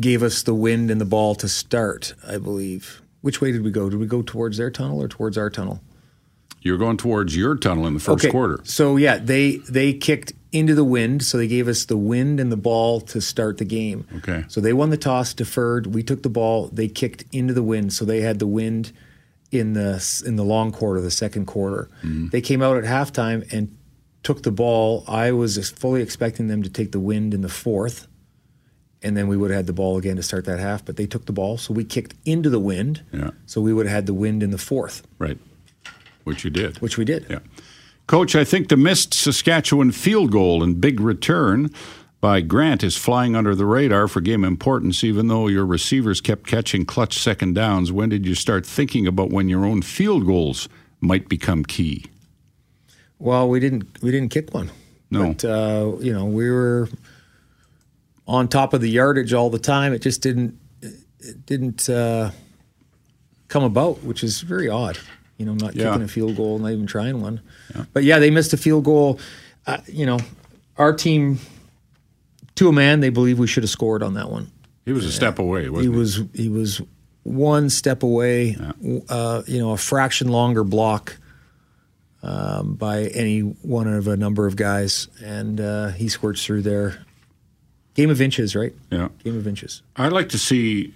gave 0.00 0.22
us 0.22 0.42
the 0.42 0.54
wind 0.54 0.90
and 0.90 1.00
the 1.00 1.06
ball 1.06 1.34
to 1.36 1.48
start. 1.48 2.14
I 2.26 2.38
believe. 2.38 3.02
Which 3.20 3.40
way 3.40 3.52
did 3.52 3.62
we 3.62 3.70
go? 3.70 3.90
Did 3.90 3.98
we 3.98 4.06
go 4.06 4.22
towards 4.22 4.58
their 4.58 4.70
tunnel 4.70 5.02
or 5.02 5.08
towards 5.08 5.36
our 5.36 5.50
tunnel? 5.50 5.80
You're 6.60 6.78
going 6.78 6.96
towards 6.96 7.36
your 7.36 7.56
tunnel 7.56 7.86
in 7.86 7.94
the 7.94 8.00
first 8.00 8.28
quarter. 8.30 8.60
So 8.64 8.96
yeah, 8.96 9.18
they 9.18 9.56
they 9.68 9.92
kicked 9.92 10.32
into 10.50 10.74
the 10.74 10.84
wind, 10.84 11.22
so 11.22 11.38
they 11.38 11.46
gave 11.46 11.68
us 11.68 11.84
the 11.84 11.96
wind 11.96 12.40
and 12.40 12.50
the 12.50 12.56
ball 12.56 13.00
to 13.02 13.20
start 13.20 13.58
the 13.58 13.64
game. 13.64 14.06
Okay. 14.16 14.44
So 14.48 14.60
they 14.60 14.72
won 14.72 14.90
the 14.90 14.96
toss, 14.96 15.34
deferred. 15.34 15.94
We 15.94 16.02
took 16.02 16.22
the 16.22 16.28
ball. 16.28 16.68
They 16.68 16.88
kicked 16.88 17.24
into 17.32 17.54
the 17.54 17.62
wind, 17.62 17.92
so 17.92 18.04
they 18.04 18.22
had 18.22 18.38
the 18.38 18.46
wind 18.46 18.92
in 19.50 19.74
the 19.74 20.22
in 20.26 20.36
the 20.36 20.44
long 20.44 20.72
quarter, 20.72 21.00
the 21.00 21.10
second 21.10 21.46
quarter. 21.46 21.88
Mm-hmm. 22.02 22.28
They 22.28 22.40
came 22.40 22.62
out 22.62 22.76
at 22.76 22.84
halftime 22.84 23.50
and 23.52 23.76
took 24.22 24.42
the 24.42 24.50
ball. 24.50 25.04
I 25.06 25.32
was 25.32 25.70
fully 25.70 26.02
expecting 26.02 26.48
them 26.48 26.62
to 26.62 26.70
take 26.70 26.92
the 26.92 27.00
wind 27.00 27.34
in 27.34 27.42
the 27.42 27.48
fourth, 27.48 28.07
and 29.02 29.16
then 29.16 29.28
we 29.28 29.36
would 29.36 29.50
have 29.50 29.58
had 29.58 29.66
the 29.66 29.72
ball 29.72 29.96
again 29.96 30.16
to 30.16 30.22
start 30.22 30.44
that 30.46 30.58
half. 30.58 30.84
But 30.84 30.96
they 30.96 31.06
took 31.06 31.26
the 31.26 31.32
ball, 31.32 31.56
so 31.58 31.72
we 31.74 31.84
kicked 31.84 32.14
into 32.24 32.50
the 32.50 32.58
wind. 32.60 33.02
Yeah. 33.12 33.30
So 33.46 33.60
we 33.60 33.72
would 33.72 33.86
have 33.86 33.94
had 33.94 34.06
the 34.06 34.14
wind 34.14 34.42
in 34.42 34.50
the 34.50 34.58
fourth, 34.58 35.06
Right. 35.18 35.38
Which 36.24 36.44
you 36.44 36.50
did. 36.50 36.78
which 36.78 36.98
we 36.98 37.04
did. 37.04 37.26
Yeah. 37.30 37.38
Coach, 38.06 38.34
I 38.36 38.44
think 38.44 38.68
the 38.68 38.76
missed 38.76 39.12
Saskatchewan 39.14 39.92
field 39.92 40.30
goal 40.32 40.62
and 40.62 40.80
big 40.80 41.00
return 41.00 41.70
by 42.20 42.40
Grant 42.40 42.82
is 42.82 42.96
flying 42.96 43.36
under 43.36 43.54
the 43.54 43.64
radar 43.66 44.08
for 44.08 44.20
game 44.20 44.44
importance, 44.44 45.04
even 45.04 45.28
though 45.28 45.46
your 45.46 45.64
receivers 45.64 46.20
kept 46.20 46.46
catching 46.46 46.84
clutch 46.84 47.18
second 47.18 47.54
downs. 47.54 47.92
When 47.92 48.08
did 48.08 48.26
you 48.26 48.34
start 48.34 48.66
thinking 48.66 49.06
about 49.06 49.30
when 49.30 49.48
your 49.48 49.64
own 49.64 49.82
field 49.82 50.26
goals 50.26 50.68
might 51.00 51.28
become 51.28 51.64
key? 51.64 52.06
Well, 53.18 53.48
we 53.48 53.60
didn't 53.60 54.02
we 54.02 54.10
didn't 54.10 54.30
kick 54.30 54.52
one. 54.52 54.70
No. 55.10 55.28
But 55.32 55.44
uh, 55.44 55.92
you 56.00 56.12
know, 56.12 56.24
we 56.24 56.50
were 56.50 56.88
on 58.28 58.46
top 58.46 58.74
of 58.74 58.80
the 58.80 58.90
yardage 58.90 59.32
all 59.32 59.50
the 59.50 59.58
time. 59.58 59.92
It 59.92 60.02
just 60.02 60.22
didn't 60.22 60.56
it 60.82 61.44
didn't 61.46 61.88
uh, 61.88 62.30
come 63.48 63.64
about, 63.64 64.04
which 64.04 64.22
is 64.22 64.42
very 64.42 64.68
odd. 64.68 64.96
You 65.38 65.46
know, 65.46 65.54
not 65.54 65.74
Yeah. 65.74 65.90
kicking 65.90 66.02
a 66.02 66.08
field 66.08 66.36
goal, 66.36 66.58
not 66.60 66.70
even 66.70 66.86
trying 66.86 67.20
one. 67.20 67.40
But 67.92 68.04
yeah, 68.04 68.18
they 68.20 68.30
missed 68.30 68.52
a 68.52 68.56
field 68.56 68.84
goal. 68.84 69.18
uh, 69.66 69.78
you 69.86 70.06
know, 70.06 70.18
our 70.76 70.92
team 70.92 71.38
to 72.56 72.68
a 72.68 72.72
man, 72.72 73.00
they 73.00 73.10
believe 73.10 73.38
we 73.38 73.46
should 73.46 73.62
have 73.62 73.70
scored 73.70 74.02
on 74.02 74.14
that 74.14 74.30
one. 74.30 74.50
He 74.84 74.92
was 74.92 75.04
a 75.04 75.12
step 75.12 75.38
away, 75.38 75.68
wasn't 75.68 75.86
he? 75.88 75.92
he? 75.92 75.98
was 75.98 76.22
he 76.34 76.48
was 76.48 76.80
one 77.24 77.68
step 77.70 78.02
away. 78.02 78.56
Uh, 79.08 79.42
you 79.46 79.58
know, 79.58 79.72
a 79.72 79.76
fraction 79.76 80.28
longer 80.28 80.64
block 80.64 81.16
um, 82.22 82.74
by 82.74 83.04
any 83.08 83.40
one 83.40 83.86
of 83.86 84.08
a 84.08 84.16
number 84.16 84.46
of 84.46 84.56
guys, 84.56 85.08
and 85.22 85.60
uh, 85.60 85.88
he 85.88 86.08
squirts 86.08 86.44
through 86.44 86.62
there. 86.62 87.04
Game 87.98 88.10
of 88.10 88.20
inches, 88.20 88.54
right? 88.54 88.72
Yeah. 88.92 89.08
Game 89.24 89.36
of 89.36 89.44
inches. 89.48 89.82
I'd 89.96 90.12
like 90.12 90.28
to 90.28 90.38
see 90.38 90.94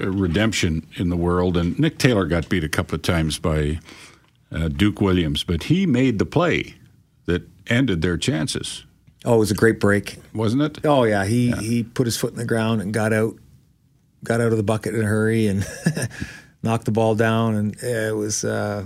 a 0.00 0.10
redemption 0.10 0.84
in 0.96 1.08
the 1.08 1.16
world, 1.16 1.56
and 1.56 1.78
Nick 1.78 1.96
Taylor 1.98 2.26
got 2.26 2.48
beat 2.48 2.64
a 2.64 2.68
couple 2.68 2.96
of 2.96 3.02
times 3.02 3.38
by 3.38 3.78
uh, 4.50 4.66
Duke 4.66 5.00
Williams, 5.00 5.44
but 5.44 5.62
he 5.64 5.86
made 5.86 6.18
the 6.18 6.26
play 6.26 6.74
that 7.26 7.42
ended 7.68 8.02
their 8.02 8.16
chances, 8.16 8.84
Oh, 9.24 9.34
it 9.36 9.38
was 9.38 9.50
a 9.52 9.54
great 9.54 9.78
break. 9.78 10.16
wasn't 10.34 10.62
it? 10.62 10.84
Oh 10.84 11.04
yeah, 11.04 11.24
he 11.24 11.52
he 11.52 11.84
put 11.84 12.06
his 12.06 12.16
foot 12.16 12.32
in 12.32 12.38
the 12.38 12.44
ground 12.46 12.80
and 12.82 12.92
got 12.92 13.12
out, 13.12 13.36
got 14.24 14.40
out 14.40 14.50
of 14.50 14.56
the 14.56 14.64
bucket 14.64 14.94
in 14.94 15.02
a 15.02 15.06
hurry 15.06 15.46
and 15.46 15.64
knocked 16.64 16.86
the 16.86 16.90
ball 16.90 17.14
down, 17.14 17.54
and 17.54 17.76
it 17.82 18.16
was 18.16 18.44
uh, 18.44 18.82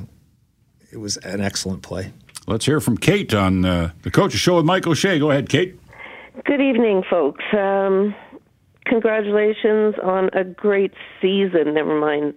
it 0.92 0.98
was 0.98 1.16
an 1.18 1.40
excellent 1.40 1.83
play. 1.83 2.12
Let's 2.46 2.66
hear 2.66 2.81
from 2.81 2.98
Kate 2.98 3.33
on 3.33 3.64
uh, 3.64 3.92
the 4.03 4.11
Coach's 4.11 4.40
Show 4.40 4.57
with 4.57 4.66
Mike 4.66 4.87
O'Shea. 4.87 5.18
Go 5.18 5.31
ahead, 5.31 5.48
Kate. 5.48 5.79
Good 6.42 6.61
evening, 6.61 7.05
folks. 7.09 7.44
Um, 7.57 8.12
congratulations 8.87 9.94
on 10.03 10.31
a 10.33 10.42
great 10.42 10.92
season. 11.23 11.75
Never 11.75 11.99
mind 11.99 12.35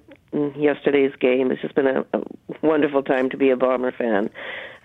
yesterday's 0.55 1.15
game. 1.19 1.51
It's 1.51 1.61
just 1.61 1.73
been 1.73 1.87
a, 1.87 2.01
a 2.13 2.21
wonderful 2.61 3.01
time 3.01 3.29
to 3.31 3.37
be 3.37 3.49
a 3.49 3.57
Bomber 3.57 3.91
fan. 3.91 4.29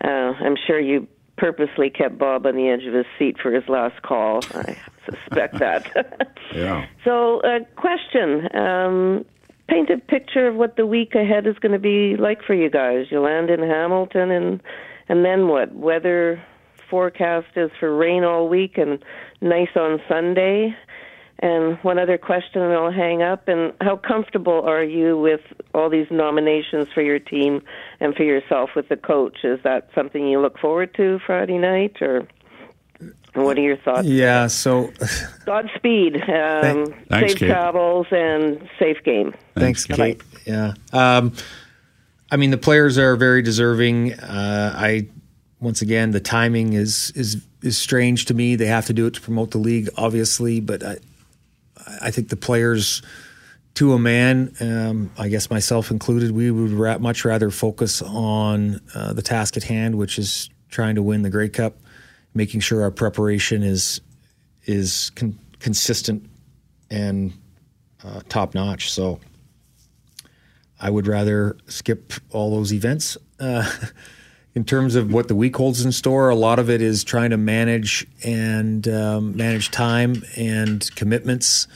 Uh, 0.02 0.32
I'm 0.42 0.56
sure 0.66 0.80
you 0.80 1.06
purposely 1.36 1.90
kept 1.90 2.16
Bob 2.16 2.46
on 2.46 2.56
the 2.56 2.68
edge 2.68 2.84
of 2.84 2.94
his 2.94 3.04
seat 3.18 3.36
for 3.38 3.52
his 3.52 3.68
last 3.68 4.00
call. 4.00 4.40
I 4.54 4.78
suspect 5.04 5.58
that. 5.58 6.28
Yeah. 6.54 6.84
So, 7.02 7.40
a 7.40 7.60
question. 7.76 8.54
Um, 8.54 9.24
paint 9.68 9.88
a 9.88 9.96
picture 9.96 10.48
of 10.48 10.54
what 10.54 10.76
the 10.76 10.84
week 10.84 11.14
ahead 11.14 11.46
is 11.46 11.58
going 11.60 11.72
to 11.72 11.78
be 11.78 12.14
like 12.18 12.42
for 12.42 12.52
you 12.52 12.68
guys. 12.68 13.06
You 13.10 13.20
land 13.20 13.48
in 13.48 13.60
Hamilton, 13.60 14.30
and 14.30 14.62
and 15.08 15.24
then 15.24 15.48
what? 15.48 15.74
Weather 15.74 16.42
forecast 16.92 17.46
is 17.56 17.70
for 17.80 17.96
rain 17.96 18.22
all 18.22 18.50
week 18.50 18.76
and 18.76 19.02
nice 19.40 19.74
on 19.74 19.98
Sunday. 20.10 20.76
And 21.38 21.78
one 21.82 21.98
other 21.98 22.18
question, 22.18 22.60
and 22.60 22.72
I'll 22.74 22.92
hang 22.92 23.22
up. 23.22 23.48
And 23.48 23.72
how 23.80 23.96
comfortable 23.96 24.60
are 24.62 24.84
you 24.84 25.18
with 25.18 25.40
all 25.74 25.88
these 25.88 26.06
nominations 26.10 26.88
for 26.94 27.00
your 27.00 27.18
team 27.18 27.62
and 27.98 28.14
for 28.14 28.24
yourself 28.24 28.70
with 28.76 28.90
the 28.90 28.96
coach? 28.96 29.38
Is 29.42 29.58
that 29.64 29.88
something 29.94 30.28
you 30.28 30.38
look 30.38 30.58
forward 30.58 30.94
to 30.96 31.18
Friday 31.26 31.56
night, 31.56 31.96
or 32.02 32.28
what 33.34 33.56
are 33.56 33.62
your 33.62 33.78
thoughts? 33.78 34.06
Yeah. 34.06 34.46
So 34.48 34.92
Godspeed. 35.46 36.16
Um, 36.16 36.94
Thanks, 37.08 37.32
safe 37.32 37.38
Kate. 37.38 37.48
travels 37.48 38.06
and 38.12 38.68
safe 38.78 38.98
game. 39.02 39.34
Thanks, 39.56 39.86
Kate. 39.86 39.96
Kate. 39.96 40.22
Yeah. 40.46 40.74
Um, 40.92 41.32
I 42.30 42.36
mean, 42.36 42.50
the 42.50 42.58
players 42.58 42.98
are 42.98 43.16
very 43.16 43.42
deserving. 43.42 44.12
Uh, 44.12 44.74
I 44.76 45.08
once 45.62 45.80
again, 45.80 46.10
the 46.10 46.20
timing 46.20 46.72
is 46.72 47.12
is 47.14 47.46
is 47.62 47.78
strange 47.78 48.26
to 48.26 48.34
me. 48.34 48.56
They 48.56 48.66
have 48.66 48.86
to 48.86 48.92
do 48.92 49.06
it 49.06 49.14
to 49.14 49.20
promote 49.20 49.52
the 49.52 49.58
league, 49.58 49.88
obviously, 49.96 50.60
but 50.60 50.84
I 50.84 50.96
I 52.00 52.10
think 52.10 52.28
the 52.28 52.36
players. 52.36 53.00
To 53.76 53.94
a 53.94 53.98
man, 53.98 54.52
um, 54.60 55.10
I 55.16 55.28
guess 55.28 55.48
myself 55.48 55.90
included, 55.90 56.32
we 56.32 56.50
would 56.50 56.72
ra- 56.72 56.98
much 56.98 57.24
rather 57.24 57.48
focus 57.48 58.02
on 58.02 58.82
uh, 58.94 59.14
the 59.14 59.22
task 59.22 59.56
at 59.56 59.62
hand, 59.62 59.96
which 59.96 60.18
is 60.18 60.50
trying 60.68 60.96
to 60.96 61.02
win 61.02 61.22
the 61.22 61.30
Grey 61.30 61.48
Cup, 61.48 61.78
making 62.34 62.60
sure 62.60 62.82
our 62.82 62.90
preparation 62.90 63.62
is 63.62 64.02
is 64.66 65.10
con- 65.14 65.38
consistent 65.58 66.28
and 66.90 67.32
uh, 68.04 68.20
top 68.28 68.54
notch. 68.54 68.92
So 68.92 69.20
I 70.78 70.90
would 70.90 71.06
rather 71.06 71.56
skip 71.66 72.12
all 72.28 72.54
those 72.54 72.74
events. 72.74 73.16
Uh, 73.40 73.70
in 74.54 74.64
terms 74.64 74.94
of 74.94 75.12
what 75.12 75.28
the 75.28 75.34
week 75.34 75.56
holds 75.56 75.84
in 75.84 75.92
store, 75.92 76.28
a 76.28 76.34
lot 76.34 76.58
of 76.58 76.68
it 76.68 76.82
is 76.82 77.04
trying 77.04 77.30
to 77.30 77.36
manage 77.36 78.06
and 78.22 78.86
um, 78.86 79.36
manage 79.36 79.70
time 79.70 80.22
and 80.36 80.94
commitments 80.94 81.66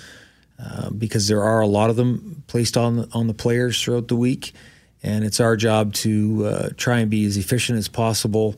uh, 0.59 0.91
because 0.91 1.29
there 1.29 1.43
are 1.43 1.61
a 1.61 1.67
lot 1.67 1.91
of 1.91 1.97
them 1.97 2.43
placed 2.47 2.77
on 2.77 3.09
on 3.13 3.27
the 3.27 3.35
players 3.35 3.83
throughout 3.83 4.09
the 4.09 4.17
week, 4.17 4.53
and 5.03 5.25
it's 5.25 5.41
our 5.41 5.57
job 5.57 5.95
to 5.95 6.47
uh, 6.47 6.69
try 6.77 6.99
and 6.99 7.11
be 7.11 7.25
as 7.25 7.37
efficient 7.37 7.79
as 7.79 7.89
possible 7.89 8.57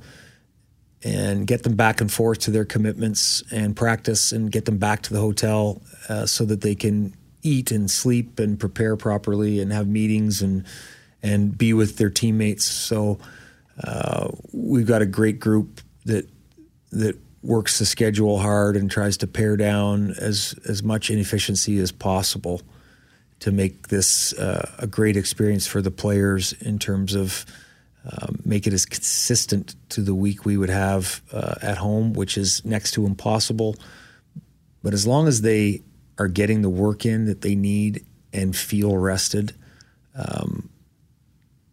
and 1.04 1.46
get 1.46 1.62
them 1.62 1.76
back 1.76 2.00
and 2.00 2.12
forth 2.12 2.40
to 2.40 2.50
their 2.50 2.64
commitments 2.64 3.42
and 3.52 3.76
practice 3.76 4.32
and 4.32 4.50
get 4.50 4.64
them 4.64 4.78
back 4.78 5.02
to 5.02 5.12
the 5.12 5.20
hotel 5.20 5.80
uh, 6.08 6.26
so 6.26 6.44
that 6.44 6.60
they 6.60 6.74
can 6.74 7.14
eat 7.42 7.70
and 7.70 7.88
sleep 7.88 8.40
and 8.40 8.58
prepare 8.58 8.96
properly 8.96 9.60
and 9.60 9.72
have 9.72 9.86
meetings 9.86 10.42
and 10.42 10.64
and 11.22 11.56
be 11.56 11.72
with 11.72 11.98
their 11.98 12.10
teammates. 12.10 12.64
So 12.64 13.18
uh, 13.84 14.28
we've 14.52 14.86
got 14.86 15.02
a 15.02 15.06
great 15.06 15.40
group 15.40 15.80
that 16.04 16.28
that 16.90 17.18
works 17.42 17.78
the 17.78 17.86
schedule 17.86 18.38
hard 18.38 18.76
and 18.76 18.90
tries 18.90 19.16
to 19.18 19.26
pare 19.26 19.56
down 19.56 20.10
as 20.18 20.54
as 20.68 20.82
much 20.82 21.10
inefficiency 21.10 21.78
as 21.78 21.92
possible 21.92 22.62
to 23.40 23.52
make 23.52 23.88
this 23.88 24.32
uh, 24.34 24.68
a 24.78 24.86
great 24.86 25.16
experience 25.16 25.66
for 25.66 25.80
the 25.80 25.90
players 25.90 26.52
in 26.54 26.78
terms 26.78 27.14
of 27.14 27.46
um, 28.10 28.40
make 28.44 28.66
it 28.66 28.72
as 28.72 28.86
consistent 28.86 29.74
to 29.90 30.00
the 30.00 30.14
week 30.14 30.44
we 30.44 30.56
would 30.56 30.70
have 30.70 31.20
uh, 31.32 31.56
at 31.60 31.76
home, 31.78 32.12
which 32.14 32.38
is 32.38 32.64
next 32.64 32.92
to 32.92 33.06
impossible. 33.06 33.76
But 34.82 34.94
as 34.94 35.06
long 35.06 35.28
as 35.28 35.42
they 35.42 35.82
are 36.18 36.28
getting 36.28 36.62
the 36.62 36.70
work 36.70 37.04
in 37.04 37.26
that 37.26 37.42
they 37.42 37.54
need 37.54 38.04
and 38.32 38.56
feel 38.56 38.96
rested, 38.96 39.54
um, 40.14 40.68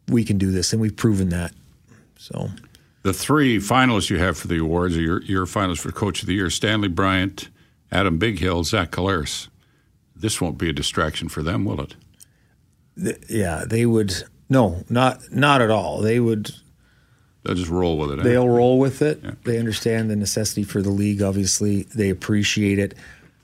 we 0.08 0.24
can 0.24 0.38
do 0.38 0.52
this, 0.52 0.74
and 0.74 0.82
we've 0.82 0.96
proven 0.96 1.30
that. 1.30 1.54
So, 2.17 2.49
The 3.04 3.13
three 3.13 3.58
finalists 3.58 4.10
you 4.10 4.17
have 4.19 4.38
for 4.38 4.47
the 4.47 4.58
awards 4.60 4.95
are 4.97 5.01
your, 5.01 5.21
your 5.23 5.45
finalists 5.45 5.80
for 5.80 5.91
Coach 5.91 6.21
of 6.21 6.28
the 6.28 6.34
Year 6.36 6.49
Stanley 6.49 6.88
Bryant, 6.88 7.49
Adam 7.91 8.17
Bighill, 8.19 8.65
Zach 8.65 8.91
Collaros. 8.91 9.47
This 10.15 10.39
won't 10.41 10.58
be 10.58 10.69
a 10.69 10.73
distraction 10.73 11.30
for 11.30 11.43
them, 11.43 11.65
will 11.65 11.82
it? 11.82 11.95
th- 13.01 13.17
yeah, 13.30 13.63
they 13.67 13.86
would 13.86 14.13
no, 14.49 14.84
not 14.89 15.19
not 15.32 15.62
at 15.62 15.69
all. 15.69 16.01
They 16.01 16.19
would 16.19 16.51
They'll 17.43 17.56
just 17.56 17.69
roll 17.69 17.97
with 17.97 18.12
it. 18.12 18.19
eh? 18.19 18.23
they'll 18.23 18.47
roll 18.49 18.80
with 18.80 19.01
it. 19.01 19.43
They 19.43 19.60
understand 19.60 20.10
the 20.10 20.15
necessity 20.15 20.63
for 20.63 20.82
the 20.82 20.89
league. 20.89 21.21
Obviously, 21.21 21.84
they 21.95 22.10
appreciate 22.10 22.80
it. 22.80 22.95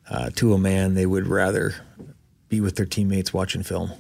Uh, 0.10 0.30
to 0.38 0.54
a 0.54 0.58
man, 0.58 0.94
they 0.96 1.06
would 1.06 1.28
rather 1.28 1.76
be 2.50 2.60
with 2.62 2.76
their 2.78 2.86
teammates 2.86 3.32
watching 3.34 3.62
film. 3.64 3.92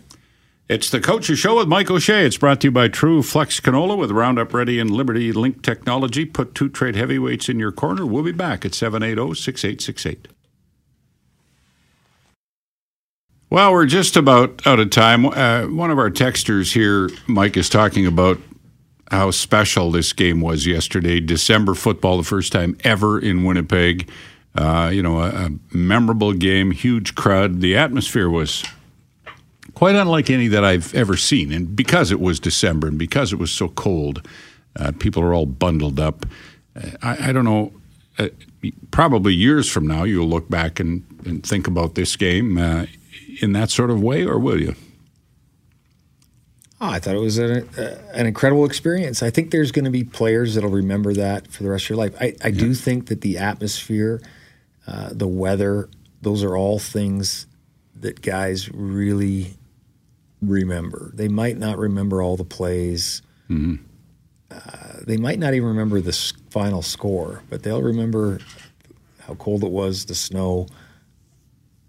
It's 0.72 0.90
the 0.90 1.02
Coach's 1.02 1.38
Show 1.38 1.58
with 1.58 1.68
Mike 1.68 1.92
O'Shea. 1.92 2.26
It's 2.26 2.38
brought 2.38 2.62
to 2.62 2.68
you 2.68 2.72
by 2.72 2.88
TruFlex 2.88 3.60
Canola 3.60 3.98
with 3.98 4.10
Roundup 4.10 4.54
Ready 4.54 4.80
and 4.80 4.90
LibertyLink 4.90 5.64
Technology. 5.64 6.24
Put 6.24 6.56
two 6.56 6.70
trade 6.70 6.96
heavyweights 6.96 7.50
in 7.50 7.60
your 7.60 7.74
corner. 7.74 8.06
We'll 8.06 8.24
be 8.24 8.32
back 8.32 8.64
at 8.64 8.72
oh, 8.72 8.76
780 8.76 9.36
6868. 9.36 10.30
Well, 13.50 13.74
we're 13.74 13.86
just 13.86 14.16
about 14.16 14.66
out 14.66 14.80
of 14.80 14.92
time. 14.92 15.26
Uh, 15.26 15.64
one 15.64 15.92
of 15.92 16.00
our 16.00 16.10
texters 16.10 16.72
here, 16.72 17.10
Mike, 17.28 17.58
is 17.58 17.68
talking 17.68 18.08
about 18.08 18.40
how 19.12 19.32
special 19.32 19.92
this 19.92 20.14
game 20.14 20.40
was 20.40 20.66
yesterday. 20.66 21.20
December 21.20 21.74
football, 21.74 22.16
the 22.16 22.24
first 22.24 22.54
time 22.54 22.78
ever 22.86 23.20
in 23.20 23.44
Winnipeg. 23.44 24.10
Uh, 24.56 24.90
you 24.94 25.04
know, 25.04 25.20
a, 25.20 25.28
a 25.28 25.50
memorable 25.76 26.32
game, 26.32 26.72
huge 26.72 27.14
crowd. 27.16 27.60
The 27.60 27.76
atmosphere 27.76 28.30
was 28.30 28.64
quite 29.74 29.96
unlike 29.96 30.30
any 30.30 30.48
that 30.48 30.64
I've 30.64 30.94
ever 30.94 31.18
seen. 31.18 31.52
And 31.52 31.76
because 31.76 32.12
it 32.12 32.20
was 32.20 32.40
December 32.40 32.88
and 32.88 32.98
because 32.98 33.34
it 33.34 33.40
was 33.40 33.52
so 33.52 33.70
cold, 33.70 34.28
uh, 34.76 34.92
people 35.00 35.24
are 35.24 35.34
all 35.34 35.46
bundled 35.46 36.00
up. 36.00 36.26
Uh, 36.76 36.92
I, 37.02 37.30
I 37.30 37.32
don't 37.32 37.46
know. 37.46 37.74
Uh, 38.20 38.30
probably 38.92 39.34
years 39.34 39.70
from 39.70 39.88
now, 39.88 40.04
you'll 40.04 40.28
look 40.28 40.50
back 40.50 40.80
and, 40.80 41.04
and 41.26 41.46
think 41.46 41.68
about 41.68 41.96
this 41.96 42.16
game 42.16 42.58
uh, 42.58 42.86
in 43.42 43.54
that 43.54 43.70
sort 43.70 43.90
of 43.90 44.02
way, 44.02 44.26
or 44.26 44.38
will 44.38 44.62
you? 44.62 44.76
Oh, 46.80 46.90
I 46.90 47.00
thought 47.00 47.16
it 47.16 47.20
was 47.20 47.38
an, 47.38 47.70
uh, 47.78 48.02
an 48.14 48.26
incredible 48.26 48.66
experience. 48.66 49.22
I 49.22 49.30
think 49.30 49.52
there's 49.52 49.72
going 49.72 49.86
to 49.86 49.92
be 49.92 50.04
players 50.04 50.56
that'll 50.56 50.72
remember 50.72 51.14
that 51.14 51.48
for 51.48 51.62
the 51.62 51.70
rest 51.70 51.86
of 51.86 51.90
your 51.92 51.98
life. 52.00 52.16
I, 52.20 52.36
I 52.44 52.50
do 52.50 52.74
think 52.74 53.08
that 53.08 53.22
the 53.22 53.38
atmosphere, 53.38 54.20
uh, 54.88 55.10
the 55.12 55.28
weather, 55.28 55.90
those 56.24 56.44
are 56.44 56.58
all 56.58 56.80
things 56.80 57.46
that 57.96 58.22
guys 58.22 58.70
really 58.72 59.54
remember. 60.42 61.12
They 61.14 61.28
might 61.28 61.58
not 61.58 61.78
remember 61.78 62.22
all 62.22 62.38
the 62.38 62.44
plays. 62.44 63.22
Uh, 64.52 65.00
they 65.06 65.18
might 65.18 65.40
not 65.40 65.54
even 65.54 65.70
remember 65.70 66.02
the 66.02 66.14
final 66.50 66.82
score, 66.82 67.44
but 67.50 67.64
they'll 67.64 67.82
remember 67.82 68.40
how 69.20 69.36
cold 69.36 69.64
it 69.64 69.72
was, 69.72 70.06
the 70.06 70.16
snow, 70.16 70.68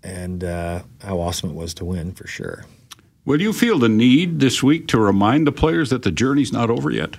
and 0.03 0.45
uh, 0.45 0.83
how 1.03 1.19
awesome 1.21 1.51
it 1.51 1.57
was 1.57 1.75
to 1.75 1.85
win 1.85 2.13
for 2.13 2.27
sure. 2.27 2.65
Will 3.25 3.41
you 3.41 3.53
feel 3.53 3.79
the 3.79 3.89
need 3.89 4.41
this 4.41 4.63
week 4.63 4.89
to 4.89 4.99
remind 4.99 5.47
the 5.47 5.53
players 5.53 5.91
that 5.91 6.03
the 6.03 6.11
journey's 6.11 6.53
not 6.53 6.71
over 6.71 6.91
yet? 6.91 7.17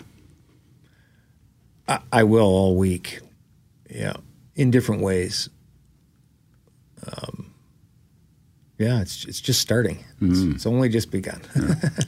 I, 1.88 1.99
I 2.11 2.23
will 2.23 2.45
all 2.45 2.75
week. 2.75 3.19
Yeah, 3.89 4.13
in 4.55 4.71
different 4.71 5.01
ways. 5.01 5.49
Um, 7.05 7.43
yeah, 8.84 9.01
it's 9.01 9.25
it's 9.25 9.41
just 9.41 9.59
starting. 9.61 9.97
It's, 10.21 10.39
Mm. 10.39 10.55
it's 10.55 10.65
only 10.65 10.89
just 10.89 11.09
begun. 11.11 11.41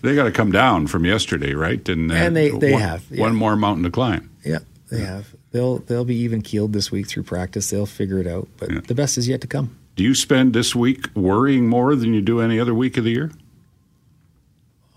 They 0.01 0.15
got 0.15 0.26
to 0.26 0.32
come 0.32 0.51
down 0.51 0.88
from 0.88 1.05
yesterday, 1.05 1.53
right? 1.53 1.88
And, 1.89 2.11
uh, 2.11 2.15
And 2.15 2.36
they- 2.36 2.51
they 2.51 2.71
one, 2.73 2.82
have, 2.82 3.03
yeah. 3.09 3.21
one 3.21 3.36
more 3.36 3.55
mountain 3.55 3.84
to 3.84 3.91
climb. 3.91 4.30
yeah, 4.43 4.59
they 4.91 5.01
have. 5.01 5.26
They'll 5.51 5.78
they'll 5.88 6.05
be 6.05 6.15
even 6.17 6.41
keeled 6.41 6.73
this 6.73 6.91
week 6.91 7.07
through 7.07 7.23
practice. 7.23 7.69
They'll 7.69 7.86
figure 7.86 8.19
it 8.19 8.28
out. 8.28 8.47
But 8.57 8.71
Yeah. 8.71 8.82
the 8.88 8.95
best 8.95 9.17
is 9.17 9.28
yet 9.28 9.39
to 9.41 9.47
come. 9.47 9.69
Do 9.95 10.03
you 10.03 10.13
spend 10.15 10.53
this 10.53 10.76
week 10.76 11.07
worrying 11.15 11.67
more 11.69 11.95
than 11.95 12.13
you 12.13 12.21
do 12.21 12.41
any 12.41 12.59
other 12.59 12.73
week 12.73 12.97
of 12.97 13.03
the 13.05 13.11
year? 13.11 13.32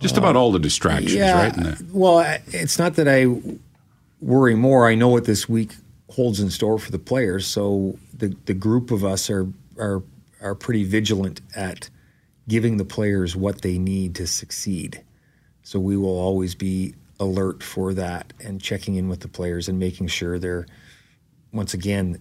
Just 0.00 0.16
about 0.16 0.36
all 0.36 0.52
the 0.52 0.58
distractions, 0.60 1.14
yeah. 1.14 1.32
right? 1.42 1.54
The- 1.54 1.84
Well, 1.92 2.20
it's 2.52 2.78
not 2.78 2.94
that 2.96 3.08
I 3.08 3.26
worry 4.20 4.54
more. 4.54 4.88
I 4.88 4.94
know 4.94 5.08
what 5.08 5.24
this 5.24 5.48
week 5.48 5.74
holds 6.10 6.40
in 6.40 6.50
store 6.50 6.78
for 6.78 6.90
the 6.90 6.98
players. 6.98 7.46
So 7.46 7.96
the 8.16 8.34
the 8.46 8.54
group 8.54 8.90
of 8.90 9.04
us 9.04 9.28
are 9.30 9.46
are 9.78 10.02
are 10.40 10.54
pretty 10.54 10.84
vigilant 10.84 11.40
at 11.54 11.90
giving 12.48 12.76
the 12.76 12.84
players 12.84 13.36
what 13.36 13.62
they 13.62 13.78
need 13.78 14.14
to 14.16 14.26
succeed. 14.26 15.02
So 15.62 15.78
we 15.78 15.96
will 15.96 16.18
always 16.18 16.54
be 16.54 16.94
alert 17.20 17.62
for 17.62 17.92
that 17.94 18.32
and 18.42 18.60
checking 18.60 18.94
in 18.94 19.08
with 19.08 19.20
the 19.20 19.28
players 19.28 19.68
and 19.68 19.78
making 19.78 20.06
sure 20.06 20.38
they're 20.38 20.66
once 21.52 21.74
again 21.74 22.20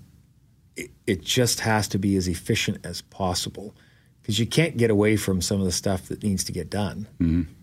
it, 0.75 0.91
it 1.05 1.21
just 1.21 1.59
has 1.61 1.87
to 1.89 1.99
be 1.99 2.15
as 2.15 2.27
efficient 2.27 2.85
as 2.85 3.01
possible 3.01 3.75
because 4.21 4.39
you 4.39 4.45
can't 4.45 4.75
get 4.77 4.89
away 4.89 5.15
from 5.15 5.41
some 5.41 5.59
of 5.59 5.65
the 5.65 5.71
stuff 5.71 6.07
that 6.07 6.23
needs 6.23 6.43
to 6.45 6.51
get 6.51 6.69
done. 6.69 7.07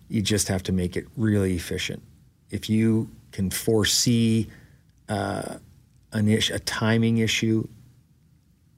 You 0.08 0.22
just 0.22 0.48
have 0.48 0.62
to 0.64 0.72
make 0.72 0.96
it 0.96 1.06
really 1.16 1.54
efficient. 1.54 2.02
If 2.50 2.70
you 2.70 3.10
can 3.32 3.50
foresee 3.50 4.48
uh, 5.08 5.56
an 6.12 6.28
ish, 6.28 6.50
a 6.50 6.58
timing 6.58 7.18
issue, 7.18 7.68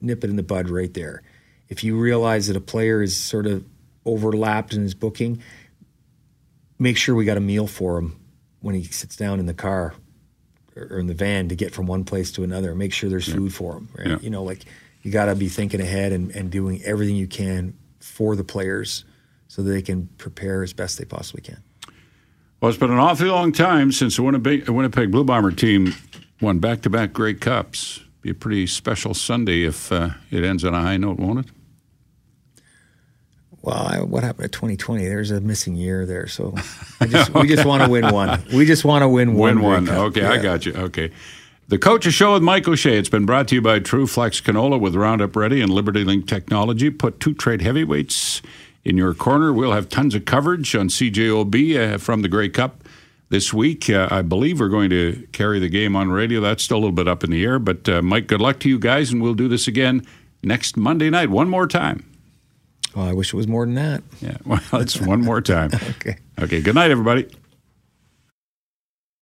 nip 0.01 0.23
it 0.23 0.29
in 0.29 0.35
the 0.35 0.43
bud 0.43 0.69
right 0.69 0.93
there. 0.93 1.23
If 1.69 1.83
you 1.83 1.97
realize 1.99 2.47
that 2.47 2.55
a 2.55 2.61
player 2.61 3.01
is 3.01 3.15
sort 3.15 3.45
of 3.45 3.65
overlapped 4.05 4.73
in 4.73 4.81
his 4.81 4.93
booking, 4.93 5.41
make 6.79 6.97
sure 6.97 7.13
we 7.15 7.25
got 7.25 7.37
a 7.37 7.41
meal 7.41 7.67
for 7.67 7.97
him 7.97 8.19
when 8.61 8.75
he 8.75 8.83
sits 8.83 9.15
down 9.15 9.39
in 9.39 9.45
the 9.45 9.53
car 9.53 9.93
or 10.75 10.99
in 10.99 11.07
the 11.07 11.13
van 11.13 11.49
to 11.49 11.55
get 11.55 11.73
from 11.73 11.87
one 11.87 12.03
place 12.03 12.31
to 12.33 12.43
another. 12.43 12.73
Make 12.75 12.93
sure 12.93 13.09
there's 13.09 13.31
food 13.31 13.53
for 13.53 13.77
him. 13.77 13.89
Right? 13.97 14.07
Yeah. 14.07 14.17
You 14.21 14.29
know, 14.29 14.43
like 14.43 14.63
you 15.01 15.11
got 15.11 15.25
to 15.25 15.35
be 15.35 15.49
thinking 15.49 15.81
ahead 15.81 16.11
and, 16.11 16.31
and 16.31 16.49
doing 16.49 16.81
everything 16.83 17.15
you 17.15 17.27
can 17.27 17.73
for 17.99 18.35
the 18.35 18.43
players 18.43 19.03
so 19.47 19.61
that 19.61 19.69
they 19.69 19.81
can 19.81 20.07
prepare 20.17 20.63
as 20.63 20.73
best 20.73 20.97
they 20.97 21.05
possibly 21.05 21.41
can. 21.41 21.57
Well, 22.59 22.69
it's 22.69 22.79
been 22.79 22.91
an 22.91 22.97
awfully 22.97 23.29
long 23.29 23.51
time 23.51 23.91
since 23.91 24.15
the 24.15 24.23
Winnipeg, 24.23 24.67
Winnipeg 24.69 25.11
Blue 25.11 25.23
Bomber 25.23 25.51
team 25.51 25.93
won 26.41 26.59
back-to-back 26.59 27.13
Grey 27.13 27.33
Cups. 27.33 28.01
Be 28.21 28.31
a 28.31 28.33
pretty 28.33 28.65
special 28.67 29.13
Sunday 29.13 29.63
if 29.63 29.91
uh, 29.91 30.09
it 30.31 30.43
ends 30.43 30.65
on 30.65 30.73
a 30.73 30.81
high 30.81 30.97
note, 30.97 31.19
won't 31.19 31.39
it? 31.39 31.45
Well, 33.67 33.75
I, 33.85 33.99
what 33.99 34.23
happened 34.23 34.49
to 34.49 34.57
2020? 34.57 35.05
There's 35.05 35.29
a 35.29 35.41
missing 35.41 35.75
year 35.75 36.05
there, 36.05 36.25
so 36.25 36.55
just, 37.09 37.33
we 37.33 37.49
just 37.49 37.65
want 37.65 37.83
to 37.83 37.89
win 37.89 38.13
one. 38.13 38.41
We 38.53 38.65
just 38.65 38.85
want 38.85 39.01
to 39.01 39.09
win 39.09 39.33
one. 39.33 39.61
Win 39.61 39.85
one. 39.87 39.89
Okay, 39.89 40.23
I 40.23 40.41
got 40.41 40.65
you. 40.65 40.73
Okay. 40.73 41.11
The 41.67 41.77
Coach's 41.77 42.13
Show 42.13 42.31
with 42.31 42.43
Mike 42.43 42.65
O'Shea. 42.65 42.97
It's 42.97 43.09
been 43.09 43.25
brought 43.25 43.49
to 43.49 43.55
you 43.55 43.61
by 43.61 43.81
TruFlex 43.81 44.41
Canola 44.41 44.79
with 44.79 44.95
Roundup 44.95 45.35
Ready 45.35 45.59
and 45.59 45.69
LibertyLink 45.69 46.27
Technology. 46.27 46.89
Put 46.89 47.19
two 47.19 47.33
trade 47.33 47.61
heavyweights 47.61 48.41
in 48.85 48.95
your 48.95 49.13
corner. 49.13 49.51
We'll 49.51 49.73
have 49.73 49.89
tons 49.89 50.15
of 50.15 50.23
coverage 50.23 50.73
on 50.73 50.87
CJOB 50.87 51.95
uh, 51.95 51.97
from 51.97 52.21
the 52.21 52.29
Grey 52.29 52.47
Cup 52.47 52.85
this 53.27 53.53
week. 53.53 53.89
Uh, 53.89 54.07
I 54.09 54.21
believe 54.21 54.61
we're 54.61 54.69
going 54.69 54.91
to 54.91 55.27
carry 55.33 55.59
the 55.59 55.67
game 55.67 55.93
on 55.97 56.09
radio. 56.09 56.39
That's 56.39 56.63
still 56.63 56.77
a 56.77 56.79
little 56.79 56.93
bit 56.93 57.09
up 57.09 57.21
in 57.21 57.31
the 57.31 57.43
air. 57.43 57.59
But 57.59 57.89
uh, 57.89 58.01
Mike, 58.01 58.27
good 58.27 58.39
luck 58.39 58.61
to 58.61 58.69
you 58.69 58.79
guys, 58.79 59.11
and 59.11 59.21
we'll 59.21 59.33
do 59.33 59.49
this 59.49 59.67
again 59.67 60.07
next 60.41 60.77
Monday 60.77 61.09
night. 61.09 61.29
One 61.29 61.49
more 61.49 61.67
time. 61.67 62.05
Well, 62.97 63.05
I 63.05 63.13
wish 63.13 63.31
it 63.31 63.37
was 63.37 63.47
more 63.47 63.63
than 63.63 63.75
that. 63.75 64.01
Yeah, 64.21 64.37
well, 64.43 64.59
it's 64.81 64.99
one 64.99 65.21
more 65.21 65.39
time. 65.39 65.69
Okay. 65.97 66.17
Okay, 66.39 66.61
good 66.61 66.73
night, 66.75 66.89
everybody. 66.91 67.27